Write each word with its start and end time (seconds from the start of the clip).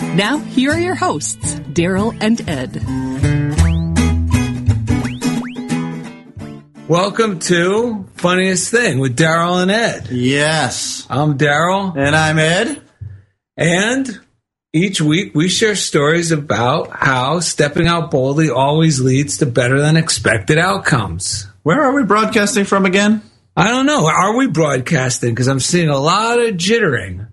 Now, 0.00 0.38
here 0.38 0.70
are 0.72 0.78
your 0.78 0.94
hosts, 0.94 1.54
Daryl 1.72 2.16
and 2.20 2.40
Ed. 2.48 2.82
Welcome 6.88 7.38
to 7.40 8.06
Funniest 8.14 8.70
Thing 8.70 8.98
with 9.00 9.16
Daryl 9.16 9.60
and 9.60 9.70
Ed. 9.70 10.08
Yes. 10.10 11.06
I'm 11.10 11.36
Daryl, 11.36 11.96
And 11.96 12.14
I'm 12.16 12.38
Ed. 12.38 12.80
and 13.56 14.20
each 14.72 15.00
week 15.00 15.34
we 15.34 15.48
share 15.48 15.74
stories 15.76 16.30
about 16.32 16.90
how 16.92 17.40
stepping 17.40 17.86
out 17.86 18.10
boldly 18.10 18.50
always 18.50 19.00
leads 19.00 19.38
to 19.38 19.46
better 19.46 19.80
than 19.80 19.96
expected 19.96 20.58
outcomes. 20.58 21.46
Where 21.62 21.82
are 21.82 21.94
we 21.94 22.04
broadcasting 22.04 22.64
from 22.64 22.86
again? 22.86 23.22
I 23.56 23.68
don't 23.68 23.86
know. 23.86 24.06
Are 24.06 24.36
we 24.36 24.46
broadcasting? 24.46 25.30
Because 25.30 25.48
I'm 25.48 25.60
seeing 25.60 25.88
a 25.88 25.98
lot 25.98 26.38
of 26.40 26.54
jittering. 26.54 27.28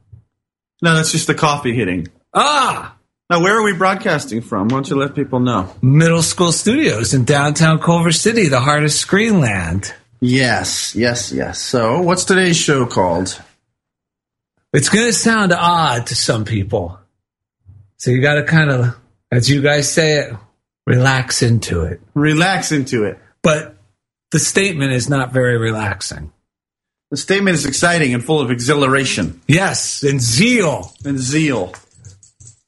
No, 0.81 0.95
that's 0.95 1.11
just 1.11 1.27
the 1.27 1.35
coffee 1.35 1.75
hitting. 1.75 2.07
Ah! 2.35 2.95
Now, 3.29 3.41
where 3.41 3.57
are 3.57 3.63
we 3.63 3.73
broadcasting 3.73 4.41
from? 4.41 4.67
Why 4.67 4.75
don't 4.75 4.89
you 4.89 4.97
let 4.97 5.15
people 5.15 5.39
know? 5.39 5.73
Middle 5.81 6.21
School 6.21 6.51
Studios 6.51 7.13
in 7.13 7.23
downtown 7.25 7.79
Culver 7.79 8.11
City, 8.11 8.49
the 8.49 8.59
heart 8.59 8.83
of 8.83 8.91
Screenland. 8.91 9.91
Yes, 10.21 10.95
yes, 10.95 11.31
yes. 11.31 11.59
So, 11.59 12.01
what's 12.01 12.23
today's 12.25 12.57
show 12.57 12.85
called? 12.85 13.41
It's 14.73 14.89
going 14.89 15.05
to 15.07 15.13
sound 15.13 15.53
odd 15.53 16.07
to 16.07 16.15
some 16.15 16.45
people. 16.45 16.99
So 17.97 18.11
you 18.11 18.21
got 18.21 18.35
to 18.35 18.43
kind 18.43 18.69
of, 18.69 18.95
as 19.31 19.49
you 19.49 19.61
guys 19.61 19.91
say 19.91 20.19
it, 20.19 20.33
relax 20.85 21.41
into 21.41 21.83
it. 21.83 22.01
Relax 22.13 22.71
into 22.71 23.05
it. 23.05 23.17
But 23.41 23.75
the 24.31 24.39
statement 24.39 24.91
is 24.91 25.09
not 25.09 25.31
very 25.31 25.57
relaxing. 25.57 26.31
The 27.09 27.17
statement 27.17 27.55
is 27.55 27.65
exciting 27.65 28.13
and 28.13 28.23
full 28.23 28.41
of 28.41 28.51
exhilaration 28.51 29.41
Yes, 29.47 30.03
and 30.03 30.19
zeal. 30.19 30.91
and 31.05 31.17
zeal. 31.19 31.73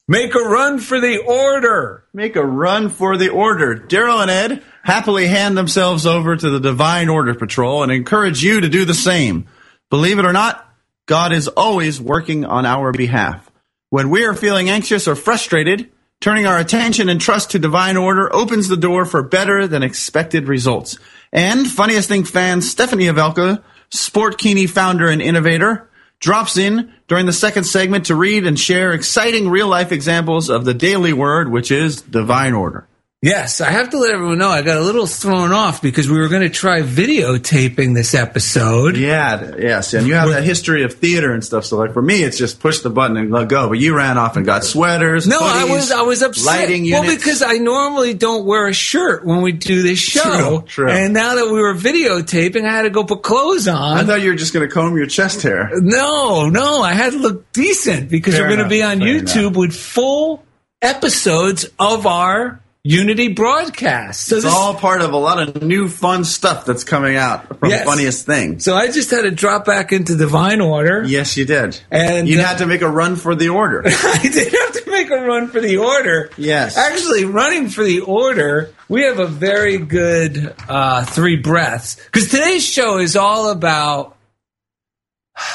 Make 0.10 0.36
a 0.36 0.40
run 0.40 0.80
for 0.80 1.02
the 1.02 1.18
order. 1.18 2.06
Make 2.14 2.38
a 2.38 2.46
run 2.46 2.88
for 2.88 3.18
the 3.18 3.28
order. 3.28 3.76
Daryl 3.76 4.22
and 4.22 4.32
Ed 4.32 4.64
happily 4.82 5.28
hand 5.28 5.58
themselves 5.58 6.06
over 6.06 6.34
to 6.34 6.50
the 6.50 6.62
Divine 6.62 7.10
Order 7.10 7.36
Patrol 7.36 7.84
and 7.84 7.92
encourage 7.92 8.42
you 8.42 8.62
to 8.62 8.70
do 8.70 8.86
the 8.86 8.94
same. 8.94 9.48
Believe 9.90 10.18
it 10.18 10.24
or 10.24 10.32
not, 10.32 10.66
God 11.08 11.34
is 11.34 11.50
always 11.50 12.00
working 12.00 12.46
on 12.46 12.66
our 12.66 12.94
behalf. 12.94 13.52
When 13.90 14.10
we 14.10 14.26
are 14.26 14.34
feeling 14.34 14.70
anxious 14.70 15.10
or 15.10 15.16
frustrated, 15.16 15.92
turning 16.22 16.46
our 16.46 16.58
attention 16.58 17.10
and 17.10 17.20
trust 17.20 17.52
to 17.52 17.60
Divine 17.60 17.98
Order 17.98 18.34
opens 18.34 18.70
the 18.70 18.78
door 18.78 19.04
for 19.04 19.24
better 19.24 19.68
than 19.68 19.84
expected 19.84 20.48
results. 20.48 20.98
And 21.34 21.68
funniest 21.68 22.08
thing 22.08 22.24
fan 22.24 22.62
Stephanie 22.62 23.08
Havelka, 23.08 23.62
Sportkini 23.92 24.70
founder 24.70 25.10
and 25.10 25.22
innovator, 25.22 25.90
drops 26.20 26.58
in 26.58 26.94
during 27.08 27.26
the 27.26 27.34
second 27.34 27.64
segment 27.64 28.08
to 28.08 28.16
read 28.16 28.46
and 28.46 28.60
share 28.60 28.94
exciting 28.94 29.50
real 29.50 29.68
life 29.68 29.92
examples 29.92 30.50
of 30.50 30.66
the 30.66 30.74
daily 30.74 31.14
word, 31.14 31.52
which 31.52 31.72
is 31.72 32.02
divine 32.02 32.54
order. 32.54 32.88
Yes, 33.24 33.62
I 33.62 33.72
have 33.72 33.90
to 33.90 33.98
let 33.98 34.14
everyone 34.14 34.38
know 34.38 34.50
I 34.50 34.62
got 34.62 34.78
a 34.78 34.82
little 34.82 35.08
thrown 35.08 35.52
off 35.52 35.82
because 35.82 36.08
we 36.08 36.20
were 36.20 36.28
going 36.28 36.44
to 36.44 36.52
try 36.52 36.84
videotaping 36.84 37.96
this 37.96 38.14
episode. 38.14 38.96
Yeah, 38.96 39.56
yes, 39.58 39.96
and 39.96 40.06
you 40.06 40.14
have 40.14 40.30
that 40.30 40.44
history 40.44 40.84
of 40.84 40.94
theater 40.94 41.34
and 41.34 41.44
stuff. 41.44 41.66
So, 41.66 41.78
like 41.78 41.94
for 41.94 42.02
me, 42.04 42.22
it's 42.22 42.38
just 42.38 42.60
push 42.60 42.82
the 42.82 42.92
button 42.92 43.18
and 43.18 43.32
let 43.32 43.48
go. 43.48 43.70
But 43.70 43.80
you 43.80 43.98
ran 43.98 44.20
off 44.20 44.38
and 44.38 44.46
got 44.46 44.64
sweaters. 44.64 45.26
No, 45.26 45.40
I 45.40 45.64
hoodies, 45.64 45.70
was 45.72 45.92
I 45.92 46.02
was 46.04 46.22
upset. 46.22 46.46
Lighting 46.46 46.92
well, 46.92 47.02
because 47.02 47.42
I 47.42 47.54
normally 47.54 48.14
don't 48.14 48.46
wear 48.46 48.68
a 48.68 48.74
shirt 48.74 49.26
when 49.26 49.42
we 49.42 49.52
do 49.52 49.82
this 49.82 49.98
show. 49.98 50.60
True, 50.60 50.86
true. 50.86 50.92
And 50.92 51.16
now 51.16 51.34
that 51.36 51.46
we 51.46 51.60
were 51.60 51.74
videotaping, 51.74 52.66
I 52.66 52.72
had 52.72 52.84
to 52.84 52.92
go 52.92 53.04
put 53.04 53.24
clothes 53.24 53.68
on. 53.68 53.98
I 53.98 54.04
thought 54.04 54.22
you 54.22 54.30
were 54.30 54.36
just 54.36 54.54
going 54.54 54.70
to 54.70 54.72
comb 54.72 54.96
your 54.96 55.08
chest 55.08 55.42
hair. 55.42 55.72
No, 55.74 56.50
no, 56.50 56.84
I 56.84 56.94
had 56.94 57.14
to 57.14 57.18
look 57.18 57.52
decent 57.52 58.12
because 58.12 58.36
Fair 58.36 58.44
we're 58.44 58.58
going 58.58 58.64
to 58.64 58.70
be 58.70 58.84
on 58.84 59.00
YouTube 59.00 59.38
enough. 59.40 59.56
with 59.56 59.76
full 59.76 60.46
episodes 60.84 61.66
of 61.80 62.06
our 62.06 62.62
Unity 62.88 63.28
broadcast. 63.30 64.26
So 64.26 64.36
It's 64.38 64.46
this, 64.46 64.54
all 64.54 64.74
part 64.76 65.02
of 65.02 65.12
a 65.14 65.18
lot 65.18 65.40
of 65.46 65.62
new 65.62 65.90
fun 65.90 66.24
stuff 66.24 66.66
that's 66.66 66.84
coming 66.84 67.16
out 67.18 67.60
from 67.60 67.70
Yes. 67.70 67.86
Funniest 67.86 68.26
Thing. 68.26 68.60
so 68.60 68.76
I 68.76 68.88
just 68.88 69.12
had 69.12 69.24
to 69.24 69.32
drop 69.32 69.66
back 69.66 69.92
into 69.92 70.16
divine 70.16 70.62
order. 70.62 71.04
Yes, 71.04 71.36
you 71.38 71.46
did. 71.46 71.80
And, 71.92 72.28
you 72.28 72.40
uh, 72.40 72.46
had 72.46 72.60
to 72.60 72.66
make 72.66 72.82
a 72.82 72.90
run 72.90 73.16
for 73.16 73.36
the 73.36 73.50
order. 73.50 73.84
I 73.86 74.20
did 74.24 74.54
have 74.54 74.84
to 74.84 74.90
make 74.92 75.10
a 75.10 75.22
run 75.22 75.48
for 75.50 75.60
the 75.60 75.78
order. 75.78 76.30
Yes. 76.38 76.78
Actually, 76.78 77.26
running 77.26 77.70
for 77.70 77.84
the 77.84 78.00
order, 78.02 78.74
we 78.88 79.04
have 79.04 79.20
a 79.20 79.28
very 79.28 79.78
good 79.78 80.56
uh, 80.70 81.04
three 81.06 81.36
breaths. 81.38 81.96
Because 82.06 82.30
today's 82.30 82.66
show 82.66 82.98
is 83.00 83.16
all 83.16 83.52
about 83.52 84.17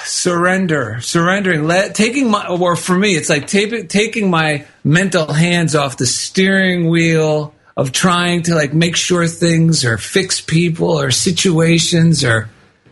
surrender, 0.05 1.00
surrendering, 1.00 1.67
let, 1.67 1.94
taking 1.94 2.31
my, 2.31 2.46
or 2.46 2.76
for 2.76 2.96
me, 2.96 3.14
it's 3.14 3.29
like 3.29 3.46
taking 3.46 3.88
taking 3.88 4.31
my 4.31 4.67
mental 4.84 5.32
hands 5.32 5.75
off 5.75 5.96
the 5.96 6.06
steering 6.06 6.88
wheel 6.88 7.55
of 7.76 7.93
trying 7.93 8.43
to 8.43 8.55
like 8.55 8.73
make 8.73 8.96
sure 8.96 9.26
things 9.26 9.84
or 9.84 9.99
fix 9.99 10.40
people 10.40 11.00
or 11.00 11.11
situations 11.11 12.23
or 12.25 12.49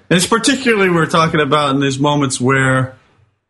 And 0.08 0.16
it's 0.16 0.26
particularly 0.26 0.90
we're 0.90 1.06
talking 1.06 1.40
about 1.40 1.74
in 1.74 1.80
these 1.80 1.98
moments 1.98 2.40
where 2.40 2.96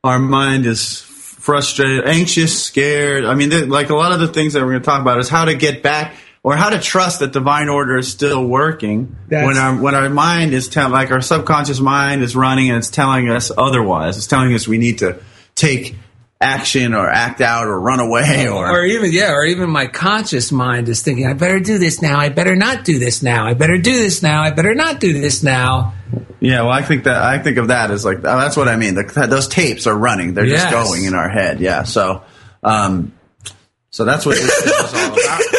our 0.05 0.19
mind 0.19 0.67
is 0.67 1.01
frustrated, 1.01 2.07
anxious, 2.07 2.63
scared. 2.63 3.25
I 3.25 3.35
mean, 3.35 3.71
like 3.71 3.91
a 3.91 3.95
lot 3.95 4.13
of 4.13 4.21
the 4.21 4.29
things 4.29 4.53
that 4.53 4.61
we're 4.61 4.71
going 4.71 4.83
to 4.83 4.87
talk 4.87 5.01
about 5.01 5.19
is 5.19 5.29
how 5.29 5.47
to 5.47 5.55
get 5.55 5.83
back 5.83 6.15
or 6.43 6.57
how 6.57 6.71
to 6.71 6.79
trust 6.79 7.21
that 7.21 7.33
divine 7.33 7.69
order 7.69 7.99
is 7.99 8.11
still 8.11 8.45
working 8.45 9.17
That's- 9.29 9.47
when 9.47 9.57
our 9.59 9.77
when 9.77 9.95
our 9.95 10.09
mind 10.09 10.55
is 10.55 10.69
telling, 10.69 10.93
like 10.93 11.11
our 11.11 11.21
subconscious 11.21 11.81
mind 11.81 12.23
is 12.23 12.35
running 12.37 12.69
and 12.71 12.79
it's 12.79 12.89
telling 12.91 13.29
us 13.31 13.51
otherwise. 13.57 14.17
It's 14.17 14.27
telling 14.27 14.55
us 14.55 14.67
we 14.67 14.79
need 14.79 14.99
to 14.99 15.19
take 15.55 15.97
action 16.43 16.95
or 16.95 17.07
act 17.11 17.43
out 17.43 17.67
or 17.67 17.79
run 17.79 18.01
away 18.01 18.49
or, 18.49 18.67
or 18.67 18.85
even 18.87 19.13
yeah, 19.13 19.33
or 19.33 19.45
even 19.45 19.69
my 19.69 19.87
conscious 19.87 20.51
mind 20.51 20.89
is 20.89 21.03
thinking, 21.03 21.27
I 21.27 21.35
better 21.35 21.61
do 21.61 21.77
this 21.77 22.01
now. 22.01 22.19
I 22.19 22.31
better 22.31 22.57
not 22.57 22.85
do 22.87 22.99
this 22.99 23.23
now. 23.23 23.47
I 23.47 23.53
better 23.53 23.77
do 23.77 23.93
this 23.93 24.23
now. 24.23 24.43
I 24.43 24.51
better 24.51 24.75
not 24.75 25.01
do 25.01 25.13
this 25.13 25.43
now. 25.43 25.93
yeah. 26.41 26.63
Well, 26.63 26.71
I 26.73 26.81
think 26.81 27.05
that 27.05 27.17
I 27.23 27.39
think 27.41 27.59
of 27.59 27.69
that 27.69 27.91
as 27.91 28.07
like 28.07 28.23
that's 28.23 28.57
what 28.57 28.69
I 28.69 28.77
mean. 28.77 28.95
The, 28.95 29.27
those 29.29 29.49
tapes 29.49 29.87
are 29.87 29.95
running; 29.95 30.33
they're 30.33 30.47
Yes. 30.47 30.63
just 30.63 30.73
going 30.73 31.05
in 31.05 31.13
our 31.15 31.29
head. 31.29 31.61
Yeah. 31.61 31.83
So, 31.83 32.23
um, 32.63 33.13
so 33.91 34.07
that's 34.07 34.25
what 34.25 34.37
this 34.37 34.49
is 34.65 34.73
all 34.95 35.13
about. 35.13 35.41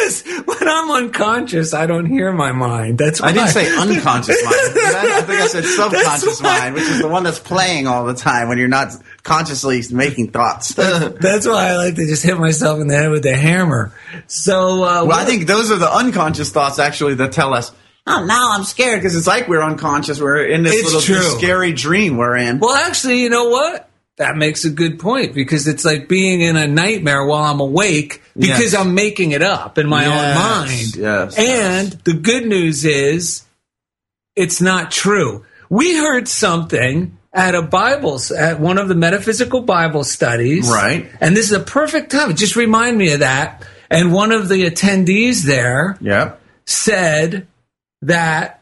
when 0.64 0.72
I'm 0.72 0.90
unconscious, 1.04 1.74
I 1.74 1.86
don't 1.86 2.06
hear 2.06 2.32
my 2.32 2.52
mind. 2.52 2.96
That's 2.98 3.20
why 3.20 3.28
I 3.28 3.32
didn't 3.32 3.48
say 3.48 3.76
unconscious 3.76 4.42
mind. 4.44 4.54
I? 4.76 5.14
I 5.18 5.22
think 5.22 5.40
I 5.40 5.46
said 5.48 5.64
subconscious 5.64 6.40
mind, 6.40 6.74
which 6.74 6.84
is 6.84 7.00
the 7.00 7.08
one 7.08 7.24
that's 7.24 7.40
playing 7.40 7.88
all 7.88 8.04
the 8.04 8.14
time 8.14 8.48
when 8.48 8.58
you're 8.58 8.68
not 8.68 8.92
consciously 9.24 9.82
making 9.90 10.30
thoughts. 10.30 10.72
That's 10.74 11.46
why 11.46 11.70
I 11.70 11.76
like 11.76 11.96
to 11.96 12.06
just 12.06 12.22
hit 12.22 12.38
myself 12.38 12.80
in 12.80 12.86
the 12.86 12.94
head 12.96 13.10
with 13.10 13.26
a 13.26 13.34
hammer. 13.36 13.92
So, 14.28 14.84
uh, 14.84 15.04
Well, 15.04 15.18
I 15.18 15.24
think 15.24 15.46
those 15.48 15.72
are 15.72 15.76
the 15.78 15.92
unconscious 15.92 16.50
thoughts 16.52 16.78
actually 16.78 17.14
that 17.14 17.32
tell 17.32 17.54
us, 17.54 17.72
oh, 18.06 18.24
now 18.24 18.52
I'm 18.52 18.62
scared 18.64 19.00
because 19.00 19.16
it's 19.16 19.26
like 19.26 19.48
we're 19.48 19.62
unconscious. 19.64 20.20
We're 20.20 20.46
in 20.46 20.62
this 20.62 20.74
It's 20.74 20.84
little 20.94 21.00
true. 21.00 21.22
scary 21.38 21.72
dream 21.72 22.16
we're 22.16 22.36
in. 22.36 22.60
Well, 22.60 22.74
actually, 22.76 23.20
you 23.20 23.30
know 23.30 23.48
what? 23.48 23.88
That 24.16 24.36
makes 24.36 24.64
a 24.64 24.70
good 24.70 25.00
point 25.00 25.34
because 25.34 25.66
it's 25.66 25.84
like 25.84 26.06
being 26.08 26.40
in 26.40 26.56
a 26.56 26.68
nightmare 26.68 27.24
while 27.26 27.42
I'm 27.52 27.58
awake 27.58 28.21
because 28.36 28.72
Yes. 28.72 28.74
I'm 28.74 28.94
making 28.94 29.32
it 29.32 29.42
up 29.42 29.78
in 29.78 29.88
my 29.88 30.04
Yes, 30.06 30.36
own 30.36 30.42
mind. 30.42 30.96
yes, 30.96 31.38
And 31.38 31.92
the 32.04 32.14
good 32.14 32.46
news 32.46 32.84
is 32.84 33.42
it's 34.36 34.60
not 34.60 34.90
true. 34.90 35.44
We 35.68 35.96
heard 35.96 36.28
something 36.28 37.16
at 37.32 37.54
a 37.54 37.62
Bible, 37.62 38.20
at 38.38 38.60
one 38.60 38.78
of 38.78 38.88
the 38.88 38.94
metaphysical 38.94 39.62
Bible 39.62 40.04
studies. 40.04 40.68
Right. 40.68 41.10
And 41.20 41.36
this 41.36 41.46
is 41.46 41.52
a 41.52 41.60
perfect 41.60 42.10
time. 42.12 42.34
Just 42.36 42.56
remind 42.56 42.98
me 42.98 43.12
of 43.12 43.20
that. 43.20 43.66
And 43.90 44.12
one 44.12 44.32
of 44.32 44.48
the 44.48 44.64
attendees 44.68 45.42
there 45.44 45.96
Yep. 46.00 46.40
said 46.66 47.46
that 48.02 48.60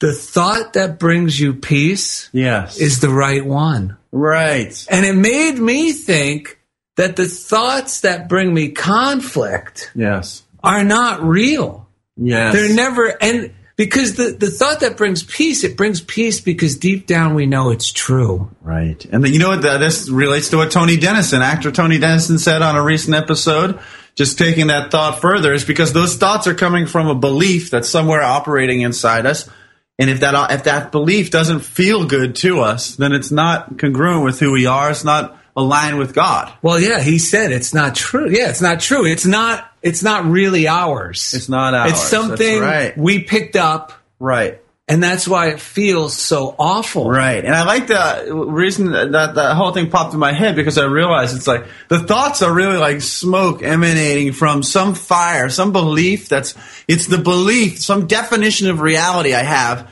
the 0.00 0.12
thought 0.12 0.74
that 0.74 0.98
brings 0.98 1.38
you 1.40 1.54
peace 1.54 2.28
Yes. 2.32 2.76
is 2.78 3.00
the 3.00 3.08
right 3.10 3.44
one. 3.44 3.96
right. 4.12 4.86
And 4.90 5.04
it 5.06 5.14
made 5.16 5.58
me 5.58 5.92
think 5.92 6.58
that 6.96 7.16
the 7.16 7.26
thoughts 7.26 8.00
that 8.02 8.28
bring 8.28 8.52
me 8.54 8.68
conflict 8.70 9.90
Yes. 9.94 10.42
are 10.62 10.84
not 10.84 11.22
real. 11.22 11.88
Yes. 12.16 12.54
They're 12.54 12.74
never, 12.74 13.16
and 13.20 13.52
because 13.76 14.14
the, 14.14 14.30
the 14.38 14.46
thought 14.50 14.80
that 14.80 14.96
brings 14.96 15.24
peace, 15.24 15.64
it 15.64 15.76
brings 15.76 16.00
peace 16.00 16.40
because 16.40 16.76
deep 16.76 17.06
down 17.08 17.34
we 17.34 17.46
know 17.46 17.70
it's 17.70 17.90
true. 17.90 18.50
Right. 18.62 19.04
And 19.06 19.24
then, 19.24 19.32
you 19.32 19.40
know 19.40 19.48
what? 19.48 19.62
th- 19.62 19.80
This 19.80 20.08
relates 20.08 20.50
to 20.50 20.56
what 20.58 20.70
Tony 20.70 20.96
Denison, 20.96 21.42
actor 21.42 21.72
Tony 21.72 21.98
Denison, 21.98 22.38
said 22.38 22.62
on 22.62 22.76
a 22.76 22.82
recent 22.82 23.16
episode. 23.16 23.80
Just 24.14 24.38
taking 24.38 24.68
that 24.68 24.92
thought 24.92 25.20
further 25.20 25.52
is 25.52 25.64
because 25.64 25.92
those 25.92 26.14
thoughts 26.14 26.46
are 26.46 26.54
coming 26.54 26.86
from 26.86 27.08
a 27.08 27.16
belief 27.16 27.70
that's 27.70 27.88
somewhere 27.88 28.22
operating 28.22 28.82
inside 28.82 29.26
us. 29.26 29.50
And 29.98 30.08
if 30.08 30.20
that 30.20 30.52
if 30.52 30.64
that 30.64 30.92
belief 30.92 31.32
doesn't 31.32 31.60
feel 31.60 32.04
good 32.06 32.36
to 32.36 32.60
us, 32.60 32.94
then 32.94 33.12
it's 33.12 33.32
not 33.32 33.76
congruent 33.76 34.22
with 34.24 34.38
who 34.38 34.52
we 34.52 34.66
are. 34.66 34.90
It's 34.92 35.02
not 35.04 35.36
aligned 35.56 35.98
with 35.98 36.14
God. 36.14 36.52
Well, 36.62 36.80
yeah, 36.80 37.00
he 37.00 37.18
said 37.18 37.52
it's 37.52 37.72
not 37.72 37.94
true. 37.94 38.28
Yeah, 38.28 38.50
it's 38.50 38.60
not 38.62 38.80
true. 38.80 39.06
It's 39.06 39.26
not, 39.26 39.70
it's 39.82 40.02
not 40.02 40.24
really 40.24 40.66
ours. 40.66 41.32
It's 41.34 41.48
not 41.48 41.74
ours. 41.74 41.92
It's 41.92 42.02
something 42.02 42.60
right. 42.60 42.96
we 42.96 43.22
picked 43.22 43.56
up 43.56 43.92
Right. 44.18 44.60
and 44.88 45.02
that's 45.02 45.28
why 45.28 45.48
it 45.48 45.60
feels 45.60 46.16
so 46.16 46.54
awful. 46.58 47.08
Right. 47.10 47.44
And 47.44 47.54
I 47.54 47.64
like 47.64 47.86
the 47.86 48.34
reason 48.34 48.92
that 48.92 49.12
that 49.34 49.54
whole 49.56 49.72
thing 49.72 49.90
popped 49.90 50.14
in 50.14 50.20
my 50.20 50.32
head 50.32 50.56
because 50.56 50.78
I 50.78 50.84
realized 50.84 51.36
it's 51.36 51.46
like 51.46 51.66
the 51.88 52.00
thoughts 52.00 52.42
are 52.42 52.52
really 52.52 52.78
like 52.78 53.00
smoke 53.00 53.62
emanating 53.62 54.32
from 54.32 54.62
some 54.62 54.94
fire, 54.94 55.48
some 55.50 55.72
belief 55.72 56.28
that's, 56.28 56.54
it's 56.88 57.06
the 57.06 57.18
belief, 57.18 57.80
some 57.80 58.06
definition 58.06 58.70
of 58.70 58.80
reality 58.80 59.34
I 59.34 59.42
have 59.42 59.90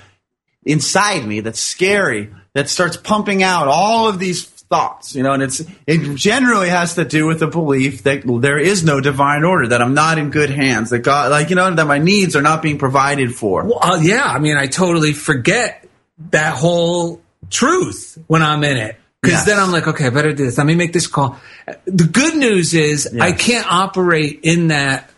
inside 0.64 1.26
me 1.26 1.40
that's 1.40 1.60
scary, 1.60 2.32
that 2.54 2.68
starts 2.68 2.96
pumping 2.96 3.42
out 3.42 3.68
all 3.68 4.08
of 4.08 4.18
these 4.18 4.44
thoughts, 4.72 5.14
you 5.14 5.22
know, 5.22 5.34
and 5.34 5.42
it's, 5.42 5.62
it 5.86 6.14
generally 6.16 6.70
has 6.70 6.94
to 6.94 7.04
do 7.04 7.26
with 7.26 7.40
the 7.40 7.46
belief 7.46 8.04
that 8.04 8.22
there 8.24 8.58
is 8.58 8.82
no 8.82 9.02
divine 9.02 9.44
order, 9.44 9.68
that 9.68 9.82
I'm 9.82 9.92
not 9.92 10.16
in 10.16 10.30
good 10.30 10.48
hands, 10.48 10.88
that 10.90 11.00
God, 11.00 11.30
like, 11.30 11.50
you 11.50 11.56
know, 11.56 11.74
that 11.74 11.86
my 11.86 11.98
needs 11.98 12.34
are 12.36 12.40
not 12.40 12.62
being 12.62 12.78
provided 12.78 13.34
for. 13.34 13.64
Well, 13.64 13.78
uh, 13.82 14.00
yeah, 14.00 14.24
I 14.24 14.38
mean, 14.38 14.56
I 14.56 14.68
totally 14.68 15.12
forget 15.12 15.86
that 16.30 16.54
whole 16.54 17.20
truth 17.50 18.16
when 18.28 18.42
I'm 18.42 18.64
in 18.64 18.78
it. 18.78 18.96
Because 19.20 19.40
Yes. 19.40 19.44
then 19.44 19.58
I'm 19.58 19.70
like, 19.70 19.86
okay, 19.86 20.06
I 20.06 20.10
better 20.10 20.32
do 20.32 20.46
this. 20.46 20.56
Let 20.56 20.66
me 20.66 20.74
make 20.74 20.94
this 20.94 21.06
call. 21.06 21.38
The 21.84 22.04
good 22.04 22.34
news 22.34 22.72
is 22.72 23.14
I 23.20 23.32
can't 23.32 23.70
operate 23.70 24.40
in 24.42 24.68
that 24.68 25.10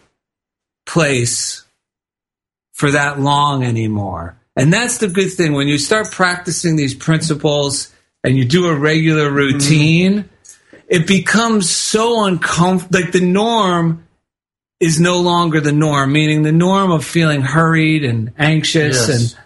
place 0.85 1.63
for 2.73 2.91
that 2.91 3.21
long 3.21 3.63
anymore. 3.63 4.37
And 4.57 4.73
that's 4.73 4.99
the 4.99 5.09
good 5.09 5.33
thing. 5.33 5.53
When 5.53 5.69
you 5.69 5.79
start 5.79 6.11
practicing 6.11 6.75
these 6.75 6.95
principles 6.95 7.94
and 8.25 8.37
you 8.37 8.45
do 8.45 8.67
a 8.67 8.75
regular 8.75 9.27
mm-hmm. 9.27 9.37
routine, 9.37 10.29
it 10.89 11.07
becomes 11.07 11.71
so 11.71 12.25
uncomfortable. 12.25 13.01
Like 13.01 13.13
the 13.13 13.21
norm 13.21 14.09
is 14.81 14.99
no 14.99 15.21
longer 15.21 15.61
the 15.61 15.73
norm, 15.73 16.13
meaning 16.13 16.43
the 16.43 16.53
norm 16.53 16.91
of 16.91 17.05
feeling 17.05 17.43
hurried 17.43 18.05
and 18.05 18.33
anxious 18.39 19.09
Yes. 19.09 19.33
and 19.35 19.45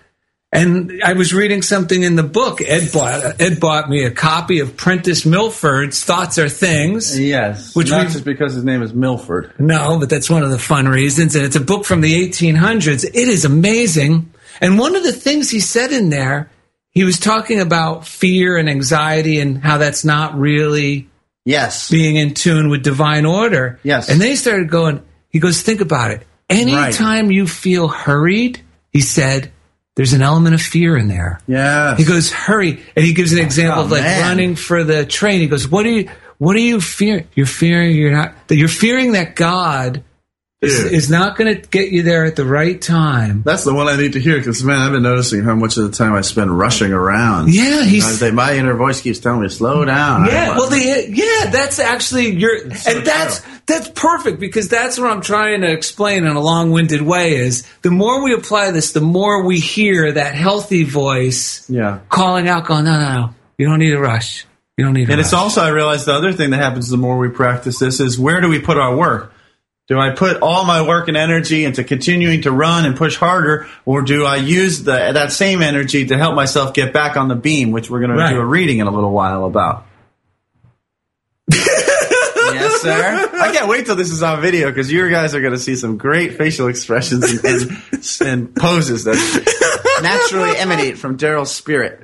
and 0.51 1.03
I 1.05 1.13
was 1.13 1.35
reading 1.35 1.61
something 1.61 2.03
in 2.03 2.17
the 2.17 2.23
book. 2.23 2.63
Ed 2.63 2.91
bought 2.91 3.39
Ed 3.39 3.61
bought 3.61 3.91
me 3.91 4.05
a 4.05 4.11
copy 4.11 4.61
of 4.61 4.79
Prentice 4.79 5.27
Mulford's 5.27 6.03
Thoughts 6.03 6.39
Are 6.39 6.49
Things. 6.49 7.21
Yes. 7.21 7.77
Which 7.77 7.91
not 7.91 8.09
just 8.09 8.25
because 8.25 8.55
his 8.55 8.65
name 8.65 8.81
is 8.83 8.95
Milford. 8.95 9.53
No, 9.59 9.99
but 9.99 10.09
that's 10.09 10.31
one 10.31 10.43
of 10.43 10.51
the 10.51 10.59
fun 10.59 10.89
reasons. 10.89 11.37
And 11.37 11.45
it's 11.45 11.57
a 11.57 11.61
book 11.61 11.85
from 11.85 12.01
the 12.01 12.27
1800s. 12.27 13.05
It 13.05 13.15
is 13.15 13.45
amazing. 13.45 14.33
And 14.63 14.79
one 14.79 14.97
of 14.97 15.03
the 15.03 15.13
things 15.13 15.51
he 15.51 15.61
said 15.61 15.93
in 15.93 16.09
there, 16.09 16.51
he 16.99 17.05
was 17.05 17.21
talking 17.21 17.61
about 17.61 18.05
fear 18.09 18.57
and 18.57 18.69
anxiety 18.69 19.39
and 19.39 19.63
how 19.63 19.79
that's 19.79 20.05
not 20.05 20.37
really 20.37 21.09
Yes. 21.45 21.89
being 21.91 22.17
in 22.17 22.35
tune 22.35 22.71
with 22.71 22.83
divine 22.83 23.25
order. 23.25 23.79
Yes. 23.85 24.09
And 24.11 24.21
they 24.21 24.35
started 24.35 24.69
going, 24.69 25.05
he 25.31 25.39
goes, 25.39 25.63
think 25.63 25.81
about 25.81 26.11
it. 26.11 26.27
Anytime 26.51 27.31
you 27.31 27.47
feel 27.47 27.87
hurried, 27.87 28.61
he 28.93 29.01
said, 29.01 29.53
there's 29.95 30.13
an 30.13 30.23
element 30.23 30.57
of 30.57 30.61
fear 30.61 30.97
in 30.99 31.07
there. 31.07 31.41
Yeah. 31.47 31.95
He 31.97 32.03
goes, 32.05 32.33
hurry. 32.33 32.83
And 32.97 33.05
he 33.05 33.15
gives 33.15 33.33
an 33.33 33.39
example 33.39 33.83
Oh, 33.83 33.85
of 33.85 33.93
like 33.93 34.03
man. 34.03 34.21
running 34.23 34.57
for 34.57 34.83
the 34.83 35.07
train. 35.07 35.41
He 35.41 35.47
goes, 35.47 35.69
what 35.69 35.87
are 35.87 35.91
you, 35.91 36.11
what 36.39 36.57
are 36.57 36.61
you 36.61 36.81
fearing? 36.81 37.29
You're 37.37 37.47
fearing 37.47 37.95
you're 37.95 38.11
not, 38.11 38.35
that 38.49 38.57
you're 38.57 38.67
fearing 38.69 39.13
that 39.13 39.37
God 39.37 40.03
is, 40.61 40.85
is 40.85 41.11
not 41.11 41.37
going 41.37 41.55
to 41.55 41.69
get 41.69 41.93
you 41.93 42.03
there 42.03 42.25
at 42.25 42.35
the 42.35 42.45
right 42.45 42.81
time. 42.81 43.43
That's 43.45 43.63
the 43.63 43.73
one 43.73 43.87
I 43.87 43.97
need 43.97 44.15
to 44.15 44.21
hear 44.21 44.39
because 44.39 44.65
man, 44.65 44.81
I've 44.81 44.91
been 44.91 45.05
noticing 45.05 45.45
how 45.45 45.55
much 45.55 45.77
of 45.77 45.85
the 45.85 45.97
time 45.97 46.15
I 46.15 46.23
spend 46.23 46.57
rushing 46.57 46.93
around. 46.93 47.55
Yeah, 47.55 47.85
he's- 47.85 48.21
I- 48.23 48.31
my 48.33 48.57
inner 48.57 48.75
voice 48.75 49.01
keeps 49.01 49.21
telling 49.21 49.43
me 49.43 49.49
slow 49.49 49.85
down. 49.85 50.27
Yeah, 50.27 50.57
well, 50.57 50.69
the, 50.69 51.07
yeah, 51.09 51.51
that's 51.51 51.79
actually 51.79 52.31
your, 52.37 52.75
so 52.75 52.91
and 52.91 53.07
that's 53.07 53.41
true. 53.41 53.53
that's 53.67 53.89
perfect 53.91 54.41
because 54.41 54.69
that's 54.69 54.99
what 54.99 55.11
I'm 55.11 55.21
trying 55.21 55.61
to 55.61 55.71
explain 55.71 56.25
in 56.25 56.35
a 56.37 56.41
long-winded 56.41 57.03
way. 57.03 57.37
Is 57.37 57.65
the 57.83 57.93
more 57.93 58.25
we 58.25 58.35
apply 58.35 58.73
this, 58.73 58.93
the 58.93 59.01
more 59.01 59.45
we 59.45 59.61
hear 59.61 60.11
that 60.13 60.35
healthy 60.35 60.83
voice 60.83 61.65
yeah. 61.71 62.01
calling 62.09 62.49
out, 62.49 62.67
going, 62.67 62.85
"No, 62.85 62.99
no, 62.99 63.15
no, 63.15 63.35
you 63.59 63.67
don't 63.67 63.79
need 63.79 63.91
to 63.91 64.01
rush. 64.01 64.45
You 64.77 64.85
don't 64.85 64.95
need 64.95 65.07
to." 65.07 65.13
And 65.13 65.19
rush. 65.19 65.27
it's 65.27 65.35
also 65.35 65.63
I 65.63 65.69
realize 65.69 66.05
the 66.05 66.15
other 66.15 66.33
thing 66.33 66.51
that 66.51 66.61
happens 66.61 66.89
the 66.89 66.97
more 66.97 67.17
we 67.17 67.29
practice 67.29 67.79
this 67.79 68.01
is 68.01 68.19
where 68.19 68.41
do 68.41 68.49
we 68.49 68.59
put 68.59 68.77
our 68.77 68.95
work? 68.97 69.33
Do 69.89 69.99
I 69.99 70.11
put 70.15 70.43
all 70.43 70.65
my 70.65 70.87
work 70.87 71.09
and 71.09 71.17
energy 71.17 71.65
into 71.65 71.83
continuing 71.83 72.43
to 72.43 72.53
run 72.53 72.85
and 72.85 72.95
push 72.95 73.17
harder, 73.17 73.67
or 73.87 74.03
do 74.03 74.27
I 74.27 74.37
use 74.37 74.85
the, 74.85 74.93
that 74.93 75.33
same 75.33 75.63
energy 75.63 76.07
to 76.09 76.19
help 76.19 76.35
myself 76.35 76.75
get 76.75 76.93
back 76.93 77.17
on 77.17 77.29
the 77.29 77.35
beam, 77.35 77.71
which 77.71 77.89
we're 77.89 78.01
going 78.01 78.11
Right. 78.13 78.29
to 78.29 78.35
do 78.37 78.41
a 78.41 78.45
reading 78.45 78.81
in 78.81 78.87
a 78.87 78.91
little 78.91 79.13
while 79.13 79.47
about? 79.47 79.87
yes, 81.53 82.83
sir. 82.83 83.31
I 83.33 83.51
can't 83.53 83.69
wait 83.69 83.87
till 83.87 83.97
this 83.97 84.11
is 84.11 84.23
on 84.23 84.41
video 84.43 84.69
because 84.69 84.93
you 84.93 85.09
guys 85.11 85.35
are 85.35 85.41
going 85.41 85.55
to 85.55 85.59
see 85.59 85.75
some 85.77 85.97
great 85.97 86.35
facial 86.37 86.69
expressions 86.69 87.25
and, 87.43 87.45
and, 87.45 88.21
and 88.27 88.55
poses 88.57 89.05
that 89.05 90.01
naturally 90.03 90.57
emanate 90.59 90.99
from 90.99 91.17
Daryl's 91.17 91.51
spirit. 91.51 92.03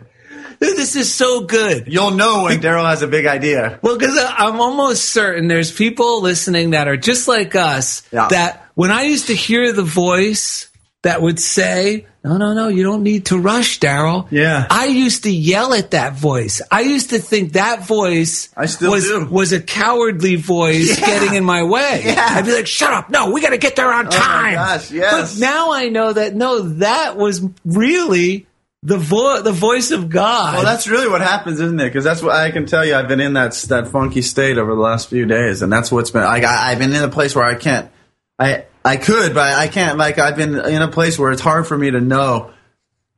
This 0.59 0.97
is 0.97 1.13
so 1.13 1.43
good. 1.43 1.87
You'll 1.93 2.13
know 2.13 2.45
when 2.45 2.61
Daryl 2.61 2.89
has 2.89 3.03
a 3.03 3.07
big 3.09 3.27
idea. 3.27 3.79
Well, 3.83 3.99
because 3.99 4.17
I'm 4.19 4.61
almost 4.61 5.07
certain 5.11 5.49
there's 5.49 5.73
people 5.73 6.21
listening 6.23 6.71
that 6.71 6.89
are 6.89 6.97
just 6.97 7.29
like 7.29 7.55
us. 7.55 8.03
Yeah. 8.13 8.29
That 8.29 8.69
when 8.75 8.91
I 8.91 9.03
used 9.05 9.27
to 9.29 9.35
hear 9.35 9.73
the 9.73 9.83
voice 9.83 10.69
that 11.03 11.21
would 11.21 11.39
say, 11.39 12.07
"No, 12.25 12.39
no, 12.39 12.55
no, 12.55 12.69
you 12.69 12.83
don't 12.83 13.03
need 13.03 13.27
to 13.27 13.39
rush, 13.39 13.79
Daryl." 13.79 14.27
Yeah. 14.31 14.67
I 14.71 14.87
used 14.87 15.25
to 15.25 15.31
yell 15.31 15.75
at 15.75 15.91
that 15.91 16.15
voice. 16.15 16.63
I 16.71 16.81
used 16.81 17.11
to 17.11 17.19
think 17.19 17.53
that 17.53 17.87
voice 17.87 18.49
I 18.57 18.65
still 18.67 18.91
was 18.91 19.05
do. 19.05 19.27
was 19.27 19.53
a 19.53 19.61
cowardly 19.61 20.37
voice 20.37 20.99
Yeah. 20.99 21.05
getting 21.07 21.35
in 21.35 21.45
my 21.45 21.63
way. 21.63 22.03
Yeah. 22.07 22.27
I'd 22.31 22.47
be 22.47 22.55
like, 22.55 22.67
"Shut 22.67 22.91
up! 22.93 23.11
No, 23.11 23.31
we 23.33 23.43
got 23.43 23.51
to 23.51 23.59
get 23.59 23.77
there 23.77 23.93
on 23.93 24.07
Oh 24.07 24.11
time." 24.11 24.55
gosh, 24.55 24.91
yes. 24.91 25.35
But 25.35 25.41
now 25.41 25.73
I 25.73 25.91
know 25.91 26.13
that 26.15 26.35
no, 26.35 26.61
that 26.79 27.19
was 27.19 27.43
really 27.67 28.47
the 28.85 28.99
vo- 28.99 29.41
the 29.41 29.53
voice 29.53 29.91
of 29.91 30.11
God. 30.11 30.55
Well, 30.55 30.65
that's 30.65 30.87
really 30.87 31.09
what 31.09 31.23
happens, 31.23 31.59
isn't 31.59 31.81
it? 31.81 31.87
Because 31.87 32.05
that's 32.05 32.23
what 32.23 32.37
I 32.37 32.51
can 32.51 32.67
tell 32.67 32.85
you. 32.85 32.95
I've 32.95 33.09
been 33.09 33.21
in 33.21 33.33
that 33.33 33.55
that 33.69 33.89
funky 33.89 34.23
state 34.23 34.59
over 34.59 34.75
the 34.75 34.81
last 34.81 35.09
few 35.09 35.25
days, 35.25 35.63
and 35.63 35.73
that's 35.73 35.91
what's 35.91 36.11
been. 36.11 36.23
Like 36.23 36.45
I, 36.45 36.71
I've 36.71 36.79
been 36.79 36.95
in 36.95 37.03
a 37.03 37.09
place 37.09 37.35
where 37.35 37.45
I 37.45 37.55
can't. 37.55 37.91
I 38.39 38.67
I 38.85 38.99
could, 38.99 39.35
but 39.35 39.55
I 39.55 39.69
can't. 39.69 39.99
Like 39.99 40.19
I've 40.19 40.37
been 40.37 40.55
in 40.55 40.83
a 40.83 40.89
place 40.89 41.19
where 41.19 41.33
it's 41.33 41.41
hard 41.41 41.67
for 41.67 41.77
me 41.77 41.91
to 41.91 42.01
know 42.01 42.53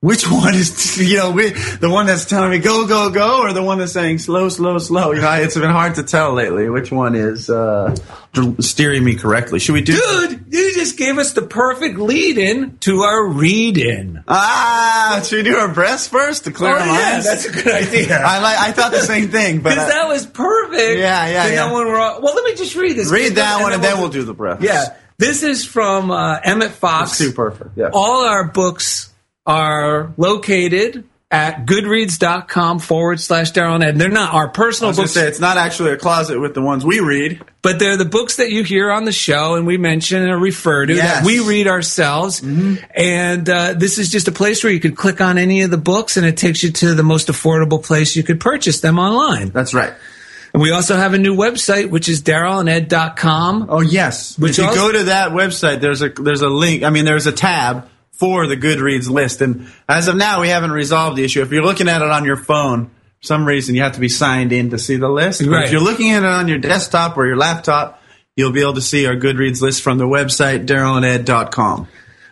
which 0.06 0.24
one 0.30 0.54
is 0.54 0.98
you 0.98 1.16
know 1.16 1.32
we, 1.32 1.50
the 1.50 1.90
one 1.90 2.06
that's 2.06 2.24
telling 2.26 2.50
me 2.50 2.58
go 2.60 2.86
go 2.86 3.10
go, 3.10 3.42
or 3.42 3.52
the 3.52 3.62
one 3.62 3.78
that's 3.78 3.92
saying 3.92 4.18
slow 4.18 4.48
slow 4.48 4.78
slow. 4.78 5.10
You 5.10 5.20
know, 5.20 5.32
it's 5.32 5.56
been 5.56 5.68
hard 5.68 5.96
to 5.96 6.04
tell 6.04 6.32
lately 6.32 6.70
which 6.70 6.92
one 6.92 7.16
is 7.16 7.50
uh, 7.50 7.94
steering 8.60 9.02
me 9.02 9.16
correctly. 9.16 9.58
Should 9.58 9.72
we 9.72 9.80
do? 9.80 9.94
Dude, 9.98 10.44
you 10.50 10.74
just 10.74 10.96
gave 10.96 11.18
us 11.18 11.32
the 11.32 11.42
perfect 11.42 11.98
lead 11.98 12.38
in 12.38 12.78
to 12.78 13.00
our 13.00 13.26
read 13.26 13.78
in. 13.78 14.22
Ah, 14.28 15.20
should 15.24 15.44
we 15.44 15.50
do 15.50 15.56
our 15.56 15.68
breasts 15.74 16.06
first 16.06 16.44
to 16.44 16.52
clear 16.52 16.70
Oh, 16.70 16.78
our 16.78 16.86
yeah, 16.86 16.92
minds? 17.12 17.26
that's 17.26 17.44
a 17.46 17.50
good 17.52 17.66
idea. 17.74 18.16
I 18.24 18.38
like. 18.40 18.58
I 18.58 18.70
thought 18.72 18.92
the 18.92 19.00
same 19.00 19.28
thing, 19.30 19.60
but 19.60 19.70
Because 19.74 19.88
that 19.88 20.06
was 20.06 20.24
perfect. 20.24 21.00
Yeah, 21.00 21.26
yeah, 21.26 21.48
yeah. 21.48 21.54
know 21.66 21.74
when 21.74 21.86
we're 21.88 21.98
all, 21.98 22.22
well, 22.22 22.34
let 22.34 22.44
me 22.44 22.54
just 22.54 22.76
read 22.76 22.96
this. 22.96 23.10
read 23.10 23.32
that 23.34 23.60
one, 23.60 23.72
and 23.72 23.82
then 23.82 23.98
we'll 23.98 24.08
do 24.08 24.22
the 24.22 24.34
breath. 24.34 24.62
Yeah, 24.62 24.94
this 25.18 25.42
is 25.42 25.64
from 25.64 26.12
uh, 26.12 26.38
Emmett 26.44 26.70
Fox. 26.70 27.10
It's 27.10 27.18
too 27.18 27.32
perfect. 27.34 27.70
Yeah. 27.76 27.90
All 27.92 28.24
our 28.24 28.44
books 28.44 29.12
are 29.46 30.12
located 30.16 31.04
at 31.28 31.66
goodreads.com 31.66 32.78
forward 32.78 33.18
slash 33.20 33.50
Daryl 33.52 33.74
and 33.74 33.82
Ed. 33.84 33.96
They're 33.98 34.08
not 34.08 34.32
our 34.32 34.48
I 34.48 34.52
personal 34.52 34.92
books, 34.94 35.10
say 35.10 35.26
it's 35.26 35.40
not 35.40 35.56
actually 35.56 35.90
a 35.90 35.96
closet 35.96 36.38
with 36.40 36.54
the 36.54 36.62
ones 36.62 36.84
we 36.84 37.00
read. 37.00 37.42
but 37.62 37.80
they're 37.80 37.96
the 37.96 38.04
books 38.04 38.36
that 38.36 38.50
you 38.52 38.62
hear 38.62 38.92
on 38.92 39.04
the 39.04 39.12
show 39.12 39.56
and 39.56 39.66
we 39.66 39.76
mention 39.76 40.22
and 40.22 40.40
refer 40.40 40.86
to 40.86 40.94
Yes. 40.94 41.04
Mm-hmm. 41.16 41.24
that 41.24 41.26
we 41.26 41.40
read 41.48 41.66
ourselves. 41.66 42.42
And 42.42 43.48
uh, 43.50 43.74
this 43.74 43.98
is 43.98 44.08
just 44.08 44.28
a 44.28 44.32
place 44.32 44.62
where 44.62 44.72
you 44.72 44.78
could 44.78 44.96
click 44.96 45.20
on 45.20 45.36
any 45.36 45.62
of 45.62 45.72
the 45.72 45.76
books 45.78 46.16
and 46.16 46.24
it 46.24 46.36
takes 46.36 46.62
you 46.62 46.70
to 46.70 46.94
the 46.94 47.02
most 47.02 47.26
affordable 47.26 47.84
place 47.84 48.14
you 48.14 48.22
could 48.22 48.38
purchase 48.38 48.80
them 48.80 49.00
online. 49.00 49.48
That's 49.50 49.74
right. 49.74 49.94
And 50.54 50.62
we 50.62 50.70
also 50.70 50.94
have 50.96 51.12
a 51.12 51.18
new 51.18 51.34
website, 51.36 51.90
which 51.90 52.08
is 52.08 52.22
darylanded.com. 52.22 53.66
Oh 53.68 53.80
yes. 53.80 54.38
Which 54.38 54.52
if 54.52 54.58
you 54.58 54.64
also- 54.66 54.80
go 54.80 54.92
to 54.92 55.04
that 55.04 55.32
website, 55.32 55.80
there's 55.80 56.02
a 56.02 56.08
there's 56.08 56.42
a 56.42 56.48
link. 56.48 56.82
I 56.82 56.90
mean, 56.90 57.04
there's 57.04 57.26
a 57.26 57.32
tab 57.32 57.88
for 58.18 58.46
the 58.46 58.56
Goodreads 58.56 59.08
list, 59.08 59.40
and 59.42 59.66
as 59.88 60.08
of 60.08 60.16
now, 60.16 60.40
we 60.40 60.48
haven't 60.48 60.72
resolved 60.72 61.16
the 61.16 61.24
issue. 61.24 61.42
If 61.42 61.52
you're 61.52 61.64
looking 61.64 61.88
at 61.88 62.02
it 62.02 62.08
on 62.10 62.24
your 62.24 62.36
phone, 62.36 62.86
for 62.86 63.26
some 63.26 63.44
reason 63.46 63.74
you 63.74 63.82
have 63.82 63.92
to 63.92 64.00
be 64.00 64.08
signed 64.08 64.52
in 64.52 64.70
to 64.70 64.78
see 64.78 64.96
the 64.96 65.08
list. 65.08 65.40
But 65.42 65.50
Right. 65.50 65.64
if 65.66 65.72
you're 65.72 65.80
looking 65.80 66.10
at 66.12 66.22
it 66.22 66.28
on 66.28 66.48
your 66.48 66.58
desktop 66.58 67.16
or 67.16 67.26
your 67.26 67.36
laptop, 67.36 68.02
you'll 68.36 68.52
be 68.52 68.60
able 68.60 68.74
to 68.74 68.82
see 68.82 69.06
our 69.06 69.16
Goodreads 69.16 69.60
list 69.62 69.82
from 69.82 69.98
the 69.98 70.04
website 70.06 70.66
darylanded.com. 70.66 71.88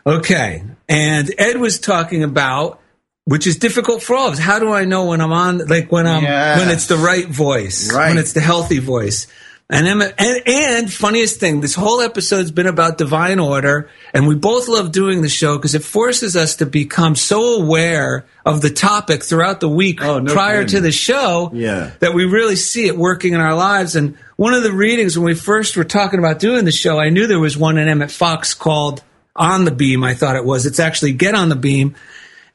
Okay. 0.07 0.63
And 0.89 1.35
Ed 1.39 1.57
was 1.59 1.79
talking 1.79 2.23
about, 2.23 2.81
which 3.25 3.47
is 3.47 3.57
difficult 3.57 4.03
for 4.03 4.15
all 4.15 4.27
of 4.29 4.35
us. 4.35 4.39
How 4.39 4.59
do 4.59 4.71
I 4.73 4.85
know 4.85 5.07
when 5.07 5.21
I'm 5.23 5.33
on, 5.33 5.59
like 5.67 5.91
when 5.91 6.07
I'm, 6.07 6.23
Yes. 6.25 6.59
when 6.59 6.69
it's 6.69 6.87
the 6.89 6.97
right 6.99 7.27
voice, 7.27 7.91
Right. 7.93 8.09
when 8.11 8.19
it's 8.19 8.33
the 8.35 8.41
healthy 8.41 8.79
voice? 8.81 9.27
And, 9.71 9.89
Emma, 9.89 10.11
and 10.19 10.43
and 10.47 10.93
funniest 10.93 11.41
thing, 11.41 11.63
this 11.63 11.75
whole 11.75 12.03
episode's 12.03 12.51
been 12.51 12.67
about 12.67 12.99
divine 12.99 13.39
order, 13.39 13.89
and 14.13 14.29
we 14.29 14.35
both 14.35 14.69
love 14.69 14.93
doing 14.93 15.23
the 15.23 15.29
show 15.31 15.57
because 15.57 15.75
it 15.75 15.83
forces 15.83 16.37
us 16.37 16.57
to 16.57 16.67
become 16.67 17.17
so 17.17 17.63
aware 17.63 18.27
of 18.45 18.61
the 18.61 18.69
topic 18.69 19.23
throughout 19.25 19.61
the 19.61 19.69
week 19.69 20.03
Oh, 20.03 20.19
no 20.19 20.35
prior 20.35 20.67
to 20.67 20.81
the 20.81 20.93
show 20.93 21.51
Yeah. 21.55 21.93
that 22.01 22.13
we 22.13 22.27
really 22.27 22.57
see 22.57 22.87
it 22.87 22.99
working 22.99 23.33
in 23.33 23.41
our 23.41 23.55
lives. 23.55 23.97
And 23.97 24.19
one 24.37 24.53
of 24.53 24.63
the 24.63 24.73
readings 24.73 25.17
when 25.19 25.25
we 25.25 25.35
first 25.35 25.79
were 25.79 25.85
talking 25.85 26.19
about 26.19 26.41
doing 26.41 26.67
the 26.67 26.71
show, 26.73 26.99
I 27.01 27.09
knew 27.09 27.27
there 27.27 27.41
was 27.41 27.57
one 27.57 27.79
in 27.79 27.89
Emmett 27.89 28.11
Fox 28.11 28.53
called 28.53 29.03
On 29.35 29.65
the 29.65 29.71
Beam, 29.71 30.05
I 30.05 30.13
thought 30.13 30.37
it 30.37 30.45
was. 30.45 30.67
It's 30.67 30.79
actually 30.79 31.13
Get 31.15 31.35
on 31.35 31.49
the 31.49 31.57
Beam. 31.57 31.95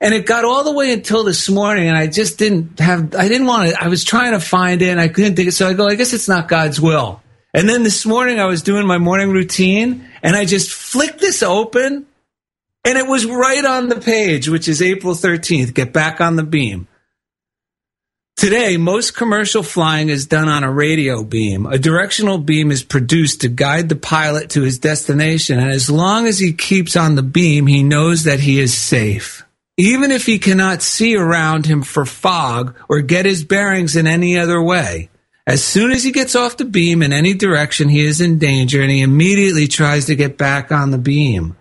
And 0.01 0.13
it 0.13 0.25
got 0.25 0.45
all 0.45 0.63
the 0.63 0.71
way 0.71 0.93
until 0.93 1.25
this 1.25 1.49
morning, 1.49 1.89
and 1.89 1.97
I 1.97 2.07
just 2.07 2.37
didn't 2.37 2.79
have, 2.79 3.13
I 3.15 3.27
didn't 3.27 3.47
want 3.47 3.69
to, 3.69 3.83
I 3.83 3.89
was 3.89 4.05
trying 4.05 4.31
to 4.31 4.39
find 4.39 4.81
it, 4.81 4.87
and 4.87 4.99
I 4.99 5.09
couldn't 5.09 5.35
think 5.35 5.49
it. 5.49 5.53
So 5.53 5.67
I 5.67 5.73
go, 5.73 5.87
I 5.87 5.95
guess 5.95 6.13
it's 6.13 6.29
not 6.29 6.47
God's 6.47 6.79
will. 6.79 7.21
And 7.53 7.67
then 7.67 7.83
this 7.83 8.05
morning, 8.05 8.39
I 8.39 8.45
was 8.45 8.61
doing 8.61 8.87
my 8.87 8.97
morning 8.97 9.31
routine, 9.31 10.07
and 10.23 10.35
I 10.35 10.45
just 10.45 10.71
flicked 10.71 11.19
this 11.19 11.43
open, 11.43 12.05
and 12.85 12.97
it 12.97 13.07
was 13.07 13.25
right 13.25 13.65
on 13.65 13.89
the 13.89 13.99
page, 13.99 14.47
which 14.47 14.69
is 14.69 14.81
April 14.81 15.13
13th. 15.13 15.73
Get 15.73 15.91
back 15.91 16.21
on 16.21 16.37
the 16.37 16.43
beam. 16.43 16.87
Today, 18.37 18.77
most 18.77 19.17
commercial 19.17 19.63
flying 19.63 20.07
is 20.07 20.27
done 20.27 20.47
on 20.47 20.63
a 20.63 20.71
radio 20.71 21.25
beam. 21.25 21.65
A 21.65 21.77
directional 21.77 22.37
beam 22.37 22.71
is 22.71 22.83
produced 22.83 23.41
to 23.41 23.49
guide 23.49 23.89
the 23.89 23.97
pilot 23.97 24.51
to 24.51 24.61
his 24.61 24.79
destination, 24.79 25.59
and 25.59 25.71
as 25.71 25.89
long 25.89 26.25
as 26.25 26.39
he 26.39 26.53
keeps 26.53 26.95
on 26.95 27.15
the 27.15 27.23
beam, 27.23 27.67
he 27.67 27.83
knows 27.83 28.23
that 28.23 28.39
he 28.39 28.61
is 28.61 28.73
safe. 28.73 29.43
Even 29.79 30.11
if 30.11 30.25
he 30.25 30.39
cannot 30.39 30.81
see 30.81 31.15
around 31.15 31.65
him 31.65 31.83
for 31.83 32.05
fog 32.05 32.75
or 32.89 32.99
get 32.99 33.25
his 33.25 33.45
bearings 33.45 33.95
in 33.95 34.07
any 34.07 34.37
other 34.37 34.61
way. 34.61 35.09
As 35.47 35.63
soon 35.63 35.91
as 35.91 36.03
he 36.03 36.11
gets 36.11 36.35
off 36.35 36.57
the 36.57 36.65
beam 36.65 37.01
in 37.01 37.13
any 37.13 37.33
direction, 37.33 37.87
he 37.87 38.05
is 38.05 38.19
in 38.19 38.39
danger 38.39 38.81
and 38.81 38.91
he 38.91 39.01
immediately 39.01 39.69
tries 39.69 40.07
to 40.07 40.17
get 40.17 40.37
back 40.37 40.73
on 40.73 40.91
the 40.91 40.97
beam. 40.97 41.55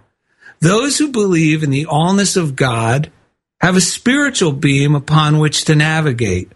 Those 0.58 0.98
who 0.98 1.12
believe 1.12 1.62
in 1.62 1.70
the 1.70 1.84
allness 1.84 2.36
of 2.36 2.56
God 2.56 3.12
have 3.60 3.76
a 3.76 3.80
spiritual 3.80 4.50
beam 4.50 4.96
upon 4.96 5.38
which 5.38 5.66
to 5.66 5.76
navigate. 5.76 6.50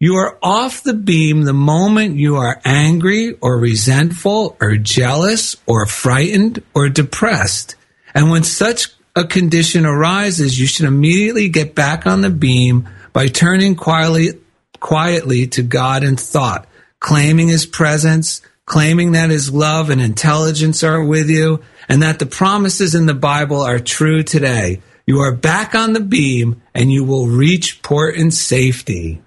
You 0.00 0.14
are 0.14 0.38
off 0.42 0.82
the 0.82 0.94
beam 0.94 1.42
the 1.42 1.52
moment 1.52 2.16
you 2.16 2.36
are 2.36 2.62
angry 2.64 3.34
or 3.42 3.58
resentful 3.58 4.56
or 4.58 4.76
jealous 4.76 5.54
or 5.66 5.84
frightened 5.84 6.62
or 6.72 6.88
depressed. 6.88 7.74
And 8.14 8.30
when 8.30 8.42
such 8.42 8.88
a 9.18 9.26
condition 9.26 9.84
arises, 9.84 10.58
you 10.58 10.66
should 10.66 10.86
immediately 10.86 11.48
get 11.48 11.74
back 11.74 12.06
on 12.06 12.20
the 12.20 12.30
beam 12.30 12.88
by 13.12 13.26
turning 13.26 13.74
quietly, 13.74 14.38
quietly 14.80 15.46
to 15.48 15.62
God 15.62 16.04
in 16.04 16.16
thought, 16.16 16.66
claiming 17.00 17.48
his 17.48 17.66
presence, 17.66 18.40
claiming 18.64 19.12
that 19.12 19.30
his 19.30 19.52
love 19.52 19.90
and 19.90 20.00
intelligence 20.00 20.82
are 20.84 21.04
with 21.04 21.28
you, 21.28 21.60
and 21.88 22.02
that 22.02 22.18
the 22.18 22.26
promises 22.26 22.94
in 22.94 23.06
the 23.06 23.14
Bible 23.14 23.60
are 23.60 23.78
true 23.78 24.22
today. 24.22 24.80
You 25.06 25.20
are 25.20 25.34
back 25.34 25.74
on 25.74 25.94
the 25.94 26.00
beam 26.00 26.60
and 26.74 26.92
you 26.92 27.02
will 27.02 27.26
reach 27.26 27.82
port 27.82 28.14
in 28.14 28.30
safety. 28.30 29.22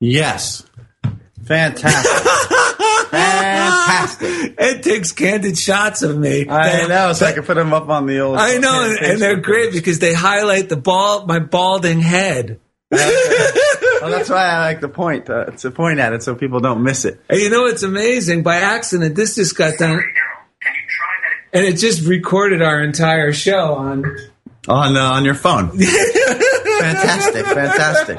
Yes. 0.00 0.66
Fantastic. 1.44 2.42
Fantastic. 3.16 4.54
It 4.58 4.82
takes 4.82 5.12
candid 5.12 5.58
shots 5.58 6.02
of 6.02 6.16
me. 6.16 6.48
I 6.48 6.86
know, 6.86 7.12
so 7.12 7.26
I 7.26 7.32
can 7.32 7.42
put 7.44 7.54
them 7.54 7.72
up 7.74 7.88
on 7.88 8.06
the 8.06 8.20
old. 8.20 8.38
I 8.38 8.58
know, 8.58 8.84
and, 8.84 8.98
and 8.98 9.20
they're 9.20 9.36
great 9.36 9.66
page. 9.72 9.74
because 9.74 9.98
they 9.98 10.14
highlight 10.14 10.68
the 10.68 10.76
bald, 10.76 11.28
my 11.28 11.38
balding 11.40 12.00
head. 12.00 12.58
Well, 12.90 14.10
that's 14.10 14.30
why 14.30 14.44
I 14.44 14.58
like 14.60 14.80
the 14.80 14.88
point. 14.88 15.28
Uh, 15.28 15.46
to 15.46 15.70
point 15.70 15.98
at 15.98 16.12
it 16.12 16.22
so 16.22 16.34
people 16.34 16.60
don't 16.60 16.82
miss 16.82 17.04
it. 17.04 17.20
And 17.28 17.40
you 17.40 17.50
know 17.50 17.66
it's 17.66 17.82
amazing? 17.82 18.42
By 18.42 18.56
accident, 18.56 19.14
this 19.14 19.34
just 19.34 19.56
got 19.56 19.78
done, 19.78 20.02
and 21.52 21.64
it 21.64 21.76
just 21.76 22.06
recorded 22.06 22.62
our 22.62 22.82
entire 22.82 23.32
show 23.32 23.74
on. 23.74 24.04
on 24.68 24.96
uh, 24.96 25.00
on 25.00 25.24
your 25.24 25.34
phone. 25.34 25.70
fantastic, 25.78 27.46
fantastic. 27.46 28.18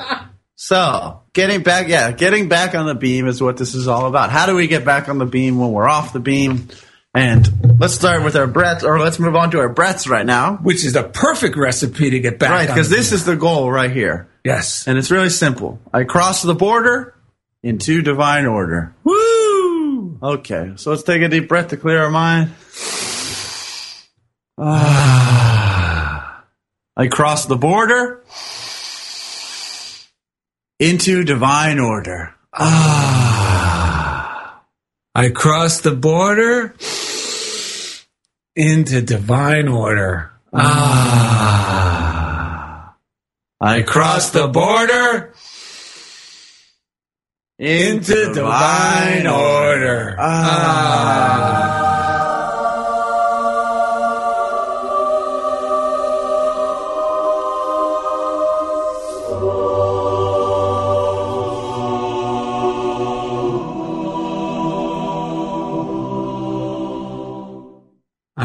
So, 0.60 1.22
getting 1.34 1.62
back, 1.62 1.88
yeah, 1.88 2.12
getting 2.12 2.50
back 2.50 2.74
on 2.74 2.88
the 2.88 2.96
beam 2.96 3.28
is 3.28 3.40
what 3.40 3.58
this 3.58 3.76
is 3.76 3.88
all 3.88 4.08
about. 4.08 4.32
How 4.32 4.48
do 4.48 4.56
we 4.56 4.66
get 4.66 4.84
back 4.84 5.08
on 5.08 5.20
the 5.20 5.26
beam 5.26 5.60
when 5.60 5.72
we're 5.72 5.88
off 5.88 6.14
the 6.14 6.20
beam? 6.20 6.70
And 7.14 7.80
let's 7.80 7.94
start 7.94 8.24
with 8.24 8.36
our 8.36 8.48
breaths, 8.48 8.84
or 8.84 9.00
let's 9.00 9.20
move 9.20 9.36
on 9.36 9.52
to 9.52 9.60
our 9.60 9.70
breaths 9.70 10.08
right 10.08 10.26
now. 10.26 10.56
Which 10.58 10.84
is 10.84 10.94
the 10.94 11.04
perfect 11.04 11.58
recipe 11.58 12.10
to 12.10 12.20
get 12.20 12.40
back. 12.40 12.50
Right, 12.50 12.68
because 12.68 12.90
this 12.90 13.12
is 13.12 13.24
the 13.24 13.36
goal 13.36 13.72
right 13.72 13.92
here. 13.92 14.30
yes. 14.44 14.88
And 14.88 14.98
it's 14.98 15.12
really 15.12 15.30
simple. 15.30 15.80
I 15.94 16.06
cross 16.06 16.42
the 16.42 16.56
border 16.56 17.14
into 17.62 18.02
divine 18.02 18.48
order. 18.48 18.96
Woo! 19.04 20.18
Okay, 20.24 20.74
so 20.78 20.90
let's 20.90 21.04
take 21.04 21.22
a 21.22 21.30
deep 21.30 21.48
breath 21.48 21.68
to 21.68 21.78
clear 21.78 22.02
our 22.04 22.10
mind. 22.10 22.50
Ah. 24.58 26.44
I 26.98 27.08
cross 27.10 27.46
the 27.46 27.58
border 27.58 28.24
into 30.80 31.24
divine 31.24 31.80
order. 31.80 32.36
Ah. 32.54 34.62
I 35.16 35.30
crossed 35.30 35.84
the 35.84 35.96
border 35.96 36.76
into 38.56 39.02
divine 39.02 39.68
order. 39.68 40.32
Ah. 40.54 41.48
I 43.60 43.82
Crossed 43.82 44.34
the 44.34 44.48
border 44.48 45.34
into 47.58 48.34
divine 48.34 49.26
order. 49.26 50.16
Ah. 50.20 51.67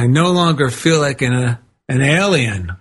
I 0.02 0.06
no 0.08 0.32
longer 0.32 0.68
feel 0.68 0.98
like 0.98 1.22
an, 1.22 1.32
uh, 1.32 1.56
an 1.88 2.02
alien. 2.02 2.72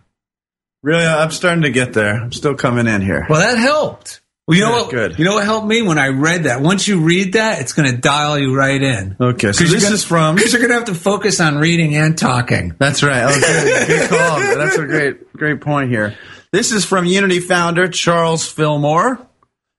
Really, 0.81 1.05
I'm 1.05 1.29
starting 1.29 1.61
to 1.61 1.69
get 1.69 1.93
there. 1.93 2.15
I'm 2.15 2.31
still 2.31 2.55
coming 2.55 2.87
in 2.87 3.01
here. 3.01 3.27
Well, 3.29 3.39
that 3.41 3.59
helped. 3.59 4.21
Well, 4.47 4.57
you 4.57 4.63
know 4.63 4.71
Good, 4.71 4.81
what? 4.81 4.89
good. 4.91 5.19
You 5.19 5.25
know 5.25 5.35
what 5.35 5.43
helped 5.43 5.67
me 5.67 5.83
when 5.83 5.99
I 5.99 6.07
read 6.07 6.45
that. 6.45 6.61
Once 6.61 6.87
you 6.87 7.01
read 7.01 7.33
that, 7.33 7.61
it's 7.61 7.73
going 7.73 7.91
to 7.91 7.95
dial 7.95 8.39
you 8.39 8.55
right 8.55 8.81
in. 8.81 9.15
Okay, 9.21 9.51
so 9.51 9.65
this 9.65 9.91
is 9.91 10.03
from. 10.03 10.33
because 10.35 10.51
you're 10.51 10.61
going 10.61 10.71
to 10.71 10.77
have 10.77 10.85
to 10.85 10.95
focus 10.95 11.39
on 11.39 11.59
reading 11.59 11.95
and 11.95 12.17
talking. 12.17 12.73
That's 12.79 13.03
right. 13.03 13.23
Oh, 13.23 13.39
good, 13.39 13.87
good 13.87 14.09
call. 14.09 14.39
That's 14.39 14.77
a 14.77 14.85
great, 14.87 15.31
great 15.33 15.61
point 15.61 15.91
here. 15.91 16.17
This 16.51 16.71
is 16.71 16.85
from 16.85 17.05
Unity 17.05 17.39
founder 17.39 17.87
Charles 17.87 18.47
Fillmore, 18.51 19.19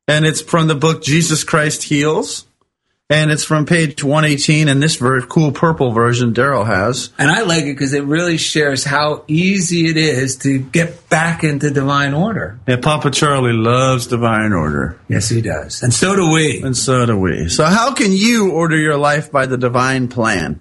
and 0.06 0.25
it's 0.25 0.40
from 0.40 0.68
the 0.68 0.76
book 0.76 1.02
Jesus 1.02 1.42
Christ 1.42 1.82
Heals, 1.82 2.46
and 3.12 3.31
it's 3.31 3.45
from 3.45 3.66
page 3.66 4.02
118 4.02 4.69
in 4.69 4.81
this 4.81 4.97
ver- 4.97 5.21
cool 5.26 5.52
purple 5.52 5.92
version 5.92 6.33
Daryl 6.33 6.64
has. 6.66 7.11
And 7.19 7.31
I 7.31 7.42
like 7.42 7.64
it 7.64 7.75
because 7.75 7.92
it 7.92 8.04
really 8.04 8.38
shares 8.38 8.85
how 8.85 9.25
easy 9.28 9.87
it 9.88 9.97
is 9.99 10.37
to 10.38 10.59
get 10.59 11.09
back 11.11 11.45
into 11.45 11.71
divine 11.71 12.14
order. 12.14 12.59
Yeah, 12.66 12.76
Papa 12.76 13.11
Charlie 13.11 13.52
loves 13.52 14.07
divine 14.07 14.52
order, 14.54 14.99
Yes, 15.09 15.28
he 15.28 15.42
does. 15.42 15.83
And 15.83 15.92
so 15.92 16.16
do 16.16 16.31
we. 16.33 16.62
and 16.62 16.76
so 16.76 17.04
do 17.04 17.19
we. 17.19 17.49
So, 17.49 17.64
how 17.64 17.92
can 17.92 18.12
you 18.12 18.50
order 18.52 18.76
your 18.78 18.97
life 18.97 19.31
by 19.31 19.45
the 19.47 19.59
divine 19.59 20.09
plan? 20.09 20.61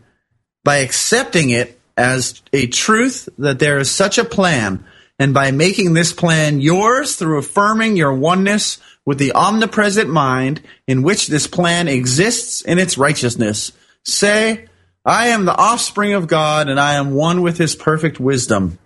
By 0.63 0.77
accepting 0.77 1.51
it 1.51 1.79
as 1.96 2.41
a 2.51 2.67
truth 2.67 3.29
that 3.38 3.60
there 3.60 3.79
is 3.79 3.89
such 3.89 4.17
a 4.17 4.25
plan, 4.25 4.86
and 5.17 5.34
by 5.34 5.51
making 5.51 5.93
this 5.93 6.12
plan 6.13 6.60
yours 6.60 7.15
through 7.15 7.38
affirming 7.39 7.96
your 7.96 8.13
oneness 8.13 8.79
with 9.05 9.17
the 9.17 9.34
omnipresent 9.34 10.10
mind 10.10 10.62
in 10.88 11.01
which 11.01 11.27
this 11.27 11.48
plan 11.48 11.88
exists 11.88 12.62
in 12.62 12.79
its 12.79 12.98
righteousness. 12.98 13.72
Say, 14.03 14.67
I 15.03 15.27
am 15.27 15.46
the 15.46 15.55
offspring 15.55 16.13
of 16.13 16.27
God, 16.27 16.70
and 16.70 16.79
I 16.79 16.93
am 16.96 17.15
one 17.15 17.41
with 17.41 17.58
his 17.58 17.75
perfect 17.75 18.20
wisdom 18.20 18.77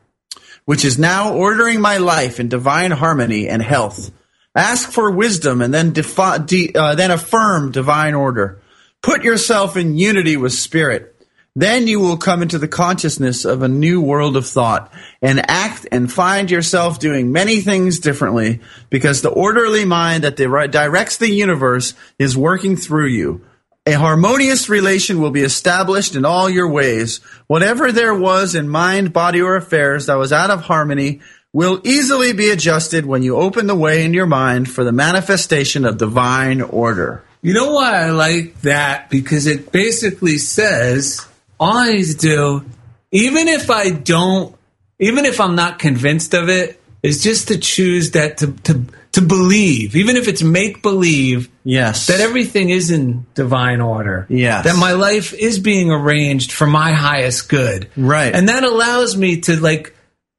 which 0.66 0.84
is 0.84 1.00
now 1.00 1.34
ordering 1.34 1.80
my 1.80 1.98
life 1.98 2.40
in 2.40 2.50
divine 2.50 2.92
harmony 2.92 3.48
and 3.48 3.62
health. 3.62 4.12
Ask 4.56 4.92
for 4.92 5.12
wisdom 5.12 5.62
and 5.62 5.74
then 5.74 5.94
defi- 5.94 6.46
de- 6.46 6.74
uh, 6.76 6.96
then 6.96 7.12
affirm 7.12 7.72
divine 7.72 8.16
order. 8.16 8.62
Put 9.02 9.24
yourself 9.24 9.78
in 9.78 9.98
unity 9.98 10.38
with 10.38 10.54
spirit. 10.54 11.15
Then 11.58 11.88
you 11.88 12.02
will 12.02 12.18
come 12.18 12.42
into 12.42 12.60
the 12.60 12.68
consciousness 12.68 13.46
of 13.46 13.62
a 13.62 13.70
new 13.70 14.02
world 14.02 14.36
of 14.36 14.46
thought 14.46 14.92
and 15.22 15.50
act 15.50 15.88
and 15.90 16.12
find 16.12 16.52
yourself 16.52 17.00
doing 17.00 17.32
many 17.32 17.62
things 17.62 18.00
differently 18.00 18.60
because 18.90 19.22
the 19.22 19.30
orderly 19.30 19.86
mind 19.86 20.26
that 20.26 20.36
directs 20.36 21.16
the 21.16 21.32
universe 21.32 21.94
is 22.20 22.36
working 22.36 22.76
through 22.76 23.08
you. 23.08 23.42
A 23.86 23.94
harmonious 23.94 24.68
relation 24.68 25.22
will 25.22 25.32
be 25.32 25.44
established 25.44 26.16
in 26.16 26.26
all 26.26 26.50
your 26.50 26.68
ways. 26.68 27.20
Whatever 27.48 27.92
there 27.92 28.16
was 28.16 28.54
in 28.54 28.68
mind, 28.68 29.14
body, 29.14 29.42
or 29.42 29.56
affairs 29.56 30.08
that 30.08 30.18
was 30.18 30.34
out 30.34 30.52
of 30.52 30.62
harmony 30.62 31.22
will 31.54 31.80
easily 31.86 32.34
be 32.34 32.50
adjusted 32.50 33.06
when 33.06 33.24
you 33.24 33.38
open 33.38 33.68
the 33.68 33.76
way 33.76 34.04
in 34.04 34.14
your 34.14 34.26
mind 34.26 34.70
for 34.70 34.84
the 34.84 34.92
manifestation 34.92 35.86
of 35.86 35.98
divine 35.98 36.62
order. 36.62 37.24
You 37.42 37.54
know 37.54 37.72
why 37.72 38.02
I 38.02 38.10
like 38.10 38.60
that? 38.62 39.10
Because 39.10 39.48
it 39.48 39.72
basically 39.72 40.38
says 40.38 41.26
all 41.60 41.78
I 41.78 41.94
need 41.94 42.06
to 42.06 42.16
do, 42.18 42.66
even 43.12 43.48
if 43.48 43.70
I 43.70 43.90
don't, 43.92 44.56
even 45.00 45.26
if 45.26 45.40
I'm 45.40 45.56
not 45.56 45.80
convinced 45.80 46.34
of 46.34 46.50
it, 46.50 46.82
is 47.04 47.24
just 47.24 47.50
to 47.50 47.58
choose 47.58 48.12
that 48.12 48.38
to 48.40 48.52
to 48.64 48.86
to 49.14 49.22
believe, 49.22 49.96
even 49.96 50.18
if 50.18 50.28
it's 50.28 50.44
make 50.44 50.82
believe 50.82 51.50
Yes. 51.64 52.08
that 52.08 52.20
everything 52.20 52.70
is 52.70 52.92
in 52.92 53.26
divine 53.34 53.80
order. 53.80 54.26
Yes. 54.30 54.66
That 54.66 54.76
my 54.78 54.92
life 54.92 55.34
is 55.34 55.58
being 55.58 55.90
arranged 55.90 56.52
for 56.52 56.68
my 56.68 56.92
highest 56.92 57.48
good. 57.48 57.90
Right. 57.96 58.36
And 58.36 58.50
that 58.50 58.64
allows 58.66 59.16
me 59.16 59.40
to 59.42 59.56
like 59.56 59.96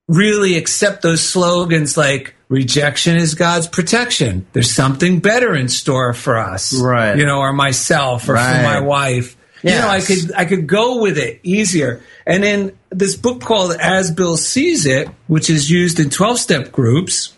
really 0.08 0.56
accept 0.56 1.00
those 1.02 1.23
slogans 1.23 1.96
like 1.96 2.35
rejection 2.49 3.16
is 3.16 3.35
God's 3.35 3.66
protection. 3.66 4.46
There's 4.52 4.70
something 4.70 5.20
better 5.20 5.54
in 5.56 5.68
store 5.68 6.12
for 6.12 6.37
us. 6.38 6.78
Right. 6.78 7.16
You 7.16 7.25
know, 7.25 7.38
or 7.38 7.52
myself 7.54 8.28
or 8.28 8.35
Right. 8.35 8.56
for 8.58 8.62
my 8.62 8.80
wife. 8.80 9.37
You 9.75 9.80
know, 9.80 9.88
I 9.88 10.00
could 10.00 10.32
I 10.35 10.44
could 10.44 10.66
go 10.66 11.00
with 11.00 11.18
it 11.18 11.40
easier. 11.42 12.02
And 12.26 12.44
in 12.44 12.78
this 12.90 13.16
book 13.16 13.40
called 13.40 13.76
As 13.80 14.11
Bill 14.11 14.37
Sees 14.37 14.87
It, 14.87 15.08
which 15.26 15.50
is 15.50 15.70
used 15.70 15.99
in 15.99 16.11
12 16.11 16.38
step 16.38 16.73
groups, 16.73 17.35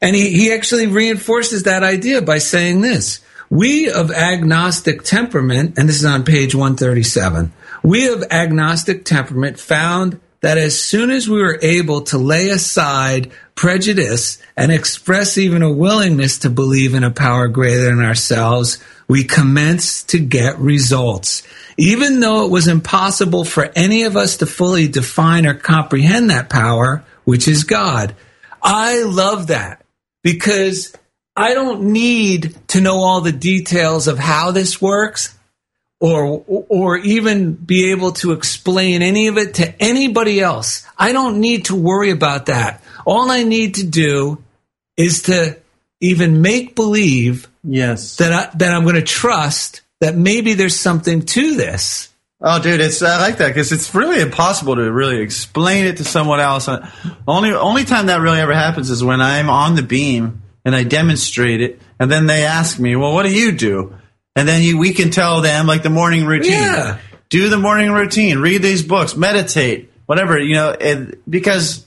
and 0.00 0.16
he, 0.16 0.30
he 0.30 0.52
actually 0.52 0.86
reinforces 0.86 1.64
that 1.64 1.82
idea 1.82 2.22
by 2.22 2.38
saying 2.38 2.80
this. 2.80 3.20
We 3.50 3.90
of 3.90 4.12
agnostic 4.12 5.02
temperament, 5.02 5.76
and 5.76 5.88
this 5.88 5.96
is 5.96 6.04
on 6.04 6.24
page 6.24 6.54
137, 6.54 7.52
we 7.82 8.08
of 8.08 8.24
agnostic 8.30 9.04
temperament 9.04 9.58
found 9.58 10.20
that 10.40 10.56
as 10.56 10.80
soon 10.80 11.10
as 11.10 11.28
we 11.28 11.40
were 11.40 11.58
able 11.60 12.00
to 12.02 12.18
lay 12.18 12.48
aside 12.48 13.30
prejudice 13.54 14.38
and 14.56 14.72
express 14.72 15.36
even 15.36 15.62
a 15.62 15.72
willingness 15.72 16.38
to 16.38 16.50
believe 16.50 16.94
in 16.94 17.04
a 17.04 17.10
power 17.10 17.48
greater 17.48 17.84
than 17.84 18.00
ourselves, 18.00 18.82
we 19.10 19.24
commenced 19.24 20.10
to 20.10 20.20
get 20.20 20.56
results. 20.60 21.42
Even 21.76 22.20
though 22.20 22.44
it 22.44 22.50
was 22.52 22.68
impossible 22.68 23.44
for 23.44 23.68
any 23.74 24.04
of 24.04 24.16
us 24.16 24.36
to 24.36 24.46
fully 24.46 24.86
define 24.86 25.48
or 25.48 25.54
comprehend 25.54 26.30
that 26.30 26.48
power, 26.48 27.04
which 27.24 27.48
is 27.48 27.64
God. 27.64 28.14
I 28.62 29.02
love 29.02 29.48
that 29.48 29.84
because 30.22 30.94
I 31.34 31.54
don't 31.54 31.92
need 31.92 32.56
to 32.68 32.80
know 32.80 32.98
all 32.98 33.20
the 33.20 33.32
details 33.32 34.06
of 34.06 34.20
how 34.20 34.52
this 34.52 34.80
works 34.80 35.36
or 35.98 36.44
or 36.46 36.98
even 36.98 37.54
be 37.54 37.90
able 37.90 38.12
to 38.12 38.30
explain 38.30 39.02
any 39.02 39.26
of 39.26 39.38
it 39.38 39.54
to 39.54 39.82
anybody 39.82 40.40
else. 40.40 40.86
I 40.96 41.10
don't 41.10 41.40
need 41.40 41.64
to 41.64 41.74
worry 41.74 42.12
about 42.12 42.46
that. 42.46 42.80
All 43.04 43.28
I 43.28 43.42
need 43.42 43.74
to 43.74 43.84
do 43.84 44.40
is 44.96 45.22
to 45.22 45.59
even 46.00 46.42
make 46.42 46.74
believe 46.74 47.48
yes. 47.62 48.16
that 48.16 48.32
I, 48.32 48.56
that 48.56 48.72
I'm 48.72 48.82
going 48.84 48.96
to 48.96 49.02
trust 49.02 49.82
that 50.00 50.16
maybe 50.16 50.54
there's 50.54 50.76
something 50.76 51.22
to 51.22 51.56
this. 51.56 52.08
Oh, 52.42 52.60
dude, 52.60 52.80
it's 52.80 53.02
I 53.02 53.20
like 53.20 53.36
that 53.38 53.48
because 53.48 53.70
it's 53.70 53.94
really 53.94 54.20
impossible 54.20 54.76
to 54.76 54.90
really 54.90 55.20
explain 55.20 55.84
it 55.84 55.98
to 55.98 56.04
someone 56.04 56.40
else. 56.40 56.68
Uh, 56.68 56.90
Only 57.28 57.52
only 57.52 57.84
time 57.84 58.06
that 58.06 58.22
really 58.22 58.40
ever 58.40 58.54
happens 58.54 58.88
is 58.88 59.04
when 59.04 59.20
I'm 59.20 59.50
on 59.50 59.74
the 59.74 59.82
beam 59.82 60.40
and 60.64 60.74
I 60.74 60.84
demonstrate 60.84 61.60
it, 61.60 61.82
and 61.98 62.10
then 62.10 62.26
they 62.26 62.44
ask 62.44 62.80
me, 62.80 62.96
"Well, 62.96 63.12
what 63.12 63.24
do 63.24 63.32
you 63.32 63.52
do?" 63.52 63.94
And 64.34 64.48
then 64.48 64.62
you, 64.62 64.78
we 64.78 64.94
can 64.94 65.10
tell 65.10 65.42
them 65.42 65.66
like 65.66 65.82
the 65.82 65.90
morning 65.90 66.24
routine. 66.24 66.52
Yeah. 66.52 66.98
Do 67.28 67.50
the 67.50 67.58
morning 67.58 67.92
routine. 67.92 68.38
Read 68.38 68.62
these 68.62 68.82
books. 68.82 69.14
Meditate. 69.14 69.92
Whatever 70.06 70.38
you 70.38 70.54
know, 70.54 70.70
it, 70.70 71.30
because 71.30 71.86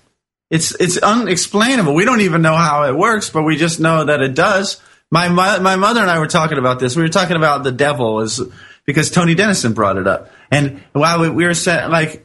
it's 0.54 0.76
it's 0.80 0.98
unexplainable. 1.00 1.96
We 1.96 2.06
don't 2.06 2.22
even 2.22 2.44
know 2.44 2.56
how 2.56 2.84
it 2.84 2.96
works, 2.96 3.32
but 3.32 3.42
we 3.42 3.56
just 3.56 3.80
know 3.80 4.06
that 4.06 4.22
it 4.22 4.36
does. 4.36 4.80
My 5.10 5.28
mo- 5.28 5.60
my 5.62 5.78
mother 5.78 6.00
and 6.00 6.12
I 6.12 6.20
were 6.20 6.28
talking 6.28 6.60
about 6.60 6.80
this. 6.80 6.96
We 6.96 7.02
were 7.02 7.10
talking 7.10 7.38
about 7.38 7.63
the 7.63 7.72
devil 7.72 8.20
is 8.20 8.39
because 8.86 9.10
Tony 9.10 9.34
Denison 9.34 9.74
brought 9.74 9.98
it 9.98 10.06
up, 10.06 10.32
and 10.52 10.84
while 10.92 11.22
we, 11.22 11.30
we 11.32 11.46
were 11.46 11.56
saying 11.56 11.89
like 11.89 12.24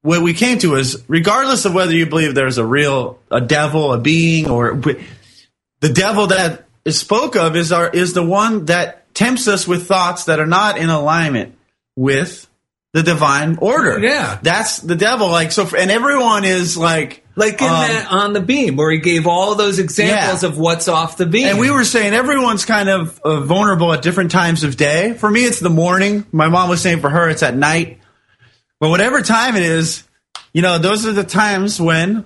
what 0.00 0.20
we 0.20 0.34
came 0.34 0.58
to 0.58 0.74
is 0.74 1.04
regardless 1.06 1.64
of 1.64 1.74
whether 1.74 1.92
you 1.92 2.06
believe 2.06 2.34
there's 2.34 2.58
a 2.58 2.66
real 2.66 3.20
a 3.30 3.40
devil, 3.40 3.92
a 3.92 4.00
being, 4.00 4.50
or 4.50 4.74
the 4.74 5.92
devil 5.92 6.26
that 6.26 6.64
is 6.84 6.98
spoke 6.98 7.36
of 7.36 7.54
is 7.54 7.70
our 7.70 7.88
is 7.88 8.14
the 8.14 8.26
one 8.26 8.64
that 8.64 9.14
tempts 9.14 9.46
us 9.46 9.68
with 9.68 9.86
thoughts 9.86 10.24
that 10.24 10.40
are 10.40 10.46
not 10.46 10.76
in 10.76 10.90
alignment 10.90 11.56
with 11.94 12.48
the 12.92 13.02
divine 13.02 13.56
order. 13.60 13.98
Yeah. 13.98 14.38
that's 14.42 14.78
the 14.80 14.94
devil. 14.96 15.28
Like 15.28 15.50
so, 15.52 15.66
and 15.76 15.90
everyone 15.90 16.44
is 16.44 16.76
like 16.76 17.24
Like 17.36 17.60
in 17.62 17.68
um, 17.68 17.74
that 17.88 18.06
on 18.10 18.32
the 18.34 18.40
beam 18.42 18.76
where 18.76 18.90
he 18.90 18.98
gave 18.98 19.26
all 19.26 19.54
those 19.54 19.78
examples 19.78 20.42
Yeah. 20.42 20.48
of 20.50 20.58
what's 20.58 20.88
off 20.88 21.16
the 21.16 21.24
beam. 21.26 21.46
And 21.46 21.58
we 21.58 21.70
were 21.70 21.84
saying 21.84 22.12
everyone's 22.12 22.64
kind 22.66 22.90
of 22.90 23.18
uh, 23.24 23.40
vulnerable 23.40 23.92
at 23.94 24.02
different 24.02 24.30
times 24.30 24.62
of 24.62 24.76
day. 24.76 25.14
For 25.14 25.30
me, 25.30 25.44
it's 25.44 25.58
the 25.60 25.70
morning. 25.70 26.26
My 26.32 26.48
mom 26.48 26.68
was 26.68 26.82
saying 26.82 27.00
for 27.00 27.08
her, 27.08 27.30
it's 27.30 27.42
at 27.42 27.56
night. 27.56 27.98
But 28.78 28.90
whatever 28.90 29.22
time 29.22 29.56
it 29.56 29.62
is, 29.62 30.04
you 30.52 30.60
know, 30.60 30.76
those 30.78 31.06
are 31.06 31.12
the 31.12 31.24
times 31.24 31.80
when 31.80 32.24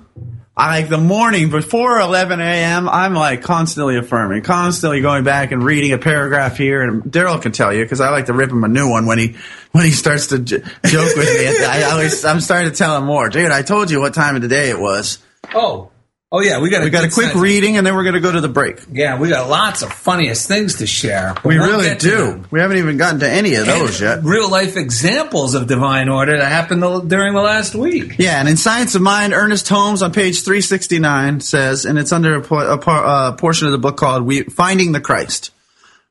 I 0.58 0.80
like 0.80 0.88
the 0.88 0.96
morning 0.96 1.50
before 1.50 2.00
11 2.00 2.40
a.m. 2.40 2.88
I'm 2.88 3.12
like 3.12 3.42
constantly 3.42 3.98
affirming, 3.98 4.42
constantly 4.42 5.02
going 5.02 5.22
back 5.22 5.52
and 5.52 5.62
reading 5.62 5.92
a 5.92 5.98
paragraph 5.98 6.56
here. 6.56 6.80
And 6.80 7.02
Daryl 7.02 7.42
can 7.42 7.52
tell 7.52 7.74
you 7.74 7.84
because 7.84 8.00
I 8.00 8.08
like 8.08 8.26
to 8.26 8.32
rip 8.32 8.50
him 8.50 8.64
a 8.64 8.68
new 8.68 8.88
one 8.88 9.04
when 9.04 9.18
he 9.18 9.36
when 9.72 9.84
he 9.84 9.90
starts 9.90 10.28
to 10.28 10.38
j- 10.38 10.60
joke 10.86 11.16
with 11.16 11.28
me. 11.38 11.64
I 11.66 11.90
always 11.92 12.24
I'm 12.24 12.40
starting 12.40 12.70
to 12.70 12.76
tell 12.76 12.96
him 12.96 13.04
more, 13.04 13.28
dude. 13.28 13.50
I 13.50 13.60
told 13.60 13.90
you 13.90 14.00
what 14.00 14.14
time 14.14 14.34
of 14.34 14.40
the 14.40 14.48
day 14.48 14.70
it 14.70 14.78
was. 14.80 15.18
oh, 15.54 15.90
oh 16.32 16.40
yeah, 16.40 16.60
we 16.60 16.70
got 16.70 16.82
We 16.84 16.90
got 16.90 17.04
a 17.04 17.10
quick 17.10 17.34
reading, 17.34 17.76
and 17.76 17.86
then 17.86 17.94
we're 17.94 18.02
going 18.02 18.14
to 18.14 18.20
go 18.20 18.32
to 18.32 18.40
the 18.40 18.48
break. 18.48 18.80
Yeah, 18.90 19.18
we 19.18 19.28
got 19.28 19.48
lots 19.48 19.82
of 19.82 19.92
funniest 19.92 20.48
things 20.48 20.76
to 20.76 20.86
share. 20.86 21.34
We 21.44 21.58
we'll 21.58 21.68
really 21.68 21.96
do. 21.96 22.44
We 22.50 22.60
haven't 22.60 22.78
even 22.78 22.96
gotten 22.96 23.20
to 23.20 23.30
any 23.30 23.54
of 23.54 23.66
those 23.66 24.00
yet. 24.00 24.24
Real 24.24 24.50
life 24.50 24.76
examples 24.76 25.54
of 25.54 25.66
divine 25.66 26.08
order 26.08 26.38
that 26.38 26.50
happened 26.50 26.82
during 27.08 27.34
the 27.34 27.42
last 27.42 27.74
week. 27.74 28.16
Yeah, 28.18 28.40
and 28.40 28.48
in 28.48 28.56
Science 28.56 28.94
of 28.94 29.02
Mind, 29.02 29.32
Ernest 29.32 29.68
Holmes 29.68 30.02
on 30.02 30.12
page 30.12 30.42
369 30.42 31.40
says, 31.40 31.84
and 31.84 31.98
it's 31.98 32.12
under 32.12 32.36
a, 32.36 32.54
a 32.54 32.78
uh, 32.78 33.32
portion 33.32 33.66
of 33.66 33.72
the 33.72 33.78
book 33.78 33.96
called 33.96 34.22
we- 34.22 34.44
Finding 34.44 34.92
the 34.92 35.00
Christ. 35.00 35.52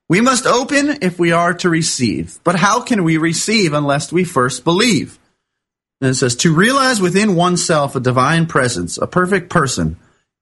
We 0.07 0.21
must 0.21 0.45
open 0.45 0.99
if 1.01 1.17
we 1.17 1.31
are 1.31 1.53
to 1.55 1.69
receive. 1.69 2.39
But 2.43 2.55
how 2.55 2.81
can 2.81 3.03
we 3.03 3.17
receive 3.17 3.73
unless 3.73 4.11
we 4.11 4.23
first 4.23 4.63
believe? 4.63 5.17
And 5.99 6.11
it 6.11 6.15
says, 6.15 6.35
to 6.37 6.53
realize 6.53 7.01
within 7.01 7.35
oneself 7.35 7.95
a 7.95 7.99
divine 7.99 8.45
presence, 8.45 8.97
a 8.97 9.07
perfect 9.07 9.49
person, 9.49 9.97